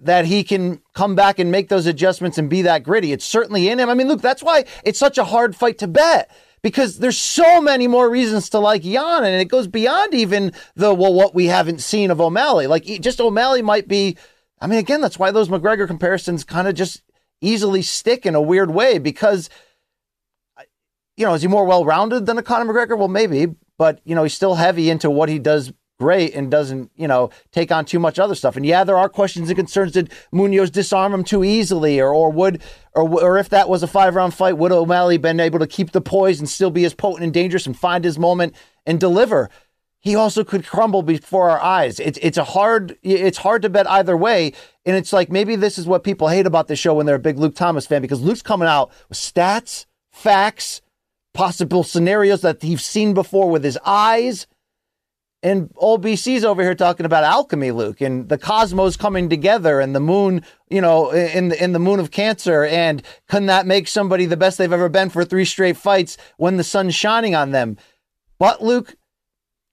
[0.01, 3.13] that he can come back and make those adjustments and be that gritty.
[3.13, 3.89] It's certainly in him.
[3.89, 6.29] I mean, look, that's why it's such a hard fight to bet
[6.65, 10.95] because there's so many more reasons to like Yan, and it goes beyond even the
[10.95, 12.65] well, what we haven't seen of O'Malley.
[12.65, 14.17] Like, just O'Malley might be.
[14.59, 17.03] I mean, again, that's why those McGregor comparisons kind of just
[17.39, 19.47] easily stick in a weird way because,
[21.15, 22.97] you know, is he more well rounded than a Conor McGregor?
[22.97, 23.45] Well, maybe,
[23.77, 27.29] but you know, he's still heavy into what he does great and doesn't, you know,
[27.51, 28.55] take on too much other stuff.
[28.55, 29.93] And yeah, there are questions and concerns.
[29.93, 32.61] Did Munhoz disarm him too easily, or or would
[32.93, 35.91] or or if that was a five round fight, would O'Malley been able to keep
[35.91, 38.55] the poise and still be as potent and dangerous and find his moment
[38.85, 39.49] and deliver?
[40.05, 41.99] He also could crumble before our eyes.
[41.99, 44.53] It's it's a hard it's hard to bet either way.
[44.85, 47.19] And it's like maybe this is what people hate about the show when they're a
[47.19, 50.81] big Luke Thomas fan because Luke's coming out with stats, facts,
[51.33, 54.45] possible scenarios that he's seen before with his eyes.
[55.45, 59.93] And old BC's over here talking about alchemy, Luke, and the cosmos coming together, and
[59.93, 63.87] the moon, you know, in the in the moon of Cancer, and can that make
[63.87, 67.51] somebody the best they've ever been for three straight fights when the sun's shining on
[67.51, 67.77] them?
[68.39, 68.95] But Luke,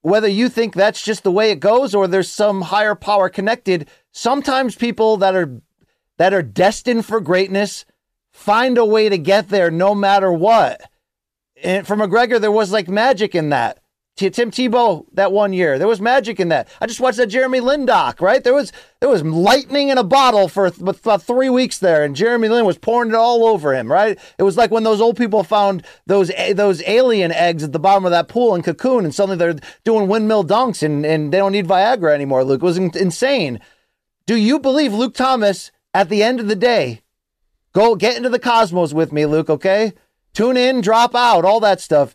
[0.02, 3.88] whether you think that's just the way it goes or there's some higher power connected,
[4.10, 5.62] sometimes people that are
[6.18, 7.86] that are destined for greatness
[8.30, 10.82] find a way to get there no matter what.
[11.62, 13.81] And for McGregor, there was like magic in that.
[14.16, 16.68] Tim Tebow that one year, there was magic in that.
[16.80, 18.44] I just watched that Jeremy Lin doc, right?
[18.44, 18.70] There was
[19.00, 22.66] there was lightning in a bottle for th- about three weeks there, and Jeremy Lin
[22.66, 24.18] was pouring it all over him, right?
[24.38, 27.78] It was like when those old people found those a- those alien eggs at the
[27.78, 31.38] bottom of that pool in Cocoon, and suddenly they're doing windmill dunks, and and they
[31.38, 32.44] don't need Viagra anymore.
[32.44, 33.60] Luke it was in- insane.
[34.26, 37.00] Do you believe Luke Thomas at the end of the day?
[37.72, 39.94] Go get into the cosmos with me, Luke, okay?
[40.34, 42.14] Tune in, drop out, all that stuff.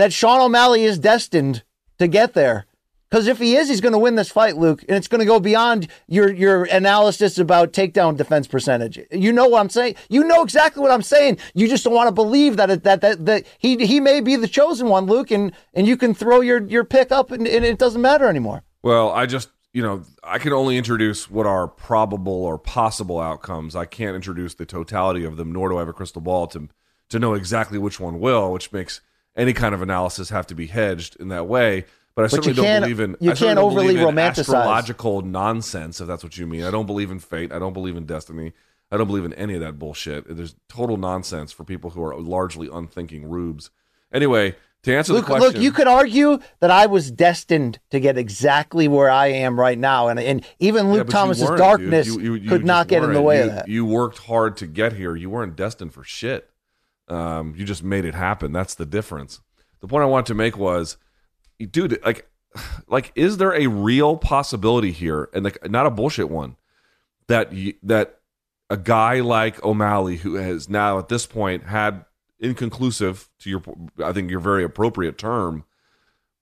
[0.00, 1.62] That Sean O'Malley is destined
[1.98, 2.64] to get there.
[3.10, 5.26] Because if he is, he's going to win this fight, Luke, and it's going to
[5.26, 8.98] go beyond your your analysis about takedown defense percentage.
[9.10, 9.96] You know what I'm saying?
[10.08, 11.36] You know exactly what I'm saying.
[11.52, 14.36] You just don't want to believe that it, that that that he he may be
[14.36, 17.62] the chosen one, Luke, and and you can throw your your pick up, and, and
[17.62, 18.62] it doesn't matter anymore.
[18.82, 23.76] Well, I just, you know, I can only introduce what are probable or possible outcomes.
[23.76, 26.70] I can't introduce the totality of them, nor do I have a crystal ball to
[27.10, 29.02] to know exactly which one will, which makes
[29.40, 31.84] any kind of analysis have to be hedged in that way.
[32.14, 34.40] But I But certainly don't believe in you I can't overly romanticize.
[34.40, 36.64] astrological nonsense, if that's what you mean.
[36.64, 37.52] I don't believe in fate.
[37.52, 38.52] I don't believe in destiny.
[38.92, 40.24] I don't believe in any of that bullshit.
[40.36, 43.70] There's total nonsense for people who are largely unthinking rubes.
[44.12, 48.00] Anyway, to answer Luke, the question, look, you could argue that I was destined to
[48.00, 52.08] get exactly where I am right now, and and even Luke you Thomas's darkness.
[52.08, 53.68] You- you- you could not get in the way of that.
[53.68, 55.14] You worked hard to get here.
[55.14, 56.49] You weren't destined for shit.
[57.10, 58.52] Um, you just made it happen.
[58.52, 59.40] That's the difference.
[59.80, 60.96] The point I wanted to make was,
[61.58, 62.28] dude, like,
[62.86, 66.56] like, is there a real possibility here, and like, not a bullshit one,
[67.26, 68.20] that you, that
[68.68, 72.04] a guy like O'Malley, who has now at this point had
[72.38, 73.62] inconclusive to your,
[74.02, 75.64] I think your very appropriate term,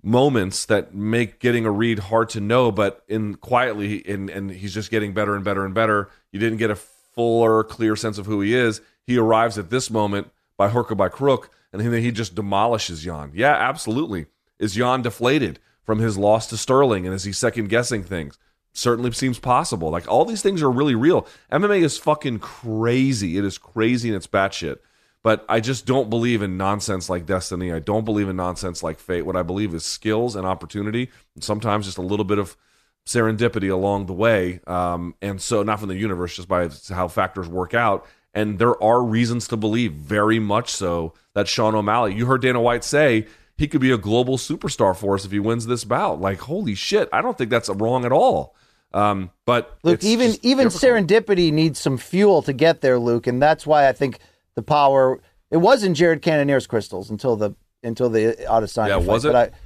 [0.02, 4.72] moments that make getting a read hard to know, but in quietly, and and he's
[4.72, 6.10] just getting better and better and better.
[6.30, 8.80] You didn't get a fuller, clear sense of who he is.
[9.06, 13.06] He arrives at this moment by hook or by crook, and then he just demolishes
[13.06, 13.30] Yan.
[13.34, 14.26] Yeah, absolutely.
[14.58, 18.38] Is Yan deflated from his loss to Sterling, and is he second guessing things?
[18.74, 19.88] Certainly seems possible.
[19.88, 21.26] Like all these things are really real.
[21.50, 23.38] MMA is fucking crazy.
[23.38, 24.78] It is crazy and it's batshit.
[25.22, 27.72] But I just don't believe in nonsense like destiny.
[27.72, 29.22] I don't believe in nonsense like fate.
[29.22, 32.56] What I believe is skills and opportunity, and sometimes just a little bit of
[33.04, 34.60] serendipity along the way.
[34.66, 38.06] Um, and so, not from the universe, just by how factors work out.
[38.38, 42.60] And there are reasons to believe, very much so, that Sean O'Malley, you heard Dana
[42.60, 46.20] White say, he could be a global superstar for us if he wins this bout.
[46.20, 47.08] Like, holy shit.
[47.12, 48.54] I don't think that's wrong at all.
[48.94, 51.08] Um, but Luke, even even difficult.
[51.08, 54.20] serendipity needs some fuel to get there, Luke, and that's why I think
[54.54, 55.20] the power
[55.50, 59.06] it was in Jared Cannonier's crystals until the until the Adesanya Yeah, fight.
[59.06, 59.32] was it?
[59.32, 59.56] But I,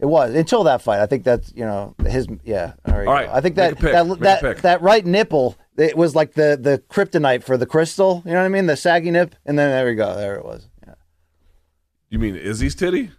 [0.00, 1.00] it was until that fight.
[1.00, 2.72] I think that's you know his yeah.
[2.86, 6.14] All right, All right, I think make that that that, that right nipple it was
[6.14, 8.22] like the the kryptonite for the crystal.
[8.24, 8.66] You know what I mean?
[8.66, 10.14] The saggy nip, and then there we go.
[10.14, 10.68] There it was.
[10.86, 10.94] Yeah.
[12.10, 13.10] You mean Izzy's titty?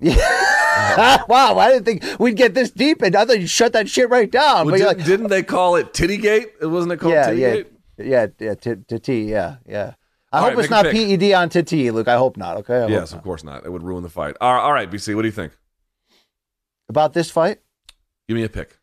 [0.00, 0.14] Yeah.
[1.28, 4.10] wow, I didn't think we'd get this deep, and I thought you'd shut that shit
[4.10, 4.66] right down.
[4.66, 6.46] Well, but did, you're like, didn't they call it Tittygate?
[6.60, 7.66] It wasn't it called yeah, yeah, Tittygate?
[7.98, 9.94] yeah, yeah, to, to T, yeah, yeah.
[10.32, 10.86] I All hope right, it's not.
[10.86, 12.08] PED on to T, Luke.
[12.08, 12.56] I hope not.
[12.58, 12.82] Okay.
[12.82, 13.18] I Yes, not.
[13.18, 13.64] of course not.
[13.64, 14.36] It would ruin the fight.
[14.40, 15.52] All right, all right, BC, what do you think?
[16.88, 17.60] About this fight.
[18.26, 18.76] Give me a pick.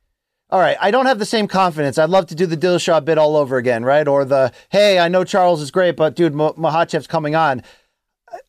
[0.52, 1.98] All right, I don't have the same confidence.
[1.98, 4.06] I'd love to do the Dillashaw bit all over again, right?
[4.06, 7.64] Or the hey, I know Charles is great, but dude, Makhachev's coming on.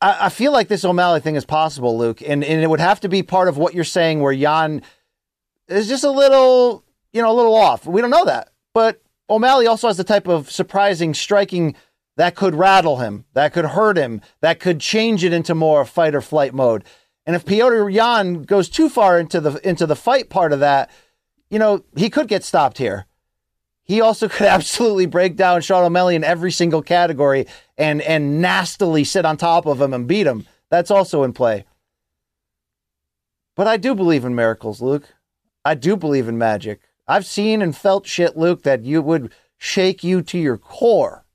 [0.01, 2.99] I, I feel like this O'Malley thing is possible, Luke, and and it would have
[3.01, 4.83] to be part of what you're saying, where Yan
[5.69, 7.87] is just a little, you know, a little off.
[7.87, 9.01] We don't know that, but
[9.31, 11.77] O'Malley also has the type of surprising striking
[12.17, 16.17] that could rattle him, that could hurt him, that could change it into more fight
[16.17, 16.85] or flight mode.
[17.25, 20.91] And if Petr Yan goes too far into the into the fight part of that,
[21.53, 23.05] you know, he could get stopped here.
[23.85, 27.47] He also could absolutely break down Sean O'Malley in every single category
[27.77, 30.47] and and nastily sit on top of him and beat him.
[30.71, 31.67] That's also in play.
[33.55, 35.15] But I do believe in miracles, Luke.
[35.63, 36.81] I do believe in magic.
[37.07, 41.27] I've seen and felt shit, Luke, that you would shake you to your core.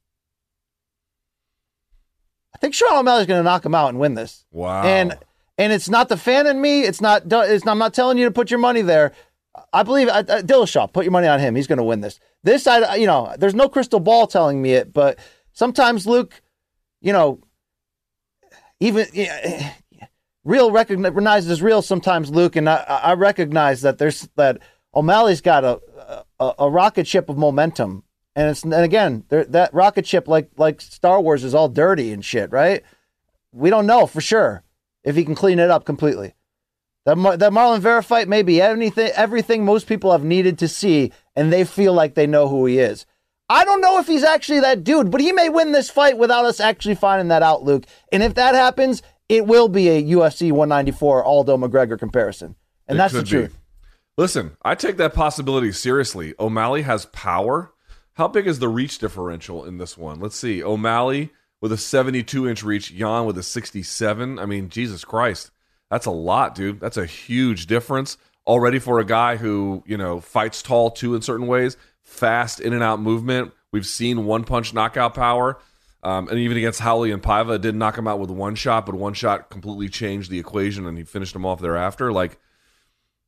[2.56, 4.45] I think Sean O'Malley's going to knock him out and win this.
[4.52, 4.84] Wow.
[4.84, 5.15] And
[5.60, 6.81] and it's not the fan in me.
[6.81, 7.23] It's not.
[7.31, 9.14] It's, I'm not telling you to put your money there.
[9.73, 10.91] I believe uh, uh, Dillashaw.
[10.91, 11.55] Put your money on him.
[11.55, 12.19] He's going to win this.
[12.43, 15.19] This, I, you know, there's no crystal ball telling me it, but
[15.53, 16.41] sometimes Luke,
[17.01, 17.41] you know,
[18.79, 19.73] even yeah,
[20.43, 21.81] real recognized as real.
[21.81, 24.59] Sometimes Luke, and I, I recognize that there's that
[24.93, 25.79] O'Malley's got a
[26.39, 28.03] a, a rocket ship of momentum,
[28.35, 32.23] and it's and again that rocket ship like like Star Wars is all dirty and
[32.23, 32.84] shit, right?
[33.51, 34.63] We don't know for sure
[35.03, 36.35] if he can clean it up completely.
[37.07, 40.67] That Mar- that Marlon Vera fight may be anything, everything most people have needed to
[40.67, 43.05] see, and they feel like they know who he is.
[43.47, 46.43] I don't know if he's actually that dude, but he may win this fight without
[46.43, 47.85] us actually finding that out, Luke.
[48.11, 52.55] And if that happens, it will be a UFC 194 Aldo McGregor comparison,
[52.89, 53.31] and It that's the could be.
[53.31, 53.57] truth.
[54.17, 56.34] Listen, I take that possibility seriously.
[56.38, 57.71] O'Malley has power.
[58.15, 60.19] How big is the reach differential in this one?
[60.19, 60.61] Let's see.
[60.61, 61.31] O'Malley
[61.61, 64.38] with a 72 inch reach, Yan with a 67.
[64.39, 65.51] I mean, Jesus Christ.
[65.89, 66.80] That's a lot, dude.
[66.80, 71.22] That's a huge difference already for a guy who, you know, fights tall too in
[71.22, 73.53] certain ways, fast in and out movement.
[73.72, 75.59] We've seen one punch knockout power.
[76.03, 78.95] Um, and even against Howley and Paiva, didn't knock him out with one shot, but
[78.95, 82.11] one shot completely changed the equation and he finished him off thereafter.
[82.11, 82.39] Like,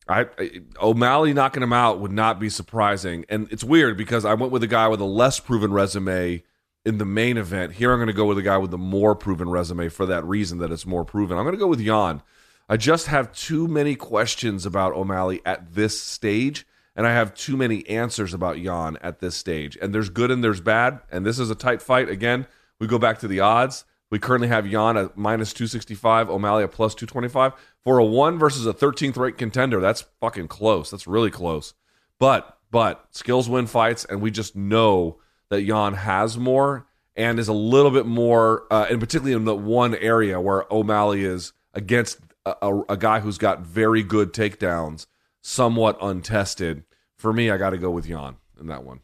[0.07, 4.33] I, I O'Malley knocking him out would not be surprising, and it's weird because I
[4.33, 6.43] went with a guy with a less proven resume
[6.85, 7.73] in the main event.
[7.73, 10.25] Here, I'm going to go with a guy with the more proven resume for that
[10.25, 11.37] reason that it's more proven.
[11.37, 12.23] I'm going to go with Yan.
[12.71, 17.57] I just have too many questions about O'Malley at this stage, and I have too
[17.57, 19.75] many answers about Yan at this stage.
[19.81, 22.09] And there's good and there's bad, and this is a tight fight.
[22.09, 22.45] Again,
[22.79, 23.85] we go back to the odds.
[24.11, 27.53] We currently have Yan at minus 265, O'Malley at plus 225.
[27.83, 30.91] For a 1 versus a 13th ranked contender, that's fucking close.
[30.91, 31.73] That's really close.
[32.19, 35.17] But, but, skills win fights, and we just know
[35.49, 36.85] that Yan has more
[37.15, 41.23] and is a little bit more, uh, and particularly in the one area where O'Malley
[41.25, 45.07] is against a, a, guy who's got very good takedowns,
[45.41, 46.83] somewhat untested.
[47.17, 49.01] For me, I got to go with Yan in that one.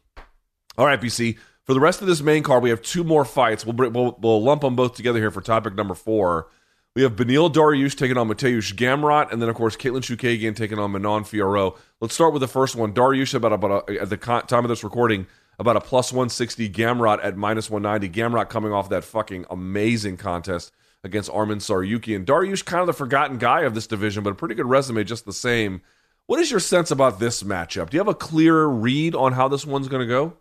[0.78, 1.38] All right, BC.
[1.64, 3.66] For the rest of this main card, we have two more fights.
[3.66, 6.48] We'll, we'll, we'll lump them both together here for topic number four.
[6.94, 10.78] We have Beneil Dariush taking on Mateusz Gamrot, and then, of course, Katlyn Chookagian taking
[10.78, 11.76] on Manon Fiorot.
[12.00, 12.94] Let's start with the first one.
[12.94, 15.26] Dariush, about, about a, at the time of this recording,
[15.58, 16.70] about a plus 160.
[16.70, 18.18] Gamrot at minus 190.
[18.18, 20.72] Gamrot coming off that fucking amazing contest
[21.06, 22.16] against Arman Tsarukyan.
[22.16, 25.04] And Dariush, kind of the forgotten guy of this division, but a pretty good resume
[25.04, 25.80] just the same.
[26.26, 27.90] What is your sense about this matchup?
[27.90, 30.36] Do you have a clear read on how this one's going to go?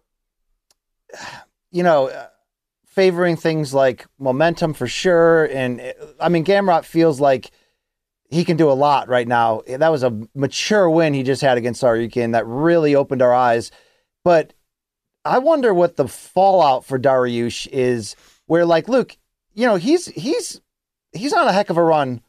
[1.72, 2.28] you know, uh,
[2.88, 5.46] favoring things like momentum for sure.
[5.46, 7.52] And uh, I mean, Gamrot feels like
[8.30, 9.62] he can do a lot right now.
[9.68, 13.72] That was a mature win he just had against Tsarukyan that really opened our eyes.
[14.24, 14.54] But
[15.24, 18.16] I wonder what the fallout for Dariush is.
[18.48, 19.18] Where like, Luke,
[19.56, 20.62] you know, he's he's
[21.14, 22.22] he's on a heck of a run.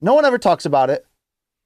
[0.00, 1.04] No one ever talks about it.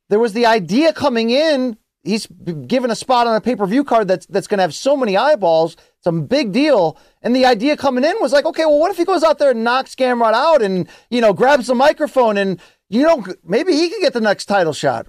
[0.09, 1.77] There was the idea coming in.
[2.03, 2.27] He's
[2.66, 4.97] given a spot on a pay per view card that's that's going to have so
[4.97, 5.77] many eyeballs.
[6.03, 6.97] Some big deal.
[7.20, 9.51] And the idea coming in was like, okay, well, what if he goes out there
[9.51, 13.91] and knocks Gamrot out and you know grabs the microphone and you know maybe he
[13.91, 15.09] could get the next title shot.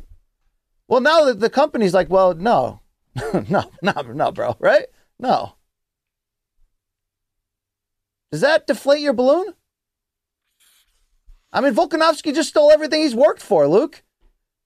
[0.88, 2.82] Well, now that the company's like, well, no,
[3.50, 4.88] no, no, no, bro, right?
[5.20, 5.54] No.
[8.32, 9.54] Does that deflate your balloon?
[11.54, 14.04] I mean, Volkanovski just stole everything he's worked for, Luke.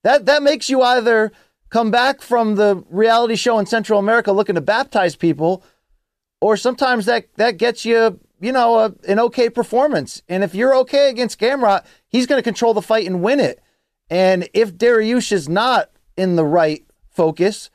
[0.04, 1.32] That that makes you either
[1.70, 5.64] come back from the reality show in Central America looking to baptize people,
[6.42, 10.22] or sometimes that that gets you, you know, a, an okay performance.
[10.30, 13.62] And if you're okay against Gamrot, he's going to control the fight and win it.
[14.10, 17.72] And if Dariush is not in the right focus,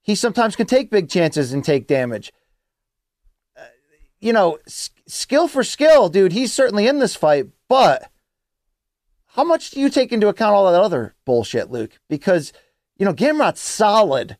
[0.00, 2.32] he sometimes can take big chances and take damage.
[3.56, 3.64] Uh,
[4.20, 8.10] you know, s- skill for skill, dude, he's certainly in this fight, but
[9.34, 11.98] how much do you take into account all that other bullshit, Luke?
[12.08, 12.52] Because,
[12.96, 14.36] you know, Gamrot's solid.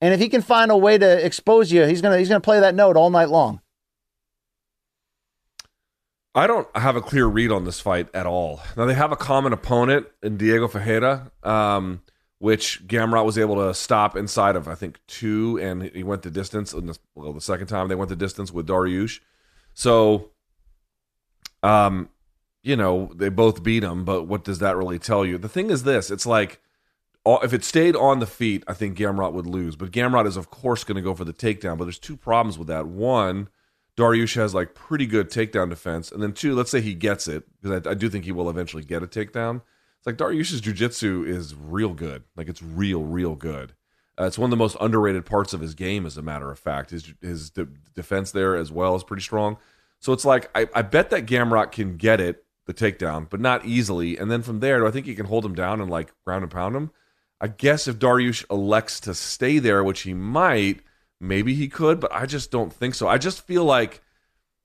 [0.00, 2.60] And if he can find a way to expose you, he's gonna he's gonna play
[2.60, 3.60] that note all night long.
[6.34, 8.60] I don't have a clear read on this fight at all.
[8.76, 12.02] Now they have a common opponent in Diego Ferreira, um,
[12.38, 16.30] which Gamrot was able to stop inside of I think two, and he went the
[16.30, 16.72] distance.
[17.14, 19.20] Well, the second time they went the distance with Dariush,
[19.74, 20.30] so,
[21.62, 22.08] um,
[22.68, 24.04] you know they both beat him.
[24.04, 25.38] But what does that really tell you?
[25.38, 26.60] The thing is this: it's like
[27.26, 29.74] if it stayed on the feet, I think Gamrot would lose.
[29.74, 31.78] But Gamrot is of course going to go for the takedown.
[31.78, 32.86] But there's two problems with that.
[32.86, 33.48] One
[33.96, 37.44] Dariush has like pretty good takedown defense, and then two, let's say he gets it
[37.60, 39.62] because I, I, do think he will eventually get a takedown.
[39.96, 43.72] It's like Dariush's jujitsu is real good, like it's real, real good.
[44.20, 46.58] Uh, it's one of the most underrated parts of his game, as a matter of
[46.58, 46.90] fact.
[46.90, 49.56] His his de- defense there as well is pretty strong.
[50.00, 53.66] So it's like I, I bet that Gamrot can get it the takedown, but not
[53.66, 54.16] easily.
[54.16, 56.44] And then from there, do I think he can hold him down and like ground
[56.44, 56.92] and pound him?
[57.40, 60.82] I guess if Dariush elects to stay there, which he might,
[61.20, 63.08] Maybe he could, but I just don't think so.
[63.08, 64.02] I just feel like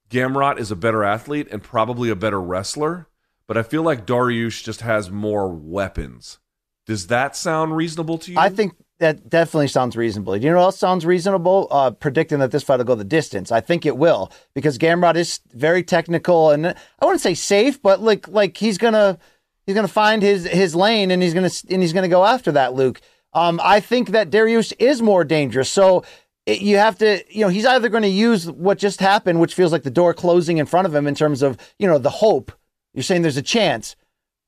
[0.10, 3.08] Gamrot is a better athlete and probably a better wrestler,
[3.48, 6.38] but I feel like Dariush just has more weapons.
[6.86, 8.38] Does that sound reasonable to you?
[8.38, 10.34] I think that definitely sounds reasonable.
[10.38, 11.68] Do you know what else sounds reasonable?
[11.72, 13.52] Uh, predicting that this fight will go the distance.
[13.52, 18.02] I think it will because Gamrot is very technical and I wouldn't say safe, but
[18.02, 19.18] like like he's gonna
[19.65, 22.74] he's gonna find his his lane and he's gonna and he's gonna go after that.
[22.74, 23.02] Luke.
[23.36, 25.68] Um, I think that Dariush is more dangerous.
[25.68, 26.03] So
[26.45, 29.56] it, you have to, you know, he's either going to use what just happened, which
[29.56, 32.10] feels like the door closing in front of him in terms of, you know, the
[32.10, 32.52] hope.
[32.94, 33.95] You're saying there's a chance.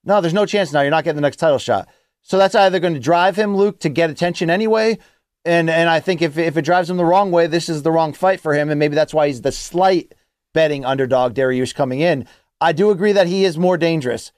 [0.03, 0.81] No, there's no chance now.
[0.81, 1.89] You're not getting the next title shot.
[2.27, 4.97] So that's either going to drive him, Luke, to get attention anyway.
[5.45, 7.91] And and I think if if it drives him the wrong way, this is the
[7.91, 8.71] wrong fight for him.
[8.71, 10.15] And maybe that's why he's the slight
[10.51, 12.27] betting underdog, Dariush coming in.
[12.59, 14.31] I do agree that he is more dangerous.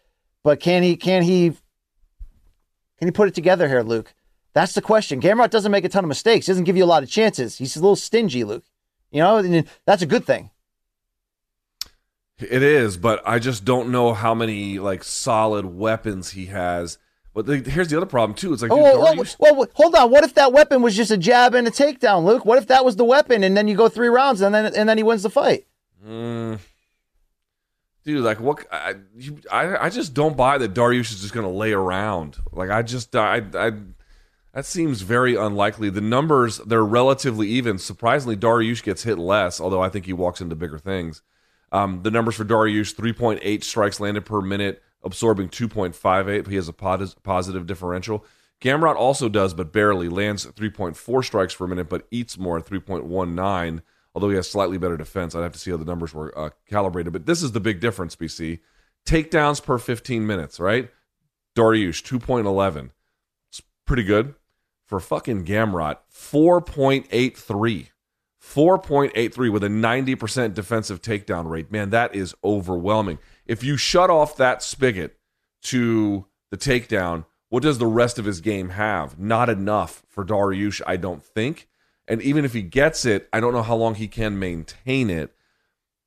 [0.44, 1.52] But can he can he
[3.00, 4.14] can he put it together here, Luke?
[4.54, 5.22] That's the question.
[5.22, 6.48] Gamrot doesn't make a ton of mistakes.
[6.48, 7.58] He doesn't give you a lot of chances.
[7.58, 8.66] He's a little stingy, Luke.
[9.12, 10.50] You know, and that's a good thing.
[12.38, 16.98] It is, but I just don't know how many like solid weapons he has.
[17.38, 18.52] But the, here's the other problem too.
[18.52, 20.10] It's like, oh, dude, well, well, hold on.
[20.10, 22.46] What if that weapon was just a jab and a takedown, Luke?
[22.46, 24.90] What if that was the weapon, and then you go three rounds, and then and
[24.90, 25.68] then he wins the fight?
[26.04, 26.58] Mm,
[28.04, 28.66] dude, like what?
[28.72, 28.96] I,
[29.52, 32.38] I I just don't buy that Dariush is just gonna lay around.
[32.52, 33.72] Like I just I I
[34.56, 35.92] that seems very unlikely.
[35.92, 37.78] The numbers, they're relatively even.
[37.78, 41.22] Surprisingly, Dariush gets hit less, although I think he walks into bigger things.
[41.72, 46.48] Um, the numbers for Dariush 3.8 strikes landed per minute, absorbing 2.58.
[46.48, 48.24] He has a positive differential.
[48.62, 50.10] Gamrot also does, but barely.
[50.10, 53.82] Lands 3.4 strikes per minute, but eats more at 3.19.
[54.14, 56.50] Although he has slightly better defense, I'd have to see how the numbers were uh,
[56.68, 57.14] calibrated.
[57.14, 58.60] But this is the big difference, BC.
[59.06, 60.90] Takedowns per 15 minutes, right?
[61.56, 62.90] Dariush 2.11.
[63.50, 64.34] It's pretty good
[64.86, 67.90] for fucking Gamrot, 4.83.
[68.42, 71.72] 4.83 with a 90% defensive takedown rate.
[71.72, 73.20] Man, that is overwhelming.
[73.48, 75.18] If you shut off that spigot
[75.64, 79.18] to the takedown, what does the rest of his game have?
[79.18, 81.68] Not enough for Dariush, I don't think.
[82.08, 85.34] And even if he gets it, I don't know how long he can maintain it.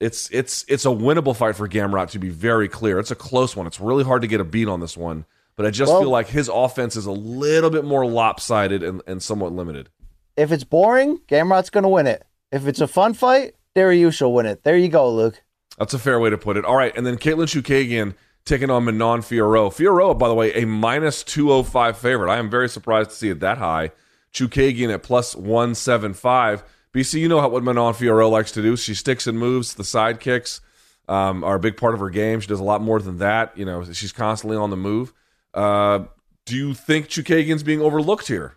[0.00, 2.98] It's it's it's a winnable fight for Gamrot to be very clear.
[2.98, 3.66] It's a close one.
[3.66, 5.26] It's really hard to get a beat on this one.
[5.56, 9.02] But I just well, feel like his offense is a little bit more lopsided and,
[9.06, 9.90] and somewhat limited.
[10.36, 12.24] If it's boring, Gamrot's going to win it.
[12.50, 14.62] If it's a fun fight, Dariush will win it.
[14.62, 15.42] There you go, Luke.
[15.80, 16.66] That's a fair way to put it.
[16.66, 19.72] All right, and then Katlyn Chookagian taking on Manon Fiorot.
[19.72, 22.30] Fiorot, by the way, a minus 205 favorite.
[22.30, 23.90] I am very surprised to see it that high.
[24.30, 26.62] Chookagian at plus 175.
[26.92, 28.76] BC, you know how, what Manon Fiorot likes to do.
[28.76, 29.72] She sticks and moves.
[29.72, 30.60] The side kicks
[31.08, 32.40] um, are a big part of her game.
[32.40, 33.56] She does a lot more than that.
[33.56, 35.14] You know, she's constantly on the move.
[35.54, 36.00] Uh,
[36.44, 38.56] do you think Chookagian's being overlooked here?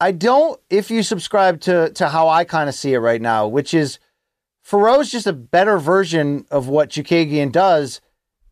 [0.00, 0.60] I don't.
[0.68, 4.00] If you subscribe to to how I kind of see it right now, which is
[4.62, 8.00] Fiorot's just a better version of what Chookagian does,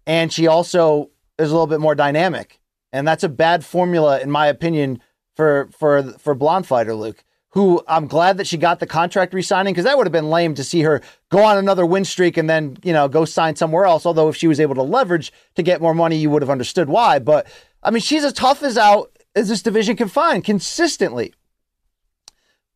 [0.07, 2.61] and she also is a little bit more dynamic,
[2.93, 5.01] and that's a bad formula in my opinion
[5.37, 9.75] for for for blonde fighter Luke who I'm glad that she got the contract re-signing
[9.75, 12.49] because that would have been lame to see her go on another win streak and
[12.49, 14.07] then you know go sign somewhere else.
[14.07, 16.89] Although if she was able to leverage to get more money, you would have understood
[16.89, 17.19] why.
[17.19, 17.47] But
[17.83, 21.35] I mean, she's as tough as out as this division can find consistently.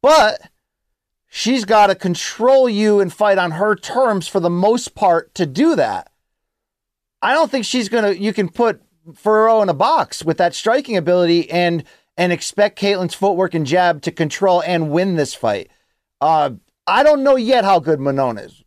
[0.02, 0.40] But
[1.34, 5.44] she's got to control you and fight on her terms for the most part to
[5.44, 6.12] do that.
[7.20, 8.12] I don't think she's gonna.
[8.12, 8.80] You can put
[9.10, 11.82] Fiorot in a box with that striking ability and
[12.16, 15.70] and expect Katlyn's footwork and jab to control and win this fight.
[16.20, 16.50] Uh,
[16.86, 18.62] I don't know yet how good Manon is.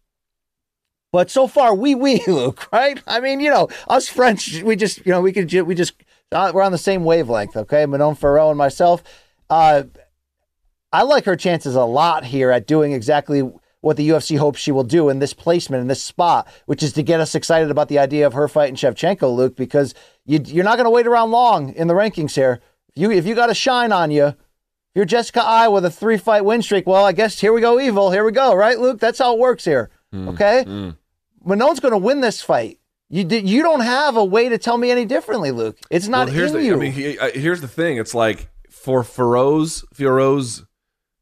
[1.14, 3.02] But so far, we we Luke, right?
[3.07, 5.94] I mean, you know, us French, we just, you know, we could, we just,
[6.34, 7.85] uh, we're on the same wavelength, okay?
[7.85, 9.03] Manon Fiorot and myself.
[9.49, 9.84] Uh,
[10.91, 13.49] I like her chances a lot here at doing exactly
[13.81, 16.93] what the UFC hopes she will do in this placement, in this spot, which is
[16.93, 19.93] to get us excited about the idea of her fighting Shevchenko, Luke, because
[20.26, 22.59] you, you're not going to wait around long in the rankings here.
[22.89, 24.35] If you, if you got a shine on you,
[24.95, 26.88] you're Jessica Eye with a three fight win streak.
[26.88, 28.11] Well, I guess here we go, evil.
[28.11, 28.99] Here we go, right, Luke?
[28.99, 29.91] That's how it works here.
[30.14, 30.64] Mm, okay?
[30.65, 30.97] Mm.
[31.45, 32.80] Manon's going to win this fight.
[33.09, 35.77] You you don't have a way to tell me any differently, Luke.
[35.89, 36.73] It's not well, here's in the, you.
[36.73, 37.97] I mean, he, uh, here's the thing.
[37.97, 40.64] It's like for Fiorot's, Fiorot's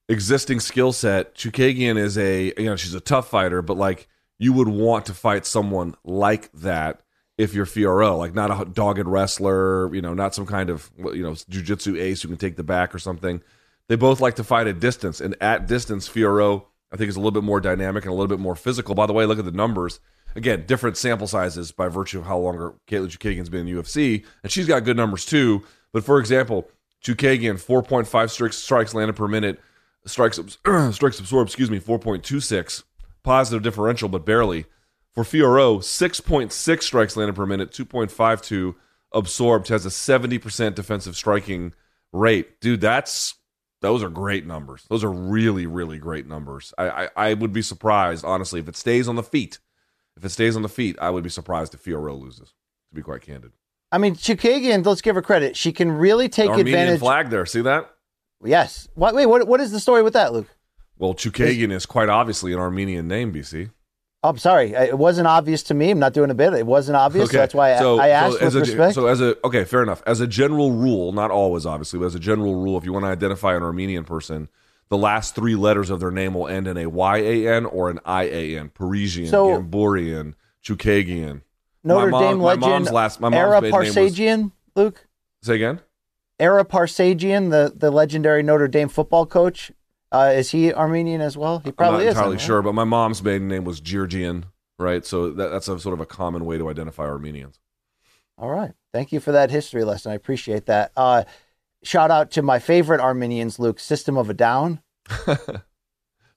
[0.09, 4.07] existing skill set, Chookagian is a you know she's a tough fighter, but like
[4.37, 7.01] you would want to fight someone like that
[7.37, 11.23] if you're Fiorot, like not a dogged wrestler, you know, not some kind of you
[11.23, 13.41] know jujitsu ace who can take the back or something.
[13.87, 17.19] They both like to fight at distance, and at distance, Fiorot I think is a
[17.19, 18.95] little bit more dynamic and a little bit more physical.
[18.95, 19.99] By the way, look at the numbers.
[20.35, 24.51] Again, different sample sizes by virtue of how longer Katlyn Chookagian's been in UFC, and
[24.51, 25.63] she's got good numbers too.
[25.93, 26.69] But for example,
[27.03, 29.59] Chookagian, 4.5 strikes, strikes landed per minute,
[30.05, 30.39] strikes
[30.91, 32.83] strikes absorbed, excuse me, 4.26.
[33.23, 34.65] Positive differential, but barely.
[35.13, 38.75] For Fiorot, 6.6 strikes landed per minute, 2.52
[39.13, 41.73] absorbed, has a 70% defensive striking
[42.11, 42.59] rate.
[42.59, 43.35] Dude, that's
[43.81, 44.85] those are great numbers.
[44.89, 46.73] Those are really, really great numbers.
[46.77, 49.59] I, I, I, would be surprised, honestly, if it stays on the feet.
[50.17, 53.01] If it stays on the feet, I would be surprised if Fiorot loses, to be
[53.01, 53.51] quite candid.
[53.91, 55.55] I mean, Chookagian, let's give her credit.
[55.55, 56.99] She can really take Armenian advantage.
[56.99, 57.45] flag there.
[57.45, 57.94] See that?
[58.45, 58.87] Yes.
[58.95, 60.47] What, wait, what, what is the story with that, Luke?
[60.97, 63.71] Well, Chookagian is quite obviously an Armenian name, BC.
[64.23, 64.75] Oh, I'm sorry.
[64.75, 65.91] Uh, it wasn't obvious to me.
[65.91, 66.53] I'm not doing a bit.
[66.53, 67.25] It wasn't obvious.
[67.25, 67.33] Okay.
[67.33, 68.95] So that's why so, I, I asked so with a, respect.
[68.95, 70.01] So as a okay, fair enough.
[70.07, 73.05] As a general rule, not always obviously, but as a general rule, if you want
[73.05, 74.49] to identify an Armenian person,
[74.89, 77.91] the last three letters of their name will end in a Y A N or
[77.91, 78.69] an I A N.
[78.69, 81.41] Parisian, so, Gamborian, Chookagian.
[81.83, 82.61] Notre mom, Dame legend.
[82.61, 83.21] My mom's last.
[83.21, 85.05] My mom's Ara Parseghian, Luke.
[85.43, 85.81] Say again.
[86.39, 89.71] Ara Parseghian, the the legendary Notre Dame football coach.
[90.11, 91.59] Uh, is he Armenian as well?
[91.59, 92.15] He probably is.
[92.15, 94.45] I'm not entirely sure, but my mom's maiden name was Georgian,
[94.79, 95.05] right?
[95.05, 97.59] So that, that's a sort of a common way to identify Armenians.
[98.37, 98.71] All right.
[98.93, 100.11] Thank you for that history lesson.
[100.11, 100.91] I appreciate that.
[100.95, 101.23] Uh,
[101.83, 104.81] shout out to my favorite Armenians, Luke, System of a Down.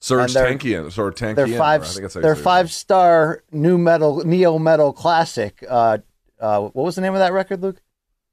[0.00, 1.34] Serj Tankian, or Tankian.
[1.34, 2.12] They're five.
[2.14, 5.64] They're five star new metal, neo metal classic.
[5.68, 5.98] Uh,
[6.40, 7.82] uh, what was the name of that record, Luke?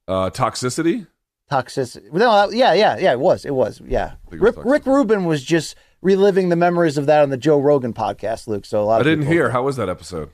[0.08, 1.08] Uh, Toxicity
[1.52, 2.12] toxicity.
[2.12, 3.12] No, yeah, yeah, yeah.
[3.12, 3.46] It was.
[3.46, 3.82] It was.
[3.86, 4.14] Yeah.
[4.30, 8.48] Rick, Rick Rubin was just reliving the memories of that on the Joe Rogan podcast,
[8.48, 8.66] Luke.
[8.66, 9.02] So a lot.
[9.02, 9.50] I didn't hear.
[9.50, 10.32] How was that episode?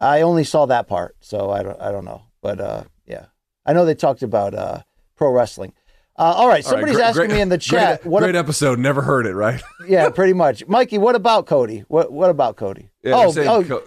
[0.00, 1.80] I only saw that part, so I don't.
[1.80, 3.26] I don't know, but uh, yeah,
[3.66, 4.82] I know they talked about uh,
[5.16, 5.74] pro wrestling.
[6.16, 8.02] Uh, all right, somebody's all right, great, asking great, me in the chat.
[8.02, 8.78] Great, what great a, episode.
[8.78, 9.34] Never heard it.
[9.34, 9.62] Right?
[9.86, 10.66] yeah, pretty much.
[10.66, 11.84] Mikey, what about Cody?
[11.88, 12.90] What What about Cody?
[13.02, 13.82] Yeah, oh, oh, Co-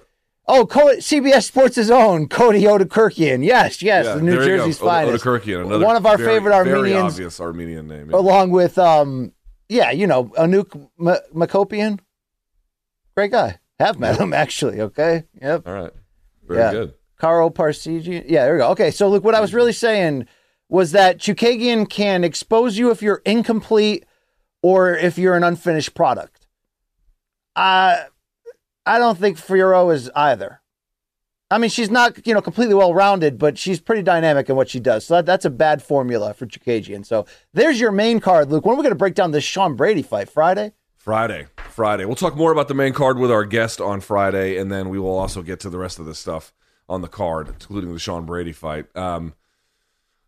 [0.45, 3.45] Oh, CBS Sports' is own Cody Odekirkian.
[3.45, 5.23] Yes, yes, yeah, New Jersey's finest.
[5.23, 6.81] Odekirkian, another one of our very, favorite Armenians.
[6.81, 8.09] Very obvious Armenian name.
[8.09, 8.17] Yeah.
[8.17, 9.31] Along with, um,
[9.69, 11.99] yeah, you know, Anuk M- Makopian.
[13.15, 13.59] Great guy.
[13.79, 14.81] Have met him actually.
[14.81, 15.23] Okay.
[15.41, 15.67] Yep.
[15.67, 15.91] All right.
[16.45, 16.71] Very yeah.
[16.71, 16.93] good.
[17.17, 18.25] Karo Parseghian.
[18.27, 18.69] Yeah, there we go.
[18.71, 20.27] Okay, so look, what I was really saying
[20.67, 24.05] was that Chookagian can expose you if you're incomplete
[24.61, 26.47] or if you're an unfinished product.
[27.55, 28.03] Uh
[28.85, 30.61] I don't think Fiorot is either.
[31.49, 34.69] I mean, she's not, you know, completely well rounded, but she's pretty dynamic in what
[34.69, 35.05] she does.
[35.05, 37.05] So that, that's a bad formula for Chookagian.
[37.05, 38.65] So there's your main card, Luke.
[38.65, 40.29] When are we going to break down this Sean Brady fight?
[40.29, 40.73] Friday?
[40.97, 41.47] Friday.
[41.57, 42.05] Friday.
[42.05, 44.97] We'll talk more about the main card with our guest on Friday, and then we
[44.97, 46.53] will also get to the rest of the stuff
[46.89, 48.85] on the card, including the Sean Brady fight.
[48.95, 49.33] Um,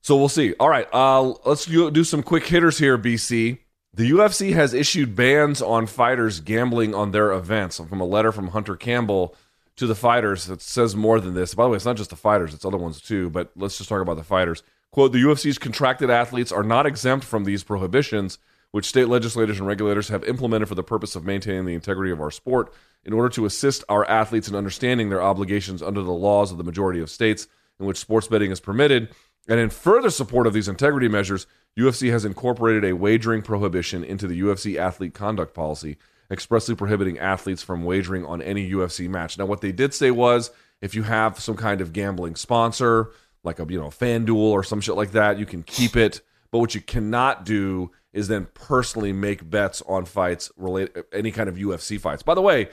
[0.02, 0.54] so we'll see.
[0.60, 3.60] All right, uh, let's do some quick hitters here, BC.
[3.96, 7.78] The UFC has issued bans on fighters gambling on their events.
[7.78, 9.34] From a letter from Hunter Campbell
[9.78, 11.56] to the fighters that says more than this.
[11.56, 13.88] By the way, it's not just the fighters, it's other ones too, but let's just
[13.88, 14.64] talk about the fighters.
[14.92, 18.38] Quote The UFC's contracted athletes are not exempt from these prohibitions,
[18.72, 22.20] which state legislators and regulators have implemented for the purpose of maintaining the integrity of
[22.20, 22.74] our sport
[23.06, 26.66] in order to assist our athletes in understanding their obligations under the laws of the
[26.66, 27.48] majority of states
[27.80, 29.08] in which sports betting is permitted.
[29.48, 31.48] And in further support of these integrity measures,
[31.78, 35.98] UFC has incorporated a wagering prohibition into the UFC athlete conduct policy,
[36.32, 39.38] expressly prohibiting athletes from wagering on any UFC match.
[39.38, 43.12] Now, what they did say was if you have some kind of gambling sponsor,
[43.44, 46.22] like a you know FanDuel or some shit like that, you can keep it.
[46.52, 51.50] But what you cannot do is then personally make bets on fights related any kind
[51.50, 52.24] of UFC fights.
[52.24, 52.70] By the way,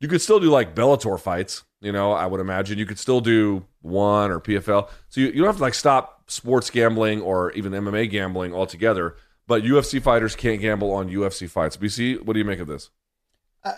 [0.00, 1.64] you could still do like Bellator fights.
[1.86, 4.88] You know, I would imagine you could still do one or PFL.
[5.08, 9.14] So you, you don't have to like stop sports gambling or even MMA gambling altogether.
[9.46, 11.76] But UFC fighters can't gamble on UFC fights.
[11.76, 12.90] BC, what do you make of this?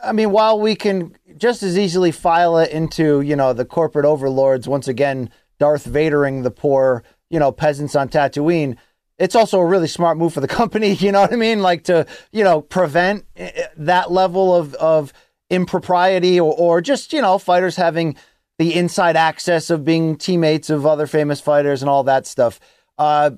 [0.03, 4.07] I mean, while we can just as easily file it into, you know, the corporate
[4.07, 5.29] overlords, once again,
[5.59, 8.79] Darth Vadering the poor, you know, peasants on Tatooine,
[9.19, 11.61] it's also a really smart move for the company, you know what I mean?
[11.61, 15.13] Like to, you know, prevent eh, eh, that level of, of
[15.51, 18.17] impropriety or, or just, you know, fighters having
[18.59, 22.59] the inside access of being teammates of other famous fighters and all that stuff.
[22.99, 23.31] Uh,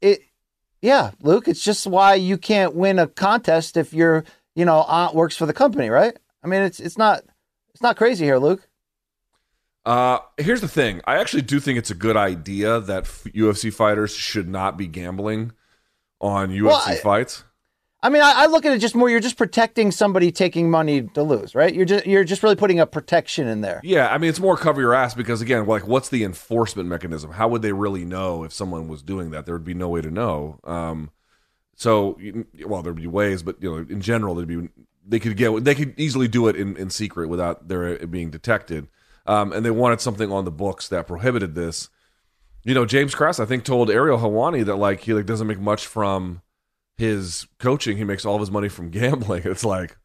[0.00, 0.20] it,
[0.82, 5.14] yeah, Luke, it's just why you can't win a contest if your, you know, aunt
[5.14, 6.16] works for the company, right?
[6.42, 7.22] I mean, it's, it's not,
[7.72, 8.68] it's not crazy here, Luke.
[9.84, 11.00] Uh, here's the thing.
[11.06, 14.86] I actually do think it's a good idea that f- UFC fighters should not be
[14.86, 15.52] gambling
[16.20, 17.44] on UFC Well, I- fights.
[18.00, 19.10] I mean, I, I look at it just more.
[19.10, 21.74] You're just protecting somebody taking money to lose, right?
[21.74, 23.80] You're just you're just really putting a protection in there.
[23.82, 27.32] Yeah, I mean it's more cover your ass because again, like what's the enforcement mechanism?
[27.32, 29.46] How would they really know if someone was doing that?
[29.46, 30.60] There would be no way to know.
[30.62, 31.10] Um,
[31.74, 32.18] so
[32.66, 34.68] well, there'd be ways, but you know, in general, there'd be
[35.04, 38.86] they could get they could easily do it in, in secret without their being detected.
[39.26, 41.88] Um, and they wanted something on the books that prohibited this.
[42.64, 45.60] You know, James Krause, I think, told Ariel Helwani that like he like doesn't make
[45.60, 46.42] much from
[46.98, 47.96] his coaching.
[47.96, 49.42] He makes all of his money from gambling.
[49.44, 49.96] It's like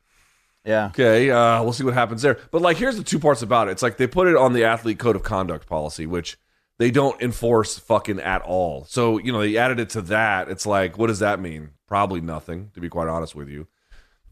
[0.63, 0.87] Yeah.
[0.87, 2.39] Okay, uh, we'll see what happens there.
[2.51, 3.71] But like, here's the two parts about it.
[3.71, 6.37] It's like they put it on the athlete code of conduct policy, which
[6.79, 8.85] they don't enforce fucking at all.
[8.85, 10.49] So you know, they added it to that.
[10.49, 11.71] It's like, what does that mean?
[11.87, 13.67] Probably nothing, to be quite honest with you.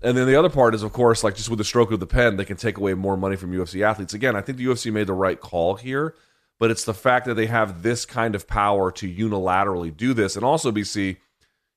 [0.04, 2.08] And then the other part is, of course, like just with the stroke of the
[2.08, 4.16] pen, they can take away more money from UFC athletes.
[4.16, 6.16] Again, I think the UFC made the right call here,
[6.58, 10.36] but it's the fact that they have this kind of power to unilaterally do this,
[10.36, 11.18] and also BC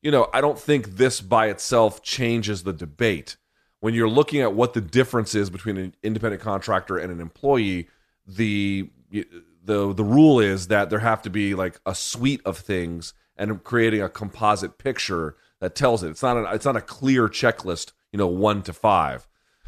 [0.05, 3.37] you know, I don't think this by itself changes the debate.
[3.81, 7.89] When you're looking at what the difference is between an independent contractor and an employee,
[8.27, 13.15] the the the rule is that there have to be like a suite of things
[13.37, 16.11] and creating a composite picture that tells it.
[16.11, 19.27] It's not a, it's not a clear checklist, you know, 1 to 5.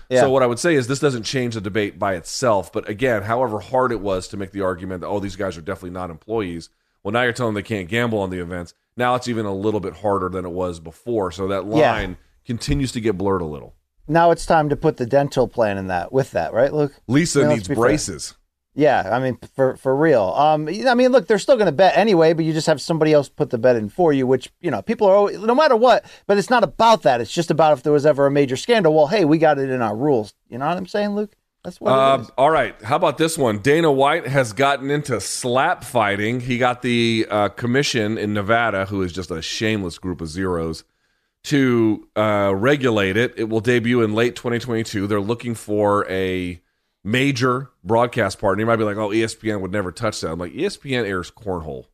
[0.08, 0.20] Yeah.
[0.20, 3.22] So what I would say is this doesn't change the debate by itself, but again,
[3.22, 6.10] however hard it was to make the argument that oh these guys are definitely not
[6.10, 6.68] employees,
[7.02, 8.74] well now you're telling them they can't gamble on the events.
[8.96, 11.30] Now it's even a little bit harder than it was before.
[11.30, 11.92] So that Yeah.
[11.92, 13.74] line continues to get blurred a little.
[14.08, 16.92] Now it's time to put the dental plan in that with that, right, Luke?
[17.08, 17.82] Lisa Yeah, needs be fair.
[17.82, 18.34] braces.
[18.78, 20.22] Yeah, I mean for for real.
[20.36, 23.12] Um, I mean, look, they're still going to bet anyway, but you just have somebody
[23.14, 25.74] else put the bet in for you, which you know people are always, no matter
[25.76, 26.04] what.
[26.26, 27.22] But it's not about that.
[27.22, 28.94] It's just about if there was ever a major scandal.
[28.94, 30.34] Well, hey, we got it in our rules.
[30.50, 31.34] You know what I'm saying, Luke?
[31.66, 32.80] That's what Uh, all right.
[32.80, 33.58] How about this one?
[33.58, 36.38] Dana White has gotten into slap fighting.
[36.38, 40.84] He got the uh, commission in Nevada, who is just a shameless group of zeros,
[41.42, 43.34] to uh, regulate it.
[43.36, 45.08] It will debut in late 2022.
[45.08, 46.60] They're looking for a
[47.02, 48.62] major broadcast partner.
[48.62, 50.30] You might be like, oh, ESPN would never touch that.
[50.30, 51.86] I'm like, ESPN airs cornhole.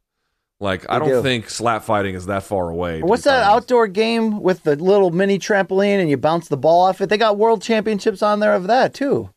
[0.60, 1.22] Like, I don't do.
[1.22, 3.00] think slap fighting is that far away.
[3.00, 3.64] What's that honest.
[3.64, 7.08] outdoor game with the little mini trampoline and you bounce the ball off it?
[7.08, 9.30] They got world championships on there of that too.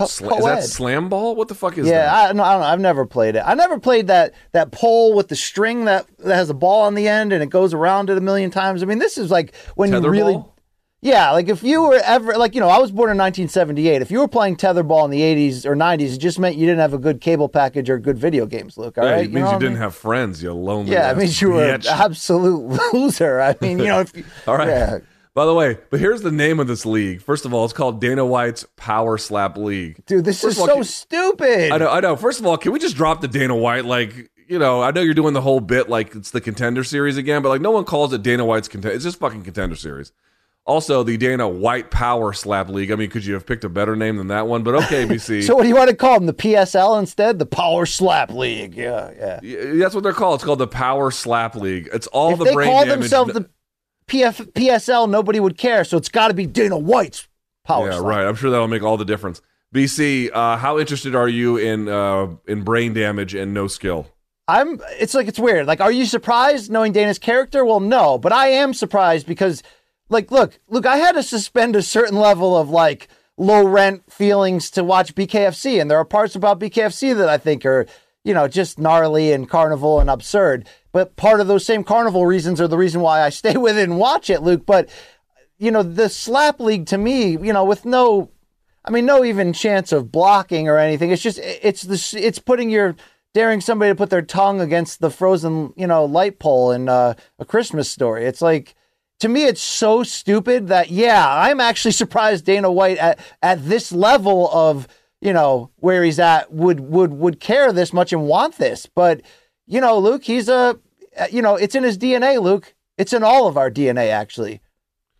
[0.00, 1.36] Co- Sla- is that slam ball?
[1.36, 2.30] What the fuck is yeah, that?
[2.30, 2.66] I, no, I don't know.
[2.68, 3.42] I've never played it.
[3.44, 6.94] I never played that that pole with the string that, that has a ball on
[6.94, 8.82] the end and it goes around it a million times.
[8.82, 10.52] I mean, this is like when you really, Tetherball?
[11.02, 14.02] yeah, like if you were ever like you know, I was born in 1978.
[14.02, 16.80] If you were playing tetherball in the 80s or 90s, it just meant you didn't
[16.80, 18.76] have a good cable package or good video games.
[18.78, 19.82] Luke, all Yeah, right, it means know you didn't mean?
[19.82, 20.92] have friends, you lonely.
[20.92, 23.40] Yeah, it means you were an absolute loser.
[23.40, 24.68] I mean, you know, if you, All right.
[24.68, 24.98] yeah.
[25.32, 27.22] By the way, but here's the name of this league.
[27.22, 30.04] First of all, it's called Dana White's Power Slap League.
[30.06, 31.70] dude, this First is all, so can- stupid.
[31.72, 32.16] I know, I know.
[32.16, 33.84] First of all, can we just drop the Dana White?
[33.84, 37.16] Like, you know, I know you're doing the whole bit like it's the contender series
[37.16, 38.94] again, but like no one calls it Dana White's contender.
[38.94, 40.12] It's just fucking contender series.
[40.66, 42.90] Also, the Dana White Power Slap League.
[42.92, 44.62] I mean, could you have picked a better name than that one?
[44.62, 45.42] But okay, BC.
[45.46, 46.26] So what do you want to call them?
[46.26, 47.38] The PSL instead?
[47.38, 48.74] The Power Slap League.
[48.74, 49.40] Yeah, yeah.
[49.42, 50.34] Yeah, that's what they're called.
[50.34, 51.88] It's called the Power Slap League.
[51.92, 53.00] It's all if the they brain call damage.
[53.00, 53.48] themselves the
[54.10, 55.84] PF, PSL, nobody would care.
[55.84, 57.28] So it's got to be Dana White's
[57.64, 58.26] Power yeah, right.
[58.26, 59.40] I'm sure that'll make all the difference.
[59.74, 64.08] BC, uh, how interested are you in uh, in brain damage and no skill?
[64.48, 64.80] I'm.
[64.98, 65.66] It's like it's weird.
[65.66, 67.64] Like, are you surprised knowing Dana's character?
[67.64, 69.62] Well, no, but I am surprised because,
[70.08, 74.70] like, look, look, I had to suspend a certain level of like low rent feelings
[74.72, 77.86] to watch BKFC, and there are parts about BKFC that I think are,
[78.24, 80.68] you know, just gnarly and carnival and absurd.
[80.92, 83.84] But part of those same carnival reasons are the reason why I stay with it
[83.84, 84.66] and watch it, Luke.
[84.66, 84.88] But
[85.58, 88.30] you know, the slap league to me, you know, with no
[88.84, 91.10] I mean, no even chance of blocking or anything.
[91.10, 92.96] It's just it's the it's putting your
[93.34, 97.14] daring somebody to put their tongue against the frozen you know light pole in uh,
[97.38, 98.24] a Christmas story.
[98.24, 98.74] It's like
[99.20, 103.92] to me, it's so stupid that yeah, I'm actually surprised Dana White at at this
[103.92, 104.88] level of
[105.20, 108.86] you know, where he's at would would would care this much and want this.
[108.86, 109.22] But
[109.66, 110.78] you know, Luke, he's a
[111.30, 112.74] you know, it's in his DNA, Luke.
[112.96, 114.60] It's in all of our DNA actually.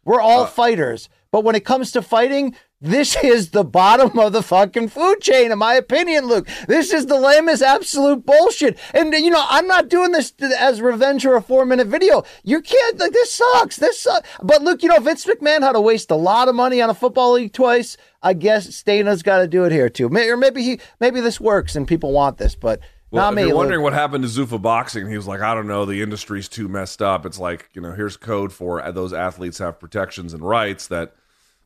[0.05, 1.09] We're all Uh, fighters.
[1.33, 5.53] But when it comes to fighting, this is the bottom of the fucking food chain,
[5.53, 6.49] in my opinion, Luke.
[6.67, 8.79] This is the lamest absolute bullshit.
[8.95, 12.25] And, you know, I'm not doing this as revenge or a four minute video.
[12.43, 13.77] You can't, like, this sucks.
[13.77, 14.29] This sucks.
[14.43, 16.95] But Luke, you know, Vince McMahon had to waste a lot of money on a
[16.95, 17.97] football league twice.
[18.23, 20.07] I guess Stana's got to do it here, too.
[20.07, 22.81] Or maybe he, maybe this works and people want this, but
[23.11, 23.49] Well, not if me.
[23.49, 26.49] you're wondering what happened to Zuffa boxing, he was like, I don't know, the industry's
[26.49, 27.25] too messed up.
[27.25, 31.15] It's like, you know, here's code for uh, those athletes have protections and rights that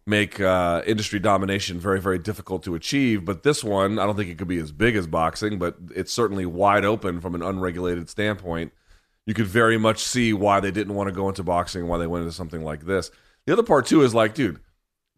[0.07, 3.25] make uh, industry domination very, very difficult to achieve.
[3.25, 6.13] But this one, I don't think it could be as big as boxing, but it's
[6.13, 8.73] certainly wide open from an unregulated standpoint.
[9.27, 11.99] You could very much see why they didn't want to go into boxing and why
[11.99, 13.11] they went into something like this.
[13.47, 14.61] The other part, too, is like, dude,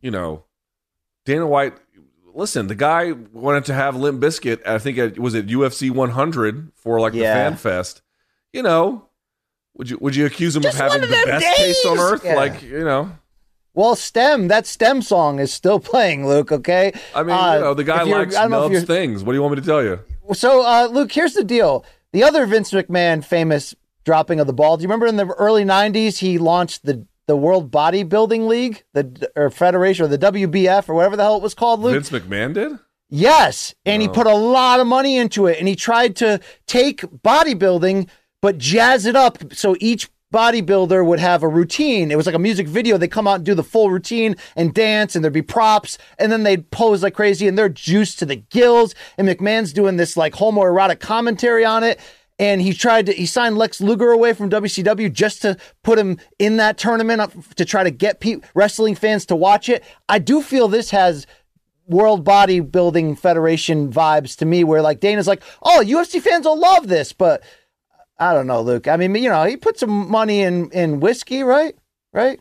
[0.00, 0.44] you know,
[1.26, 1.74] Dana White.
[2.34, 4.66] Listen, the guy wanted to have Limp Bizkit.
[4.66, 7.34] I think it was at UFC 100 for like Yeah.
[7.34, 8.02] the Fan Fest.
[8.52, 9.08] You know,
[9.74, 11.86] would you would you accuse him Just of having one the of them best taste
[11.86, 12.22] on earth?
[12.24, 12.36] Yeah.
[12.36, 13.10] Like you know,
[13.74, 16.92] Well, STEM, that STEM song is still playing, Luke, okay?
[17.14, 19.22] I mean, Uh, you know, the guy likes I don't know if nubs things.
[19.24, 20.00] What do you want me to tell you?
[20.32, 21.84] So, uh, Luke, here's the deal.
[22.12, 23.74] The other Vince McMahon famous
[24.04, 24.76] dropping of the ball.
[24.76, 29.30] Do you remember in the early '90s he launched the the World Bodybuilding League, the
[29.36, 31.94] or Federation, or the WBF, or whatever the hell it was called, Luke?
[31.94, 32.72] Vince McMahon did.
[33.08, 34.04] Yes, and Oh.
[34.04, 38.08] he put a lot of money into it, and he tried to take bodybuilding
[38.42, 42.10] but jazz it up so each bodybuilder would have a routine.
[42.10, 42.98] It was like a music video.
[42.98, 46.30] They come out and do the full routine and dance, and there'd be props, and
[46.30, 48.94] then they'd pose like crazy, and they're juiced to the gills.
[49.16, 51.98] And McMahon's doing this like homoerotic commentary on it.
[52.38, 56.18] And he tried to he signed Lex Luger away from WCW just to put him
[56.38, 59.82] in that tournament to try to get pe- wrestling fans to watch it.
[60.08, 61.26] I do feel this has
[61.86, 66.88] World Bodybuilding Federation vibes to me, where like Dana's like, oh, UFC fans will love
[66.88, 67.42] this, but
[68.18, 68.86] I don't know, Luke.
[68.88, 71.74] I mean, you know, he put some money in in whiskey, right?
[72.12, 72.38] Right.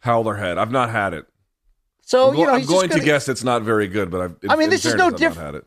[0.00, 0.58] Howler head.
[0.58, 1.26] I've not had it.
[2.04, 4.36] So I'm, you know, I'm going to gonna- guess it's not very good, but I've.
[4.48, 5.62] I mean, this is no I've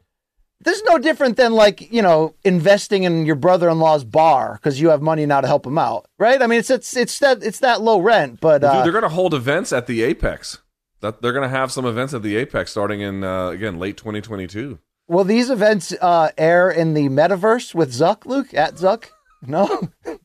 [0.61, 4.89] This is no different than like you know investing in your brother-in-law's bar because you
[4.89, 6.41] have money now to help him out, right?
[6.41, 9.03] I mean, it's it's it's that it's that low rent, but Dude, uh, they're going
[9.03, 10.59] to hold events at the Apex.
[11.01, 13.97] That they're going to have some events at the Apex starting in uh, again late
[13.97, 14.79] 2022.
[15.07, 19.07] will these events uh, air in the metaverse with Zuck, Luke at Zuck?
[19.45, 19.89] No.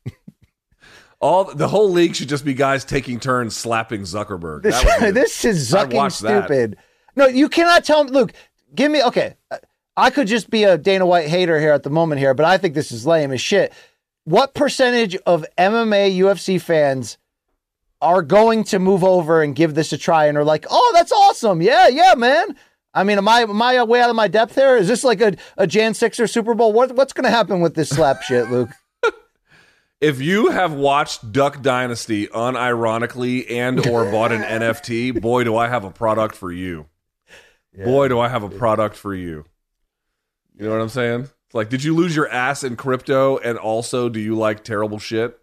[1.20, 4.62] All the whole league should just be guys taking turns slapping Zuckerberg.
[4.62, 4.82] This,
[5.12, 6.47] this is zucking watch that.
[6.47, 6.78] stupid.
[7.15, 8.11] No, you cannot tell me.
[8.11, 8.32] Look,
[8.74, 9.02] give me.
[9.02, 9.36] Okay,
[10.01, 12.56] I could just be a Dana White hater here at the moment here, but I
[12.56, 13.70] think this is lame as shit.
[14.24, 17.18] What percentage of MMA UFC fans
[18.01, 21.12] are going to move over and give this a try and are like, "Oh, that's
[21.12, 21.60] awesome!
[21.60, 22.56] Yeah, yeah, man."
[22.94, 24.74] I mean, am I am I way out of my depth here?
[24.74, 26.72] Is this like a, a Jan Sixer Super Bowl?
[26.72, 28.70] What what's going to happen with this slap shit, Luke?
[30.01, 35.68] If you have watched Duck Dynasty unironically and or bought an NFT, boy, do I
[35.68, 36.86] have a product for you.
[37.77, 39.44] Boy, do I have a product for you.
[40.60, 41.20] You know what I'm saying?
[41.22, 44.98] It's like, did you lose your ass in crypto, and also do you like terrible
[44.98, 45.40] shit?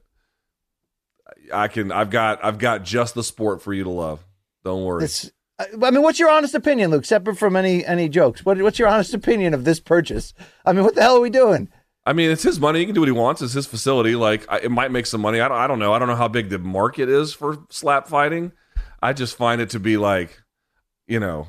[1.52, 1.92] I can.
[1.92, 2.46] I've got.
[2.46, 4.24] I've got just the sport for you to love.
[4.64, 5.02] Don't worry.
[5.02, 7.04] This, I I mean, what's your honest opinion, Luke?
[7.04, 10.36] Separate from any any jokes, what, what's your honest opinion of this purchase?
[10.66, 11.70] I mean, what the hell are we doing?
[12.06, 12.80] I mean, it's his money.
[12.80, 13.42] He can do what he wants.
[13.42, 14.16] It's his facility.
[14.16, 15.42] Like, I, it might make some money.
[15.42, 15.94] I don't, I don't know.
[15.94, 18.52] I don't know how big the market is for slap fighting.
[19.02, 20.42] I just find it to be like,
[21.08, 21.48] you know,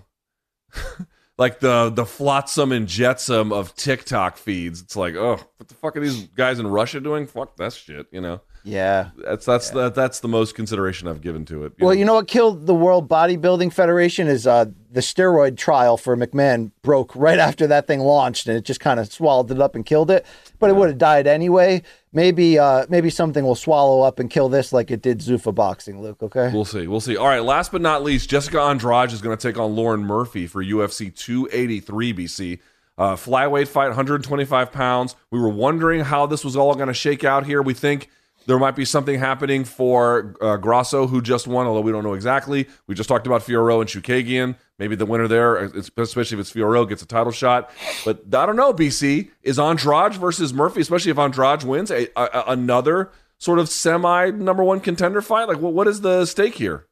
[1.39, 4.83] like the the flotsam and jetsam of TikTok feeds.
[4.83, 7.27] It's like, oh, what the fuck are these guys in Russia doing?
[7.27, 8.07] Fuck that shit.
[8.11, 9.11] You know, Yeah.
[9.25, 11.73] that's that's the, that's the most consideration I've given to it.
[11.79, 16.17] Well, you know what killed the World Bodybuilding Federation is uh, the steroid trial for
[16.17, 19.75] McMahon broke right after that thing launched, and it just kind of swallowed it up
[19.77, 20.27] and killed it.
[20.59, 21.83] But it would have died anyway.
[22.13, 26.03] Maybe uh, maybe something will swallow up and kill this like it did Zuffa boxing,
[26.03, 26.23] Luke.
[26.23, 26.51] Okay.
[26.53, 26.87] We'll see.
[26.87, 27.17] We'll see.
[27.17, 27.43] All right.
[27.43, 31.15] Last but not least, Jessica Andrade is going to take on Lauren Murphy for UFC
[31.15, 32.59] 283 BC.
[32.97, 35.15] Uh, flyweight fight, 125 pounds.
[35.31, 37.63] We were wondering how this was all going to shake out here.
[37.63, 38.11] We think
[38.49, 42.15] there might be something happening for uh, Grasso, who just won, although we don't know
[42.15, 42.67] exactly.
[42.87, 44.57] We just talked about Fiorot and Chookagian.
[44.79, 47.71] Maybe the winner there, especially if it's Fiorot, gets a title shot.
[48.07, 49.29] But I don't know, BC.
[49.43, 54.65] Is Andrade versus Murphy, especially if Andrade wins, a, a, another sort of semi number
[54.65, 55.47] one contender fight?
[55.47, 56.87] Like, what, what is the stake here?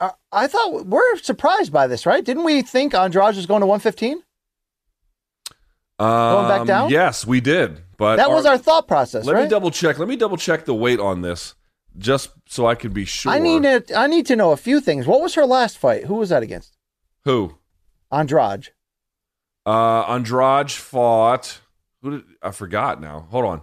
[0.00, 2.24] I, I thought we're surprised by this, right?
[2.24, 4.22] Didn't we think Andrade was going to 115?
[5.98, 6.88] Um, back down?
[6.88, 7.82] Yes, we did.
[7.98, 9.42] But That was our thought process, Let right?
[9.44, 9.98] me double check.
[9.98, 11.54] Let me double check the weight on this,
[11.98, 13.32] just so I can be sure.
[13.32, 13.90] I need it.
[13.94, 15.06] I need to know a few things.
[15.06, 16.04] What was her last fight?
[16.04, 16.76] Who was that against?
[17.24, 17.58] who.
[18.10, 18.68] Andrade.
[19.66, 21.60] Uh, Andrade fought.
[22.00, 23.26] Who did I forgot now?
[23.30, 23.62] Hold on.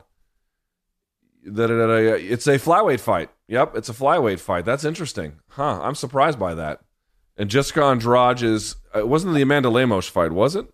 [1.44, 3.30] It's a flyweight fight.
[3.48, 4.66] Yep, it's a flyweight fight.
[4.66, 5.80] That's interesting, huh?
[5.82, 6.82] I'm surprised by that.
[7.38, 8.76] And Jessica Andrade is.
[8.94, 10.68] It wasn't the Amanda Lemos fight, was it?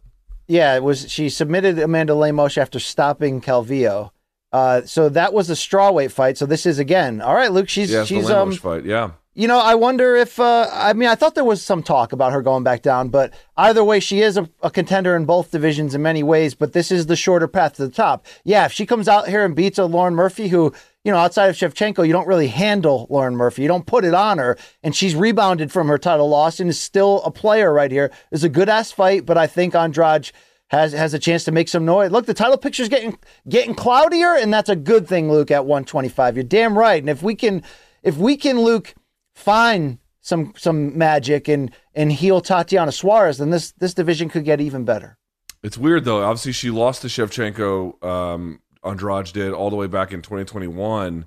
[0.52, 1.10] Yeah, it was.
[1.10, 4.12] She submitted Amanda Lemos after stopping Calvillo.
[4.52, 6.38] Uh, so that was a strawweight fight.
[6.38, 7.22] So this is again.
[7.22, 7.70] All right, Luke.
[7.70, 8.52] She's Yeah, she's um.
[8.52, 8.84] Fight.
[8.84, 9.12] Yeah.
[9.34, 10.42] You know, I wonder if.
[10.42, 13.34] Uh, I mean, I thought there was some talk about her going back down, but
[13.56, 16.54] either way, she is a, a contender in both divisions in many ways.
[16.54, 18.26] But this is the shorter path to the top.
[18.44, 20.74] Yeah, if she comes out here and beats a Lauren Murphy, who
[21.04, 23.64] you know, outside of Shevchenko, you don't really handle Lauren Murphy.
[23.64, 26.80] You don't put it on her, and she's rebounded from her title loss and is
[26.80, 28.12] still a player right here.
[28.32, 30.32] It's a good ass fight, but I think Andrade
[30.68, 32.12] has has a chance to make some noise.
[32.12, 33.18] Look, the title picture's getting
[33.50, 35.52] getting cloudier, and that's a good thing, Luke.
[35.52, 37.02] At 125, you're damn right.
[37.02, 37.64] And if we can,
[38.04, 38.94] if we can, Luke,
[39.34, 44.62] find some some magic and and heal Tatiana Suarez, then this this division could get
[44.62, 45.18] even better.
[45.64, 46.24] It's weird though.
[46.24, 48.04] Obviously, she lost to Shevchenko.
[48.04, 51.26] Um, Andrade did all the way back in 2021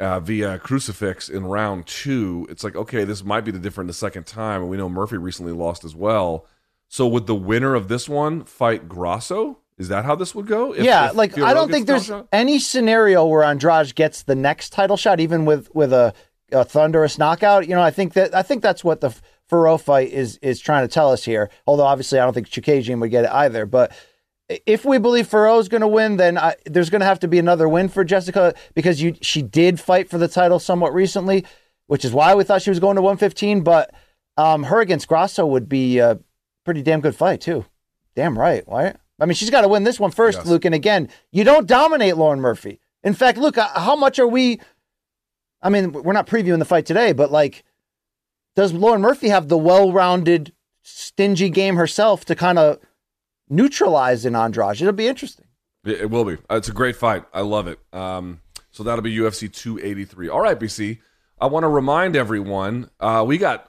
[0.00, 2.46] uh, via crucifix in round two.
[2.50, 5.16] It's like okay, this might be the different the second time, and we know Murphy
[5.16, 6.46] recently lost as well.
[6.88, 9.58] So would the winner of this one fight Grasso?
[9.78, 10.74] Is that how this would go?
[10.74, 12.28] If- yeah, if like Figueroa I don't think there's shot?
[12.32, 16.12] any scenario where Andrade gets the next title shot, even with with a,
[16.50, 17.66] a thunderous knockout.
[17.68, 19.14] You know, I think that I think that's what the
[19.50, 21.48] Fiorot fight is is trying to tell us here.
[21.66, 23.66] Although obviously I don't think Chookagian would get it either.
[23.66, 23.92] But
[24.66, 27.38] if we believe Fiorot's going to win, then I, there's going to have to be
[27.38, 31.44] another win for Jessica because you she did fight for the title somewhat recently,
[31.86, 33.62] which is why we thought she was going to 115.
[33.62, 33.94] But
[34.36, 36.18] um, her against Grasso would be a
[36.64, 37.64] pretty damn good fight too.
[38.14, 38.66] Damn right.
[38.66, 38.94] Why?
[39.20, 40.46] I mean, she's got to win this one first, Yes.
[40.46, 40.64] Luke.
[40.64, 42.80] And again, you don't dominate Lauren Murphy.
[43.04, 44.60] In fact, Luke, uh, how much are we?
[45.62, 47.62] I mean, we're not previewing the fight today, but like,
[48.56, 50.52] does Lauren Murphy have the well-rounded,
[50.82, 52.78] stingy game herself to kind of
[53.52, 54.80] neutralize in Andrade?
[54.80, 55.46] It'll be interesting.
[55.84, 56.34] It, will be.
[56.50, 57.24] Uh, It's a great fight.
[57.32, 57.78] I love it.
[57.92, 60.28] Um, so that'll be UFC 283.
[60.28, 60.98] All right, BC.
[61.40, 63.68] I want to remind everyone uh, we got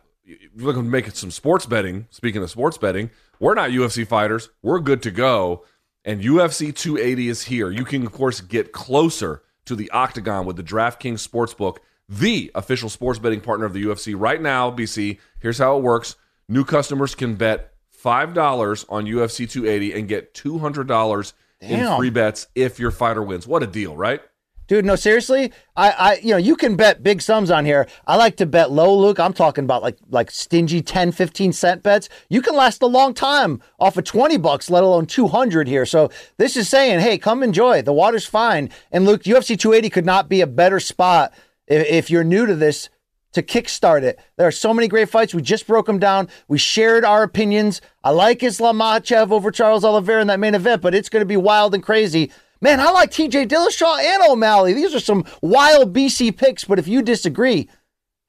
[0.56, 2.08] looking to make some sports betting.
[2.12, 4.50] Speaking of sports betting, we're not UFC fighters.
[4.62, 5.66] We're good to go.
[6.06, 7.72] And UFC 280 is here.
[7.72, 11.78] You can, of course, get closer to the octagon with the DraftKings Sportsbook,
[12.08, 14.14] the official sports betting partner of the UFC.
[14.18, 16.16] Right now, BC, here's how it works
[16.50, 17.73] new customers can bet
[18.04, 23.48] $5 on UFC 280 and get $200 in free bets if your fighter wins.
[23.48, 24.22] What a deal, right?
[24.68, 25.52] Dude, no, seriously.
[25.76, 27.86] I, I, you know, you can bet big sums on here.
[28.08, 29.20] I like to bet low, Luke.
[29.20, 32.08] I'm talking about like, like stingy 10, 15 cent bets.
[32.30, 35.86] You can last a long time off of 20 bucks, let alone 200 here.
[35.86, 37.82] So this is saying, hey, come enjoy.
[37.82, 38.70] The water's fine.
[38.92, 41.34] And Luke, UFC 280 could not be a better spot
[41.68, 42.90] if, if you're new to this
[43.34, 44.20] to kickstart it.
[44.38, 45.34] There are so many great fights.
[45.34, 46.30] We just broke them down.
[46.48, 47.82] We shared our opinions.
[48.04, 51.38] I like Islam over Charles Oliveira in that main event, but it's going to be
[51.38, 52.32] wild and crazy.
[52.62, 54.74] Man, I like TJ Dillashaw and O'Malley.
[54.74, 57.68] These are some wild BC picks, but if you disagree,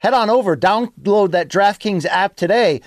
[0.01, 2.81] head on over, download that DraftKings app today.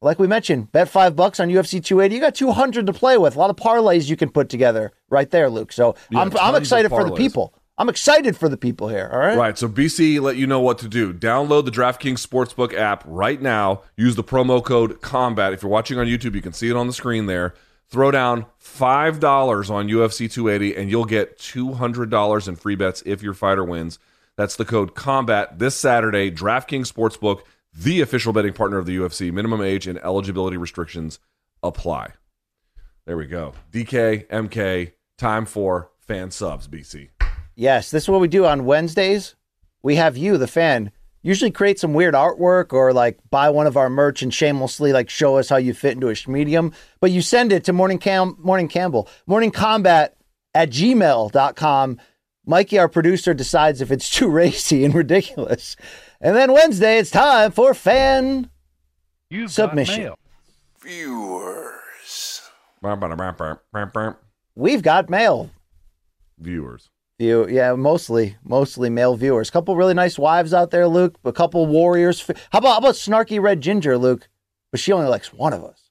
[0.00, 2.14] Like we mentioned, bet five bucks on UFC 280.
[2.14, 3.36] You got 200 to play with.
[3.36, 5.72] A lot of parlays you can put together right there, Luke.
[5.72, 7.54] So Yeah, I'm, I'm excited for the people.
[7.78, 9.08] I'm excited for the people here.
[9.12, 9.36] All right.
[9.36, 9.58] Right.
[9.58, 11.12] So BC let you know what to do.
[11.12, 13.82] Download the DraftKings Sportsbook app right now.
[13.96, 15.54] Use the promo code COMBAT.
[15.54, 17.54] If you're watching on YouTube, you can see it on the screen there.
[17.88, 23.34] Throw down $5 on UFC 280 and you'll get $200 in free bets if your
[23.34, 23.98] fighter wins.
[24.36, 26.30] That's the code COMBAT this Saturday.
[26.30, 27.40] DraftKings Sportsbook,
[27.74, 29.32] the official betting partner of the UFC.
[29.32, 31.18] Minimum age and eligibility restrictions
[31.62, 32.12] apply.
[33.06, 33.54] There we go.
[33.72, 37.10] DK, MK, time for fan subs, BC.
[37.54, 39.34] Yes, this is what we do on Wednesdays.
[39.82, 40.92] We have you, the fan,
[41.22, 45.10] usually create some weird artwork or like buy one of our merch and shamelessly like
[45.10, 46.72] show us how you fit into a medium.
[47.00, 50.16] But you send it to Morning Cam Morning Campbell, Morning Combat
[50.54, 52.00] at gmail.com.
[52.44, 55.76] Mikey, our producer, decides if it's too racy and ridiculous.
[56.20, 58.50] And then Wednesday, it's time for fan
[59.30, 59.94] You've Submission.
[59.94, 60.18] Got mail.
[64.54, 65.50] We've Got Mail.
[66.38, 66.90] Viewers.
[67.22, 69.48] View, yeah, mostly, mostly male viewers.
[69.48, 71.16] couple really nice wives out there, Luke.
[71.24, 72.20] A couple warriors.
[72.50, 74.28] How about how about snarky red ginger, Luke?
[74.72, 75.90] But she only likes one of us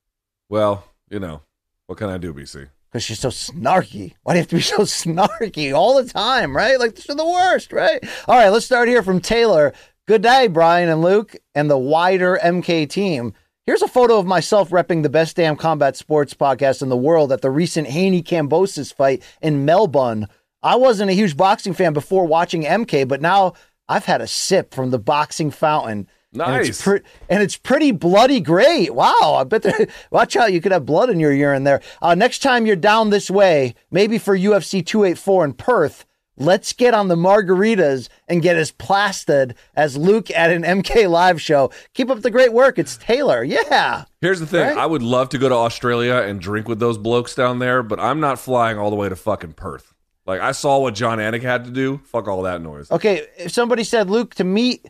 [0.49, 1.43] Well, you know,
[1.87, 2.67] what can I do, BC?
[2.89, 4.15] because she's so snarky.
[4.23, 6.77] Why do you have to be so snarky all the time, right?
[6.77, 8.03] Like this is the worst, right?
[8.27, 9.71] All right, let's start here from Taylor.
[10.09, 13.33] Good day, Brian and Luke and the wider MK team.
[13.65, 17.31] Here's a photo of myself repping the best damn combat sports podcast in the world
[17.31, 20.27] at the recent Haney Kambosos fight in Melbourne.
[20.63, 23.53] I wasn't a huge boxing fan before watching MK, but now
[23.89, 26.07] I've had a sip from the boxing fountain.
[26.33, 26.47] Nice.
[26.47, 28.93] And it's, pre- and it's pretty bloody great.
[28.93, 29.35] Wow.
[29.39, 30.53] I bet there, watch out.
[30.53, 31.81] You could have blood in your urine there.
[32.01, 36.05] Uh, next time you're down this way, maybe for UFC 284 in Perth,
[36.37, 41.41] let's get on the margaritas and get as plastered as Luke at an MK live
[41.41, 41.69] show.
[41.93, 42.79] Keep up the great work.
[42.79, 43.43] It's Taylor.
[43.43, 44.05] Yeah.
[44.21, 44.67] Here's the thing.
[44.67, 44.77] Right?
[44.77, 47.99] I would love to go to Australia and drink with those blokes down there, but
[47.99, 49.90] I'm not flying all the way to fucking Perth.
[50.25, 51.99] Like I saw what Jon Anik had to do.
[52.05, 52.91] Fuck all that noise.
[52.91, 53.25] Okay.
[53.37, 54.87] If somebody said, Luke, to meet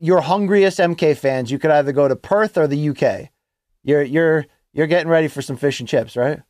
[0.00, 3.30] your hungriest MK fans, you could either go to Perth or the UK.
[3.84, 6.40] You're, you're, you're getting ready for some fish and chips, right?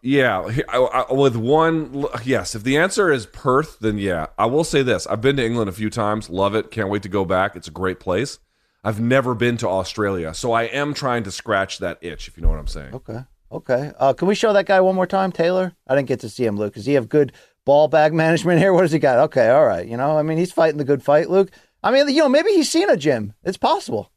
[0.00, 0.78] Yeah, I-
[1.08, 2.54] I- with one, yes.
[2.54, 4.26] If the answer is Perth, then yeah.
[4.38, 7.02] I will say this: I've been to England a few times, love it, can't wait
[7.02, 7.56] to go back.
[7.56, 8.38] It's a great place.
[8.84, 12.28] I've never been to Australia, so I am trying to scratch that itch.
[12.28, 12.94] If you know what I'm saying.
[12.94, 13.20] Okay.
[13.50, 13.92] Okay.
[13.98, 15.74] Uh, can we show that guy one more time, Taylor?
[15.88, 16.74] I didn't get to see him, Luke.
[16.74, 17.32] Does he have good
[17.64, 18.72] ball bag management here?
[18.72, 19.18] What does he got?
[19.18, 19.48] Okay.
[19.48, 19.86] All right.
[19.86, 21.50] You know, I mean, he's fighting the good fight, Luke.
[21.82, 23.34] I mean, you know, maybe he's seen a gym.
[23.42, 24.10] It's possible.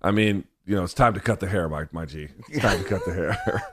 [0.00, 2.28] I mean, you know, it's time to cut the hair, my my G.
[2.48, 3.62] It's time to cut the hair.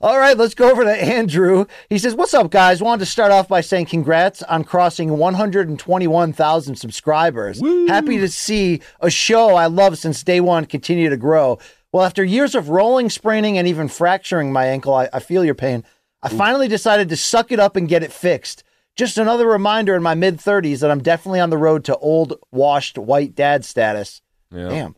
[0.00, 1.66] All right, let's go over to Andrew.
[1.88, 2.82] He says, What's up, guys?
[2.82, 7.60] Wanted to start off by saying congrats on crossing 121,000 subscribers.
[7.86, 11.58] Happy to see a show I love since day one continue to grow.
[11.92, 15.54] Well, after years of rolling, spraining, and even fracturing my ankle, I, I feel your
[15.54, 15.84] pain.
[16.22, 18.62] I finally decided to suck it up and get it fixed.
[18.94, 22.34] Just another reminder in my mid 30s that I'm definitely on the road to old,
[22.50, 24.20] washed, white dad status.
[24.50, 24.68] Yeah.
[24.68, 24.96] Damn.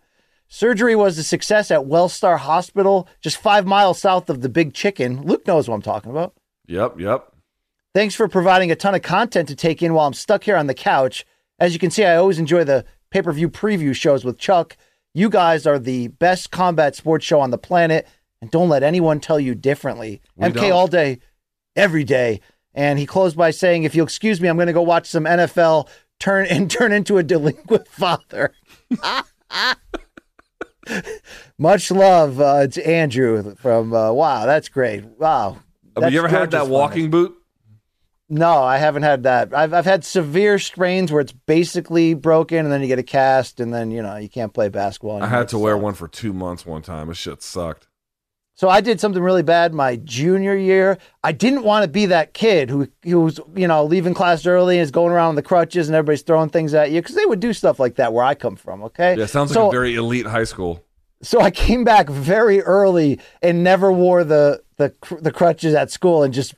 [0.48, 5.22] Surgery was a success at Wellstar Hospital, just five miles south of the Big Chicken.
[5.22, 6.34] Luke knows what I'm talking about.
[6.66, 7.30] yep, yep.
[7.94, 10.66] Thanks for providing a ton of content to take in while I'm stuck here on
[10.66, 11.24] the couch.
[11.60, 14.76] As you can see, I always enjoy the pay per view preview shows with Chuck.
[15.12, 18.08] You guys are the best combat sports show on the planet,
[18.40, 20.20] and don't let anyone tell you differently.
[20.36, 20.72] We MK don't.
[20.72, 21.20] all day,
[21.76, 22.40] every day.
[22.74, 25.24] And he closed by saying, "If you'll excuse me, I'm going to go watch some
[25.24, 25.88] NFL.
[26.18, 28.52] Turn and turn into a delinquent father."
[31.58, 33.94] Much love uh, to Andrew from.
[33.94, 35.04] Uh, wow, that's great.
[35.04, 35.58] Wow.
[35.94, 37.36] Have That's you ever had that walking boot?
[38.28, 39.54] no, I haven't had that.
[39.54, 43.60] I've I've had severe strains where it's basically broken, and then you get a cast,
[43.60, 45.22] and then you know you can't play basketball.
[45.22, 47.08] I had to It wear one for two months one time.
[47.08, 47.86] This shit sucked.
[48.56, 50.98] So I did something really bad my junior year.
[51.24, 54.76] I didn't want to be that kid who who was you know leaving class early
[54.76, 57.26] and is going around on the crutches, and everybody's throwing things at you because they
[57.26, 58.82] would do stuff like that where I come from.
[58.84, 60.84] Okay, Yeah, sounds like a very elite high school.
[61.20, 66.22] So I came back very early and never wore the the the crutches at school
[66.22, 66.54] and just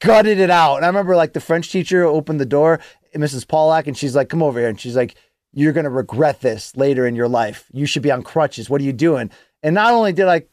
[0.00, 0.76] gutted it out.
[0.76, 2.80] And I remember like the French teacher opened the door,
[3.14, 3.48] Mrs.
[3.48, 5.14] Pollack, and she's like, "Come over here," and she's like,
[5.54, 7.66] "You're gonna regret this later in your life.
[7.72, 8.68] You should be on crutches.
[8.68, 9.30] What are you doing?"
[9.62, 10.44] And not only did I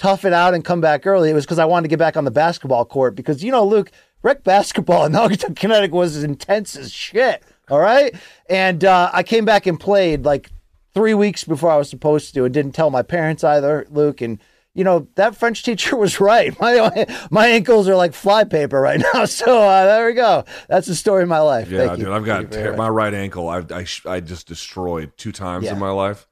[0.00, 2.16] tough it out and come back early, it was because I wanted to get back
[2.16, 3.90] on the basketball court because you know, Luke,
[4.22, 7.42] rec basketball in Naugatuck, Connecticut was as intense as shit.
[7.68, 8.12] All right,
[8.48, 10.50] and uh, I came back and played like
[10.92, 14.20] three weeks before I was supposed to, and didn't tell my parents either, Luke.
[14.22, 14.40] And
[14.74, 16.58] you know that French teacher was right.
[16.60, 19.24] My my ankles are like flypaper right now.
[19.26, 20.44] So uh, there we go.
[20.68, 21.68] That's the story of my life.
[21.70, 22.04] Yeah, Thank you.
[22.06, 23.48] dude, I've got ter- my right ankle.
[23.48, 25.74] I I, I just destroyed two times Yeah.
[25.74, 26.26] in my life,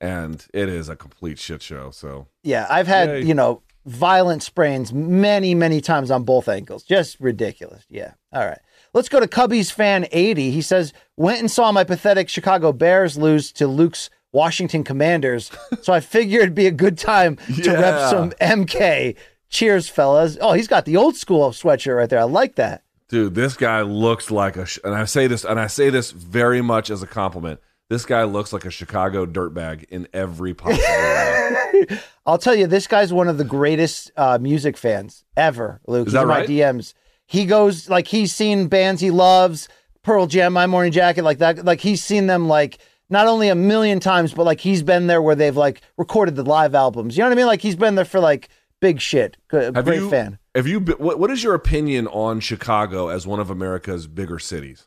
[0.00, 1.90] and it is a complete shit show.
[1.90, 3.22] So Yeah, I've had Yay.
[3.22, 6.82] you know violent sprains many many times on both ankles.
[6.82, 7.84] Just ridiculous.
[7.88, 8.12] Yeah.
[8.32, 8.60] All right.
[8.92, 10.50] Let's go to Cubbies fan 80.
[10.50, 15.50] He says, "Went and saw my pathetic Chicago Bears lose to Luke's Washington Commanders,
[15.82, 19.16] so I figured it'd be a good time to rep some MK.
[19.48, 20.38] Cheers, fellas.
[20.40, 22.20] Oh, he's got the old school sweatshirt right there.
[22.20, 22.84] I like that.
[23.08, 26.12] Dude, this guy looks like a, sh- and I say this, and I say this
[26.12, 27.58] very much as a compliment.
[27.90, 31.86] This guy looks like a Chicago dirtbag in every possible way.
[32.26, 36.06] I'll tell you, this guy's one of the greatest uh, music fans ever, Luke.
[36.06, 36.48] Is He's that right?
[36.48, 36.94] my DMs.
[37.26, 39.68] He goes like he's seen bands he loves,
[40.04, 41.64] Pearl Jam, My Morning Jacket, like that.
[41.64, 45.20] Like he's seen them like not only a million times, but like he's been there
[45.20, 47.16] where they've like recorded the live albums.
[47.16, 47.46] You know what I mean?
[47.46, 48.50] Like he's been there for like
[48.80, 49.36] big shit.
[49.48, 50.38] Good, Have great you, fan.
[50.54, 50.78] Have you?
[50.78, 54.86] Been, what What is your opinion on Chicago as one of America's bigger cities?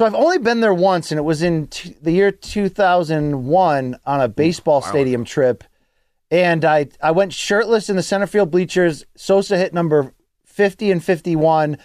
[0.00, 4.20] So I've only been there once, and it was in t- the year 2001 on
[4.22, 5.62] a baseball stadium trip.
[6.30, 9.04] And I, I went shirtless in the center field bleachers.
[9.14, 10.14] Sosa hit number
[10.46, 11.76] 50 and 51,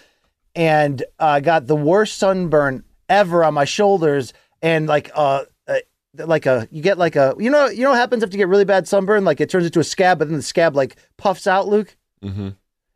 [0.54, 4.32] and I got the worst sunburn ever on my shoulders.
[4.62, 5.74] And like uh, uh,
[6.14, 8.48] like a you get like a you know you know what happens if you get
[8.48, 9.26] really bad sunburn?
[9.26, 11.68] Like it turns into a scab, but then the scab like puffs out.
[11.68, 11.94] Luke,
[12.24, 12.48] Mm-hmm.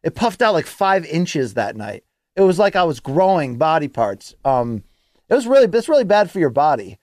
[0.03, 2.05] it puffed out like five inches that night.
[2.37, 4.35] It was like I was growing body parts.
[4.47, 4.83] Um,
[5.31, 6.99] it was really it's really bad for your body.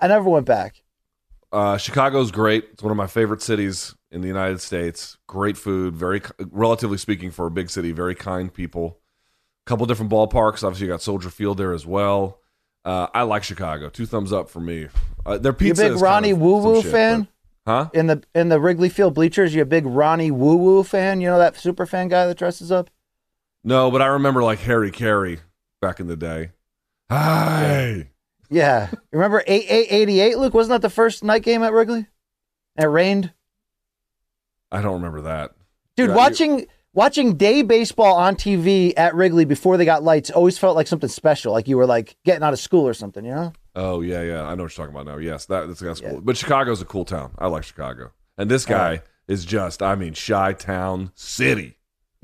[0.00, 0.82] I never went back.
[1.52, 2.68] Uh, Chicago's great.
[2.72, 5.16] It's one of my favorite cities in the United States.
[5.26, 6.20] Great food, very
[6.50, 8.98] relatively speaking for a big city, very kind people.
[9.64, 10.62] couple different ballparks.
[10.64, 12.40] Obviously, you got Soldier Field there as well.
[12.84, 13.88] Uh, I like Chicago.
[13.88, 14.88] Two thumbs up for me.
[15.24, 15.82] Uh, their You pizza.
[15.82, 17.28] a big is kind Ronnie of Woo Woo fan?
[17.64, 17.90] but- huh?
[17.94, 21.20] In the in the Wrigley Field bleachers, you a big Ronnie Woo Woo fan?
[21.20, 22.90] You know that super fan guy that dresses up?
[23.64, 25.38] No, but I remember like Harry Caray
[25.80, 26.50] back in the day.
[27.10, 28.10] Hi.
[28.50, 28.90] Yeah.
[29.12, 30.54] Remember 8888, Luke?
[30.54, 32.06] Wasn't that the first night game at Wrigley?
[32.76, 33.32] And it rained?
[34.70, 35.52] I don't remember that.
[35.96, 40.30] Dude, Yeah, you- watching watching day baseball on TV at Wrigley before they got lights
[40.30, 43.24] always felt like something special, like you were like getting out of school or something,
[43.24, 43.52] you know?
[43.74, 44.42] Oh yeah, yeah.
[44.42, 45.18] I know what you're talking about now.
[45.18, 46.10] Yes, that, that's that's Yeah.
[46.10, 46.20] cool.
[46.22, 47.32] But Chicago's a cool town.
[47.38, 48.12] I like Chicago.
[48.38, 51.75] And this guy is just, I mean, Chi Town City.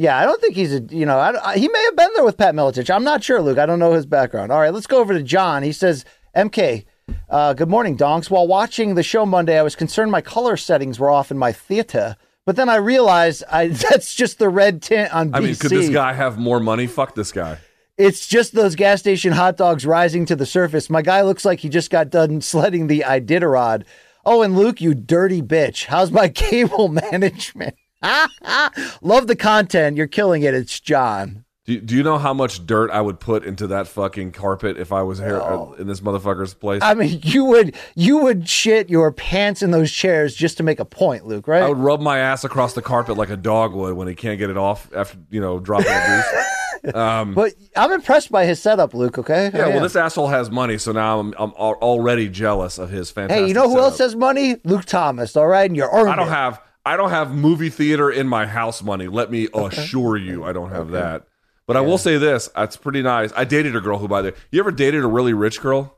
[0.02, 2.24] Yeah, I don't think he's a, you know, I, I- he may have been there
[2.24, 2.92] with Pat Miletich.
[2.92, 3.58] I'm not sure, Luke.
[3.58, 4.50] I don't know his background.
[4.50, 5.62] All right, let's go over to John.
[5.62, 6.04] He says,
[6.36, 6.84] MK,
[7.30, 8.28] uh, good morning, donks.
[8.28, 11.52] While watching the show Monday, I was concerned my color settings were off in my
[11.52, 12.16] theater.
[12.44, 15.36] But then I realized I, that's just the red tint on BC.
[15.36, 16.88] I mean, could this guy have more money?
[16.88, 17.58] Fuck this guy.
[17.96, 20.90] It's just those gas station hot dogs rising to the surface.
[20.90, 23.84] My guy looks like he just got done sledding the Iditarod.
[24.24, 25.84] Oh, and Luke, you dirty bitch.
[25.86, 27.76] How's my cable management?
[29.02, 29.96] Love the content.
[29.96, 30.54] You're killing it.
[30.54, 31.44] It's John.
[31.64, 34.78] Do you, do you know how much dirt I would put into that fucking carpet
[34.78, 36.82] if I was here uh, in this motherfucker's place?
[36.82, 40.80] I mean, you would you would shit your pants in those chairs just to make
[40.80, 41.62] a point, Luke, right?
[41.62, 44.40] I would rub my ass across the carpet like a dog would when he can't
[44.40, 46.44] get it off after you know dropping a goose.
[46.94, 49.16] Um, but I'm impressed by his setup, Luke.
[49.16, 49.52] Okay.
[49.54, 53.08] yeah, I well, this asshole has money, so now I'm I'm already jealous of his
[53.12, 53.40] fantastic.
[53.40, 54.56] Hey, you know who else has money?
[54.64, 55.36] Luke Thomas.
[55.36, 56.32] All right, and you're I don't it.
[56.32, 59.06] have I don't have movie theater in my house money.
[59.08, 61.26] Let me assure you, I don't have that.
[61.66, 63.32] But I will say this: it's pretty nice.
[63.36, 65.96] I dated a girl who, by the way, you ever dated a really rich girl?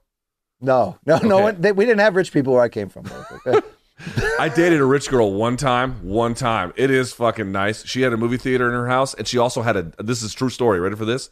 [0.61, 1.43] No, no, no Okay.
[1.43, 1.61] one.
[1.61, 3.05] They, we didn't have rich people where I came from.
[4.39, 5.93] I dated a rich girl one time.
[6.07, 7.85] One time, it is fucking nice.
[7.87, 9.83] She had a movie theater in her house, and she also had a.
[10.03, 10.81] This is true story.
[10.81, 11.31] Ready for this?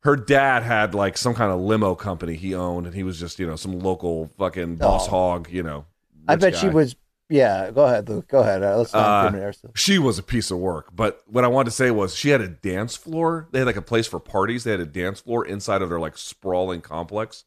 [0.00, 3.38] Her dad had like some kind of limo company he owned, and he was just
[3.38, 5.10] you know some local fucking boss Oh.
[5.10, 5.48] hog.
[5.50, 5.86] You know,
[6.28, 6.94] I bet she was.
[7.28, 8.28] Yeah, go ahead, Luke.
[8.28, 8.62] Go ahead.
[8.62, 9.80] Uh, let's not Uh, incriminate ourselves.
[9.80, 10.90] She was a piece of work.
[10.94, 13.48] But what I wanted to say was she had a dance floor.
[13.52, 14.64] They had like a place for parties.
[14.64, 17.44] They had a dance floor inside of their like sprawling complex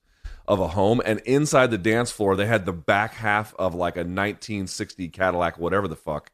[0.47, 1.01] of a home.
[1.05, 5.59] And inside the dance floor, they had the back half of like a 1960 Cadillac,
[5.59, 6.31] whatever the fuck.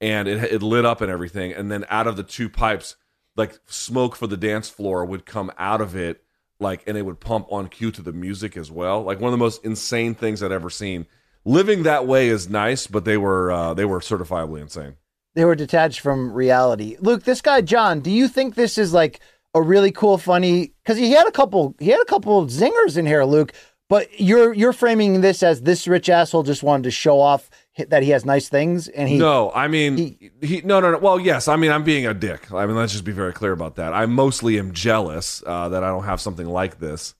[0.00, 1.52] And it, it lit up and everything.
[1.52, 2.96] And then out of the two pipes,
[3.36, 6.22] like smoke for the dance floor would come out of it.
[6.58, 9.02] Like, and it would pump on cue to the music as well.
[9.02, 11.06] Like one of the most insane things I'd ever seen.
[11.44, 14.94] Living that way is nice, but they were uh, they were certifiably insane.
[15.34, 16.96] They were detached from reality.
[17.00, 19.20] Luke, this guy John, do you think this is like
[19.54, 20.72] a really cool, funny?
[20.84, 23.52] Because he had a couple, he had a couple zingers in here, Luke.
[23.88, 27.50] But you're you're framing this as this rich asshole just wanted to show off
[27.88, 30.98] that he has nice things, and he no, I mean he- he, no no no.
[30.98, 32.52] Well, yes, I mean I'm being a dick.
[32.52, 33.92] I mean let's just be very clear about that.
[33.92, 37.16] I mostly am jealous uh, that I don't have something like this,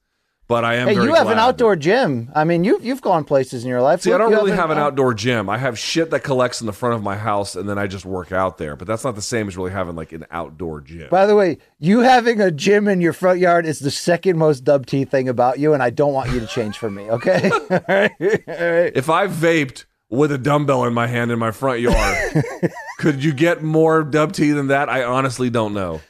[0.51, 0.89] but I am.
[0.89, 2.29] Hey, you have an outdoor gym.
[2.35, 4.01] I mean, you've you've gone places in your life.
[4.01, 5.49] See, I don't really have an out- outdoor gym.
[5.49, 8.05] I have shit that collects in the front of my house, and then I just
[8.05, 8.75] work out there.
[8.75, 11.09] But that's not the same as really having like an outdoor gym.
[11.09, 14.65] By the way, you having a gym in your front yard is the second most
[14.65, 17.09] dub T thing about you, and I don't want you to change for me.
[17.09, 17.49] Okay.
[17.71, 18.11] All right?
[18.21, 18.93] All right.
[18.97, 22.45] if I vaped with a dumbbell in my hand in my front yard,
[22.99, 24.89] could you get more dub tea than that?
[24.89, 26.01] I honestly don't know.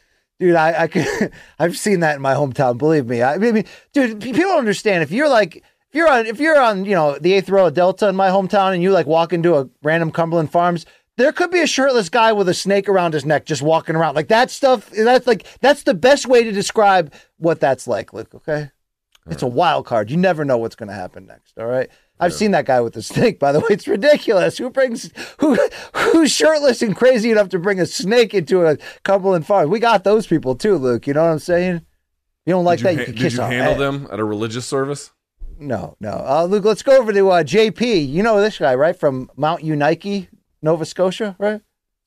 [0.40, 2.78] Dude, I, I could, I've seen that in my hometown.
[2.78, 3.22] Believe me.
[3.22, 5.02] I mean, dude, people don't understand.
[5.02, 7.74] If you're like, if you're on, if you're on, you know, the eighth row of
[7.74, 10.86] Delta in my hometown, and you like walk into a random Cumberland Farms,
[11.18, 14.14] there could be a shirtless guy with a snake around his neck just walking around.
[14.14, 14.88] Like that stuff.
[14.90, 18.14] That's like that's the best way to describe what that's like.
[18.14, 18.34] Luke.
[18.34, 18.70] Okay.
[19.26, 20.10] It's a wild card.
[20.10, 21.58] You never know what's going to happen next.
[21.58, 21.90] All right.
[22.20, 23.38] I've seen that guy with the snake.
[23.38, 24.58] By the way, it's ridiculous.
[24.58, 25.56] Who brings who
[25.94, 29.70] who's shirtless and crazy enough to bring a snake into a Cumberland farm?
[29.70, 31.06] We got those people too, Luke.
[31.06, 31.82] You know what I'm saying?
[32.46, 32.94] You don't like did you, that?
[32.94, 33.78] ha- you can did kiss you handle it.
[33.78, 35.10] them at a religious service?
[35.58, 36.10] No, no.
[36.26, 38.08] Uh, Luke, let's go over to uh, JP.
[38.08, 38.98] You know this guy, right?
[38.98, 40.28] From Mount Uniacke,
[40.62, 41.60] Nova Scotia, right?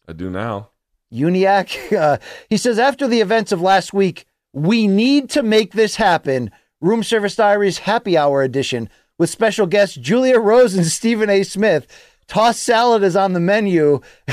[0.07, 0.69] I do now.
[1.13, 1.97] Uniacke.
[1.97, 2.17] Uh,
[2.49, 6.49] he says after the events of last week, we need to make this happen.
[6.81, 11.43] Room Service Diaries Happy Hour edition with special guests Julia Rose and Stephen A.
[11.43, 11.87] Smith.
[12.27, 13.99] Tossed salad is on the menu.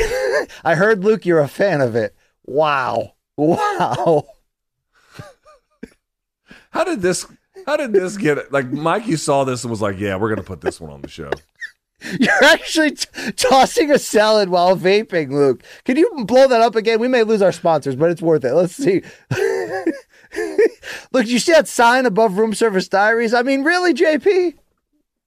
[0.65, 2.15] I heard Luke, you're a fan of it.
[2.45, 4.27] Wow, wow.
[6.71, 7.27] How did this?
[7.67, 8.53] How did this get?
[8.53, 11.09] Like Mikey saw this and was like, "Yeah, we're gonna put this one on the
[11.09, 11.31] show."
[12.19, 15.63] You're actually t- tossing a salad while vaping, Luke.
[15.85, 16.99] Can you blow that up again?
[16.99, 18.55] We may lose our sponsors, but it's worth it.
[18.55, 19.03] Let's see.
[21.13, 23.35] Look, you see that sign above room service diaries?
[23.35, 24.55] I mean, really, JP?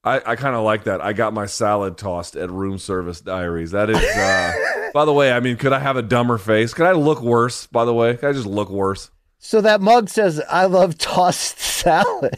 [0.03, 1.01] I, I kind of like that.
[1.01, 3.71] I got my salad tossed at room service diaries.
[3.71, 6.73] That is, uh, by the way, I mean, could I have a dumber face?
[6.73, 7.67] Could I look worse?
[7.67, 9.11] By the way, could I just look worse?
[9.39, 12.35] So that mug says, I love tossed salad.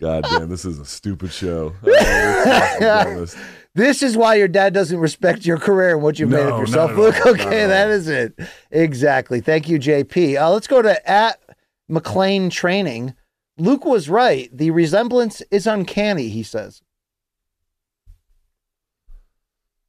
[0.00, 1.74] God damn, this is a stupid show.
[1.86, 3.26] I
[3.74, 6.92] this is why your dad doesn't respect your career and what you've made of yourself,
[6.92, 7.32] not at all.
[7.32, 7.40] Luke.
[7.40, 8.38] Okay, at that is it.
[8.70, 9.40] Exactly.
[9.40, 10.40] Thank you, JP.
[10.40, 11.40] Uh, let's go to at
[11.88, 13.14] McLean Training.
[13.58, 14.54] Luke was right.
[14.56, 16.82] The resemblance is uncanny, he says.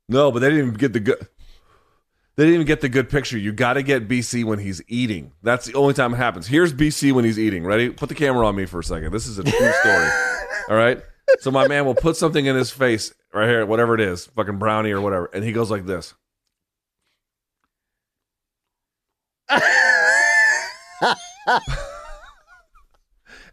[0.10, 1.28] No, but they didn't even get the good.
[2.38, 3.38] They didn't even get the good picture.
[3.38, 5.34] You got to get BC when he's eating.
[5.42, 6.48] That's the only time it happens.
[6.48, 7.66] Here's BC when he's eating.
[7.66, 7.90] Ready?
[7.90, 9.12] Put the camera on me for a second.
[9.12, 10.10] This is a true story.
[10.70, 11.02] All right.
[11.40, 14.60] So my man will put something in his face right here, whatever it is, fucking
[14.60, 16.14] brownie or whatever, and he goes like this.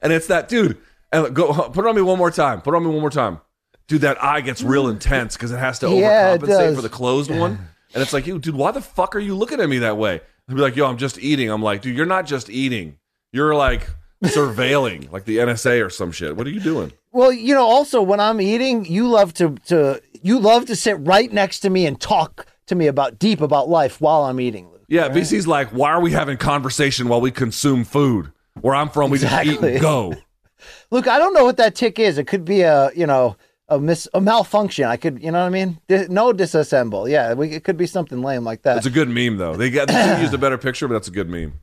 [0.04, 0.78] and it's that dude.
[1.10, 2.60] And go put it on me one more time.
[2.60, 3.40] Put it on me one more time.
[3.88, 7.30] Dude, that eye gets real intense because it has to Yeah, overcompensate for the closed
[7.30, 7.58] one.
[7.92, 10.20] And it's like, you, dude, why the fuck are you looking at me that way?
[10.46, 11.50] He'll be like, yo, I'm just eating.
[11.50, 12.98] I'm like, dude, you're not just eating.
[13.32, 13.88] You're like
[14.24, 16.36] surveilling, like the NSA or some shit.
[16.36, 16.92] What are you doing?
[17.12, 20.96] Well, you know, also when I'm eating, you love to to you love to sit
[21.00, 24.70] right next to me and talk to me about deep about life while I'm eating,
[24.70, 24.84] Luke.
[24.88, 28.32] Yeah, BC's like, why are we having conversation while we consume food?
[28.60, 29.72] Where I'm from, we just eat Exactly.
[29.72, 30.14] and go.
[30.90, 32.18] Look, I don't know what that tick is.
[32.18, 33.36] It could be a, you know,
[33.68, 34.84] a mis a malfunction.
[34.84, 35.78] I could, you know what I mean?
[35.88, 37.10] Di- no disassemble.
[37.10, 38.76] Yeah, we, it could be something lame like that.
[38.78, 39.56] It's a good meme though.
[39.56, 41.54] They got they used a better picture, but that's a good meme.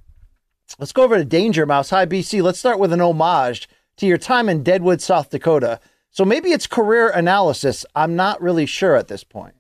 [0.79, 1.89] Let's go over to Danger Mouse.
[1.89, 2.41] Hi, BC.
[2.41, 5.79] Let's start with an homage to your time in Deadwood, South Dakota.
[6.11, 7.85] So maybe it's career analysis.
[7.95, 9.55] I'm not really sure at this point.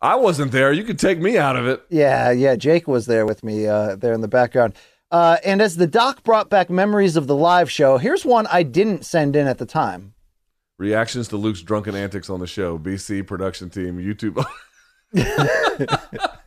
[0.00, 0.72] I wasn't there.
[0.72, 1.80] You could take me out of it.
[1.88, 2.56] Yeah, yeah.
[2.56, 4.74] Jake was there with me uh, there in the background.
[5.12, 8.64] Uh, and as the doc brought back memories of the live show, here's one I
[8.64, 10.14] didn't send in at the time.
[10.78, 12.78] Reactions to Luke's drunken antics on the show.
[12.78, 14.44] BC production team, YouTube.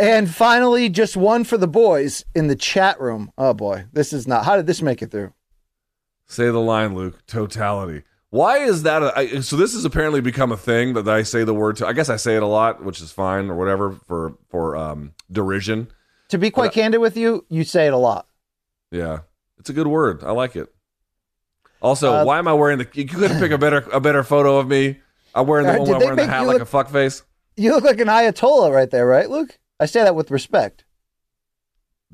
[0.00, 3.30] And finally, just one for the boys in the chat room.
[3.36, 4.46] Oh boy, this is not.
[4.46, 5.34] How did this make it through?
[6.26, 7.26] say the line, Luke.
[7.26, 8.04] Totality.
[8.30, 9.02] Why is that?
[9.02, 11.86] A, I, so this has apparently become a thing that I say the word to.
[11.86, 15.12] I guess I say it a lot, which is fine or whatever for for um,
[15.30, 15.88] derision.
[16.28, 18.28] To be quite candid with you, you say it a lot.
[18.92, 19.20] Yeah,
[19.58, 20.22] it's a good word.
[20.22, 20.72] I like it.
[21.82, 22.86] Also, Uh, why am I wearing the?
[22.92, 25.00] You couldn't pick a better a better photo of me.
[25.34, 26.88] I'm wearing the Uh, one where I'm wearing the hat you like look- a fuck
[26.90, 27.22] face.
[27.56, 29.58] You look like an Ayatollah right there, right, Luke?
[29.80, 30.84] I say that with respect.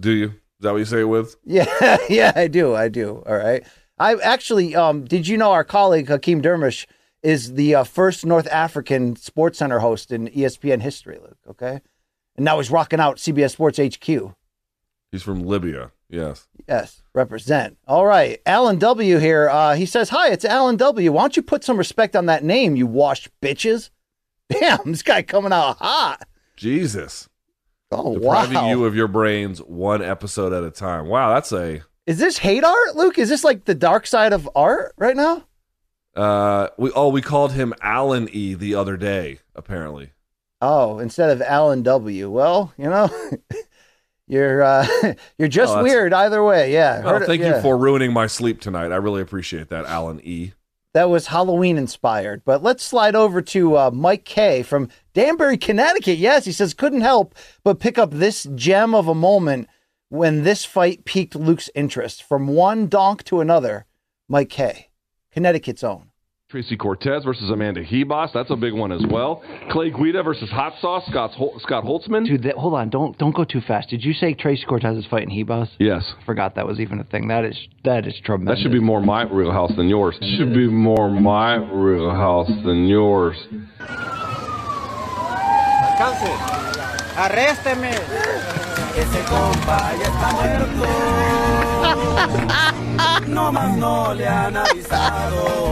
[0.01, 0.27] Do you?
[0.29, 1.37] Is that what you say it with?
[1.45, 2.75] Yeah, yeah, I do.
[2.75, 3.23] I do.
[3.27, 3.63] All right.
[3.99, 6.87] I actually, um, did you know our colleague Hakeem Dermish
[7.23, 11.39] is the uh, first North African Sports Center host in ESPN history, Luke?
[11.49, 11.81] Okay.
[12.37, 14.35] And now he's rocking out CBS Sports HQ.
[15.11, 15.93] He's from Libya.
[16.09, 16.47] Yes.
[16.69, 17.79] Yes, represent.
[17.89, 18.41] All right.
[18.47, 19.49] Alan W here.
[19.49, 21.13] Uh, he says, Hi, it's Alan W.
[21.13, 23.91] Why don't you put some respect on that name, you washed bitches?
[24.49, 26.29] Damn, this guy coming out hot.
[26.57, 27.29] Jesus.
[27.91, 28.69] Oh, Depriving wow.
[28.69, 31.07] you of your brains one episode at a time.
[31.07, 31.83] Wow, that's a.
[32.07, 33.19] Is this hate art, Luke?
[33.19, 35.45] Is this like the dark side of art right now?
[36.15, 39.41] Uh, we oh we called him Alan E the other day.
[39.55, 40.11] Apparently,
[40.63, 42.31] Oh, instead of Alan W.
[42.31, 43.11] Well, you know,
[44.29, 44.87] you're uh,
[45.39, 46.73] you're just Oh, weird either way.
[46.73, 47.01] Yeah.
[47.03, 47.57] well, Heard it- thank yeah.
[47.57, 48.93] you for ruining my sleep tonight.
[48.93, 50.53] I really appreciate that, Alan E.
[50.95, 52.43] That was Halloween inspired.
[52.47, 56.17] But let's slide over to uh, Mike K from Danbury, Connecticut.
[56.17, 59.69] Yes, he says couldn't help but pick up this gem of a moment
[60.09, 62.23] when this fight piqued Luke's interest.
[62.23, 63.87] From one donk to another,
[64.29, 64.89] Mike K,
[65.33, 66.11] Connecticut's own.
[66.49, 68.31] Tracy Cortez versus Amanda Ribas.
[68.33, 69.43] That's a big one as well.
[69.73, 71.03] Clay Guida versus Hot Sauce.
[71.11, 72.25] Scott, Hol- Scott Holtzman.
[72.25, 73.91] Dude, that, hold on, don't don't go too fast.
[73.91, 75.69] Did you say Tracy Cortez is fighting Ribas?
[75.81, 76.05] Yes.
[76.21, 77.27] I Forgot that was even a thing.
[77.27, 78.59] That is that is tremendous.
[78.59, 80.17] That should be more my real house than yours.
[80.39, 83.37] Should be more my real house than yours.
[87.17, 88.46] Arrésteme.
[88.97, 90.87] Ese compa ya está muerto.
[93.29, 95.67] No más no le han avisado.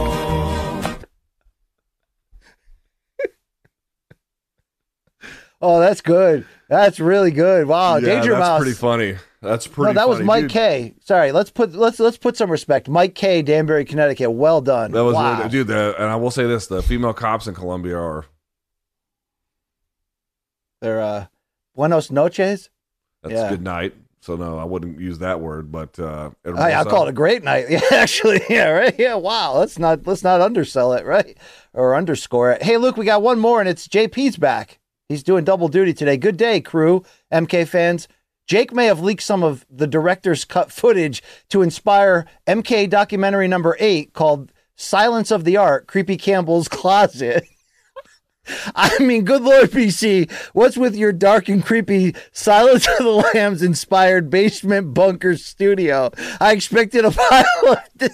[5.61, 6.45] Oh, that's good.
[6.69, 7.65] That's really good.
[7.67, 8.59] Wow, yeah, Danger that's Mouse.
[8.59, 9.15] pretty funny.
[9.41, 9.93] That's pretty.
[9.93, 10.51] no, that was Mike dude.
[10.51, 10.93] K.
[10.99, 12.87] Sorry, let's put let's let's put some respect.
[12.87, 13.41] Mike K.
[13.41, 14.31] Danbury, Connecticut.
[14.31, 14.91] Well done.
[14.91, 15.37] That was wow.
[15.37, 15.67] really, dude.
[15.67, 18.25] The, and I will say this: the female cops in Colombia are.
[20.81, 21.25] They're uh,
[21.73, 22.69] Buenos noches.
[23.25, 23.49] That's Yeah.
[23.49, 23.93] good night.
[24.21, 27.43] So no, I wouldn't use that word, but uh, I, I'll call it a great
[27.43, 27.65] night.
[27.69, 28.95] Yeah, actually, yeah, right.
[28.97, 29.55] Yeah, wow.
[29.57, 31.37] Let's not let's not undersell it, right?
[31.73, 32.63] Or underscore it.
[32.63, 34.79] Hey, Luke, we got one more, and it's JP's back.
[35.09, 36.17] He's doing double duty today.
[36.17, 38.07] Good day, crew, MK fans.
[38.47, 43.77] Jake may have leaked some of the director's cut footage to inspire MK documentary number
[43.79, 47.45] eight called "Silence of the Art: Creepy Campbell's Closet."
[48.75, 53.61] I mean, good Lord, BC, what's with your dark and creepy Silence of the Lambs
[53.61, 56.11] inspired basement bunker studio?
[56.39, 58.09] I expected a pile of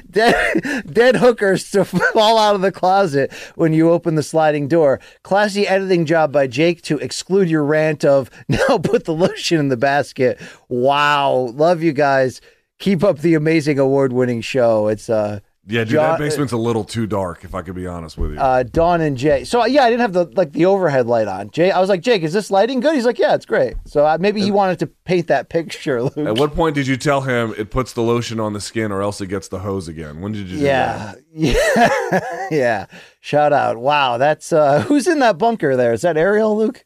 [0.10, 5.00] dead, dead hookers to fall out of the closet when you open the sliding door.
[5.22, 9.68] Classy editing job by Jake to exclude your rant of now put the lotion in
[9.68, 10.40] the basket.
[10.68, 11.50] Wow.
[11.54, 12.40] Love you guys.
[12.78, 14.88] Keep up the amazing award winning show.
[14.88, 17.42] It's, uh, Yeah, dude, John- that basement's a little too dark.
[17.42, 18.38] If I could be honest with you.
[18.38, 19.44] uh, Dawn and Jay.
[19.44, 21.50] So yeah, I didn't have the like the overhead light on.
[21.52, 22.94] Jay, I was like, Jake, is this lighting good?
[22.94, 23.74] He's like, yeah, it's great.
[23.86, 26.18] So uh, maybe he wanted to paint that picture, Luke.
[26.18, 29.00] At what point did you tell him it puts the lotion on the skin, or
[29.00, 30.20] else it gets the hose again?
[30.20, 30.58] When did you?
[30.58, 31.18] Do that?
[31.32, 31.48] yeah,
[32.12, 32.86] yeah, yeah.
[33.20, 33.78] Shout out!
[33.78, 35.94] Wow, that's uh, who's in that bunker there?
[35.94, 36.84] Is that Ariel, Luke?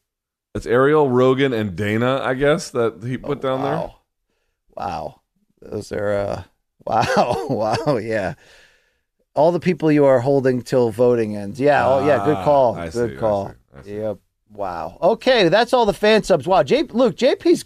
[0.54, 3.72] It's Ariel, Rogan, and Dana, I guess, that he put down there.
[3.74, 3.94] Wow,
[4.76, 5.20] wow,
[5.60, 6.42] those are uh,
[6.86, 8.34] wow, wow, yeah.
[9.38, 11.60] All the people you are holding till voting ends.
[11.60, 13.48] Yeah, oh yeah, good Ah, call, I good see, I call.
[13.48, 13.96] see, I see.
[13.98, 14.18] Yep.
[14.52, 14.98] Wow.
[15.00, 16.48] Okay, that's all the fan subs.
[16.48, 17.64] Wow, J Luke, JP's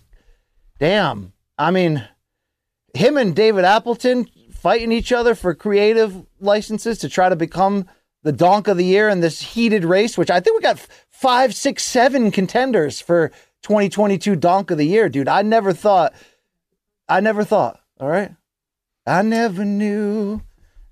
[0.79, 1.33] damn.
[1.57, 2.07] I mean,
[2.93, 7.87] him and David Appleton fighting each other for creative licenses to try to become
[8.23, 11.55] the donk of the year in this heated race, which I think we got five,
[11.55, 13.31] six, seven contenders for
[13.63, 15.27] 2022 donk of the year, dude.
[15.27, 16.13] I never thought,
[17.09, 18.33] I never thought, all right?
[19.07, 20.43] I never knew,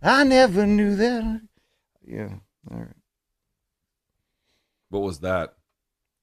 [0.02, 1.40] I never knew that.
[2.06, 2.28] Yeah,
[2.70, 2.88] all right.
[4.88, 5.54] What was that?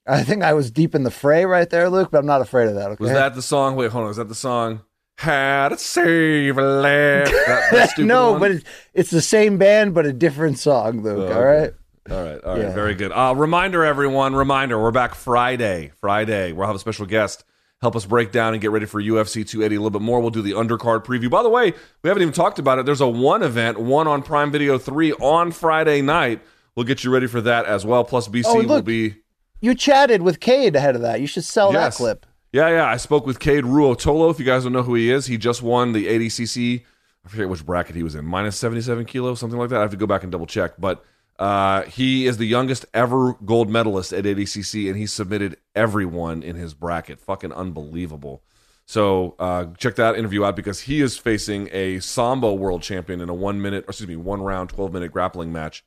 [0.06, 2.68] I think I was deep in the fray right there, Luke, but I'm not afraid
[2.70, 2.92] of that.
[2.92, 3.04] Okay.
[3.04, 3.76] Was that the song?
[3.76, 4.08] Wait, hold on.
[4.10, 4.82] Was that the song?
[5.18, 7.26] How to save a lamb?
[7.26, 8.40] That, that no, one?
[8.40, 8.64] but it's,
[8.94, 11.30] it's the same band, but a different song, Luke.
[11.30, 11.74] Oh, All right.
[12.10, 12.74] All right, all right, Yeah.
[12.74, 13.12] very good.
[13.12, 15.92] Uh, reminder, everyone, reminder, we're back Friday.
[16.00, 17.44] Friday, we'll have a special guest
[17.82, 20.20] help us break down and get ready for UFC 280 a little bit more.
[20.20, 21.30] We'll do the undercard preview.
[21.30, 22.86] By the way, we haven't even talked about it.
[22.86, 26.42] There's a one event, one on Prime Video 3 on Friday night.
[26.76, 28.04] We'll get you ready for that as well.
[28.04, 29.16] Plus, BC Oh, will be.
[29.62, 31.20] You chatted with Cade ahead of that.
[31.22, 31.98] You should sell Yes.
[31.98, 32.26] that clip.
[32.54, 32.86] Yeah, yeah.
[32.86, 34.30] I spoke with Cade Ruotolo.
[34.32, 36.84] If you guys don't know who he is, he just won the ADCC.
[37.26, 39.78] I forget which bracket he was in, minus 77 kilos, something like that.
[39.80, 40.74] I have to go back and double check.
[40.80, 41.04] But
[41.40, 46.56] uh, he is the youngest ever gold medalist at ADCC, and he submitted everyone in
[46.56, 47.20] his bracket.
[47.20, 48.42] Fucking unbelievable.
[48.86, 53.30] So uh, check that interview out because he is facing a Sambo world champion in
[53.30, 55.84] a one minute, or excuse me, one round, 12 minute grappling match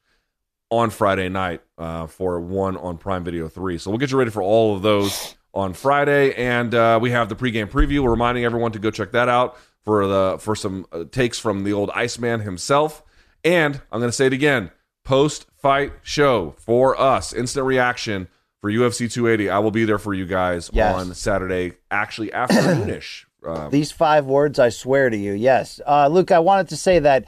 [0.69, 3.79] on Friday night uh, for one on Prime Video 3.
[3.79, 6.35] So we'll get you ready for all of those on Friday.
[6.35, 8.01] And uh, we have the pregame preview.
[8.01, 11.65] We're reminding everyone to go check that out for the for some uh, takes from
[11.65, 13.03] the old Iceman himself.
[13.43, 14.71] And I'm going to say it again
[15.05, 18.29] post fight show for us, instant reaction
[18.61, 19.51] for UFC 280.
[19.51, 20.95] I will be there for you guys Yes.
[20.95, 23.25] on Saturday, actually afternoonish.
[23.43, 25.33] Uh, These five words, I swear to you.
[25.33, 25.81] Yes.
[25.87, 27.27] Uh, Luke, I wanted to say that,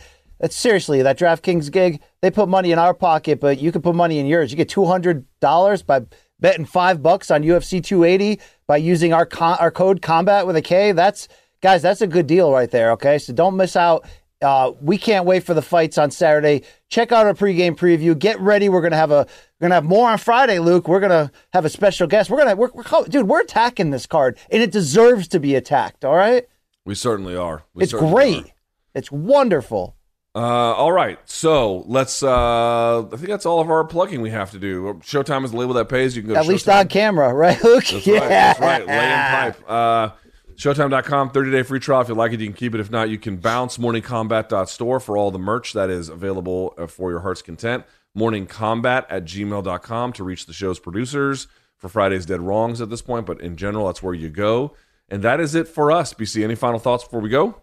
[0.51, 4.19] seriously, that DraftKings gig, they put money in our pocket, but you can put money
[4.19, 4.51] in yours.
[4.51, 6.03] You get $200 by
[6.39, 10.61] betting five bucks on UFC 280 by using our, con- our code combat with a
[10.61, 10.93] K.
[10.93, 11.29] That's,
[11.63, 12.91] guys, that's a good deal right there.
[12.93, 13.17] Okay.
[13.17, 14.05] So don't miss out.
[14.43, 16.63] Uh, we can't wait for the fights on Saturday.
[16.89, 18.19] Check out our pregame preview.
[18.19, 18.69] Get ready.
[18.69, 19.27] We're gonna have a
[19.61, 20.89] we're gonna have more on Friday, Luke.
[20.89, 22.29] We're gonna have a special guest.
[22.31, 23.29] We're gonna we're, we're dude.
[23.29, 26.05] We're attacking this card, and it deserves to be attacked.
[26.05, 26.47] All right.
[26.85, 27.63] we certainly are.
[27.75, 28.45] We It's certainly great.
[28.45, 28.51] are.
[28.95, 29.97] It's wonderful.
[30.35, 32.23] Uh, all right, so let's.
[32.23, 34.95] Uh, I think that's all of our plugging we have to do.
[35.03, 36.17] Showtime is the label that pays.
[36.17, 36.41] You can go.
[36.41, 36.81] At least Showtime.
[36.81, 37.85] on camera, right, Luke?
[37.85, 38.19] That's yeah.
[38.19, 38.29] right.
[38.29, 38.87] That's right.
[38.87, 39.19] Lay in
[39.55, 39.71] pipe.
[39.71, 40.09] Uh,
[40.57, 42.01] Showtime.com, 30 day free trial.
[42.03, 42.81] If you like it, you can keep it.
[42.81, 47.11] If not, you can bounce morningcombat.store for all the merch that is available uh, for
[47.11, 47.85] your heart's content.
[48.17, 53.27] Morningcombat at gmail.com to reach the show's producers for Friday's Dead Wrongs at this point.
[53.27, 54.75] But in general, that's where you go.
[55.09, 56.15] And that is it for us.
[56.15, 57.61] BC, any final thoughts before we go?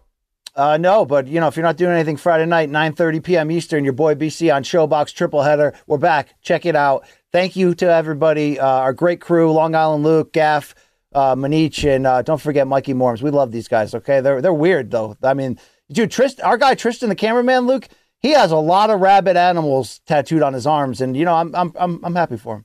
[0.56, 3.50] Uh, no, but you know, if you're not doing anything Friday night, 9:30 p.m.
[3.50, 5.74] Eastern, your boy BC on ShoBox Triple Header.
[5.86, 6.34] We're back.
[6.42, 7.06] Check it out.
[7.32, 10.74] Thank you to everybody, uh, our great crew, Long Island Luke, Gaff,
[11.12, 13.22] uh, Manich, and uh, don't forget Mikey Morms.
[13.22, 13.94] We love these guys.
[13.94, 15.16] Okay, they're they're weird though.
[15.22, 15.58] I mean,
[15.90, 17.88] dude, Trist, our guy Tristan, the cameraman, Luke,
[18.18, 21.54] he has a lot of rabbit animals tattooed on his arms, and you know, I'm
[21.54, 22.64] I'm I'm, I'm happy for him.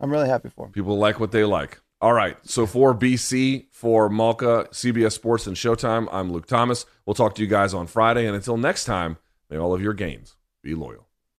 [0.00, 0.72] I'm really happy for him.
[0.72, 1.80] People like what they like.
[2.00, 2.38] All right.
[2.44, 6.86] So for BC, for Malka, CBS Sports, and Showtime, I'm Luke Thomas.
[7.04, 8.26] We'll talk to you guys on Friday.
[8.26, 9.18] And until next time,
[9.50, 11.09] may all of your gains be loyal.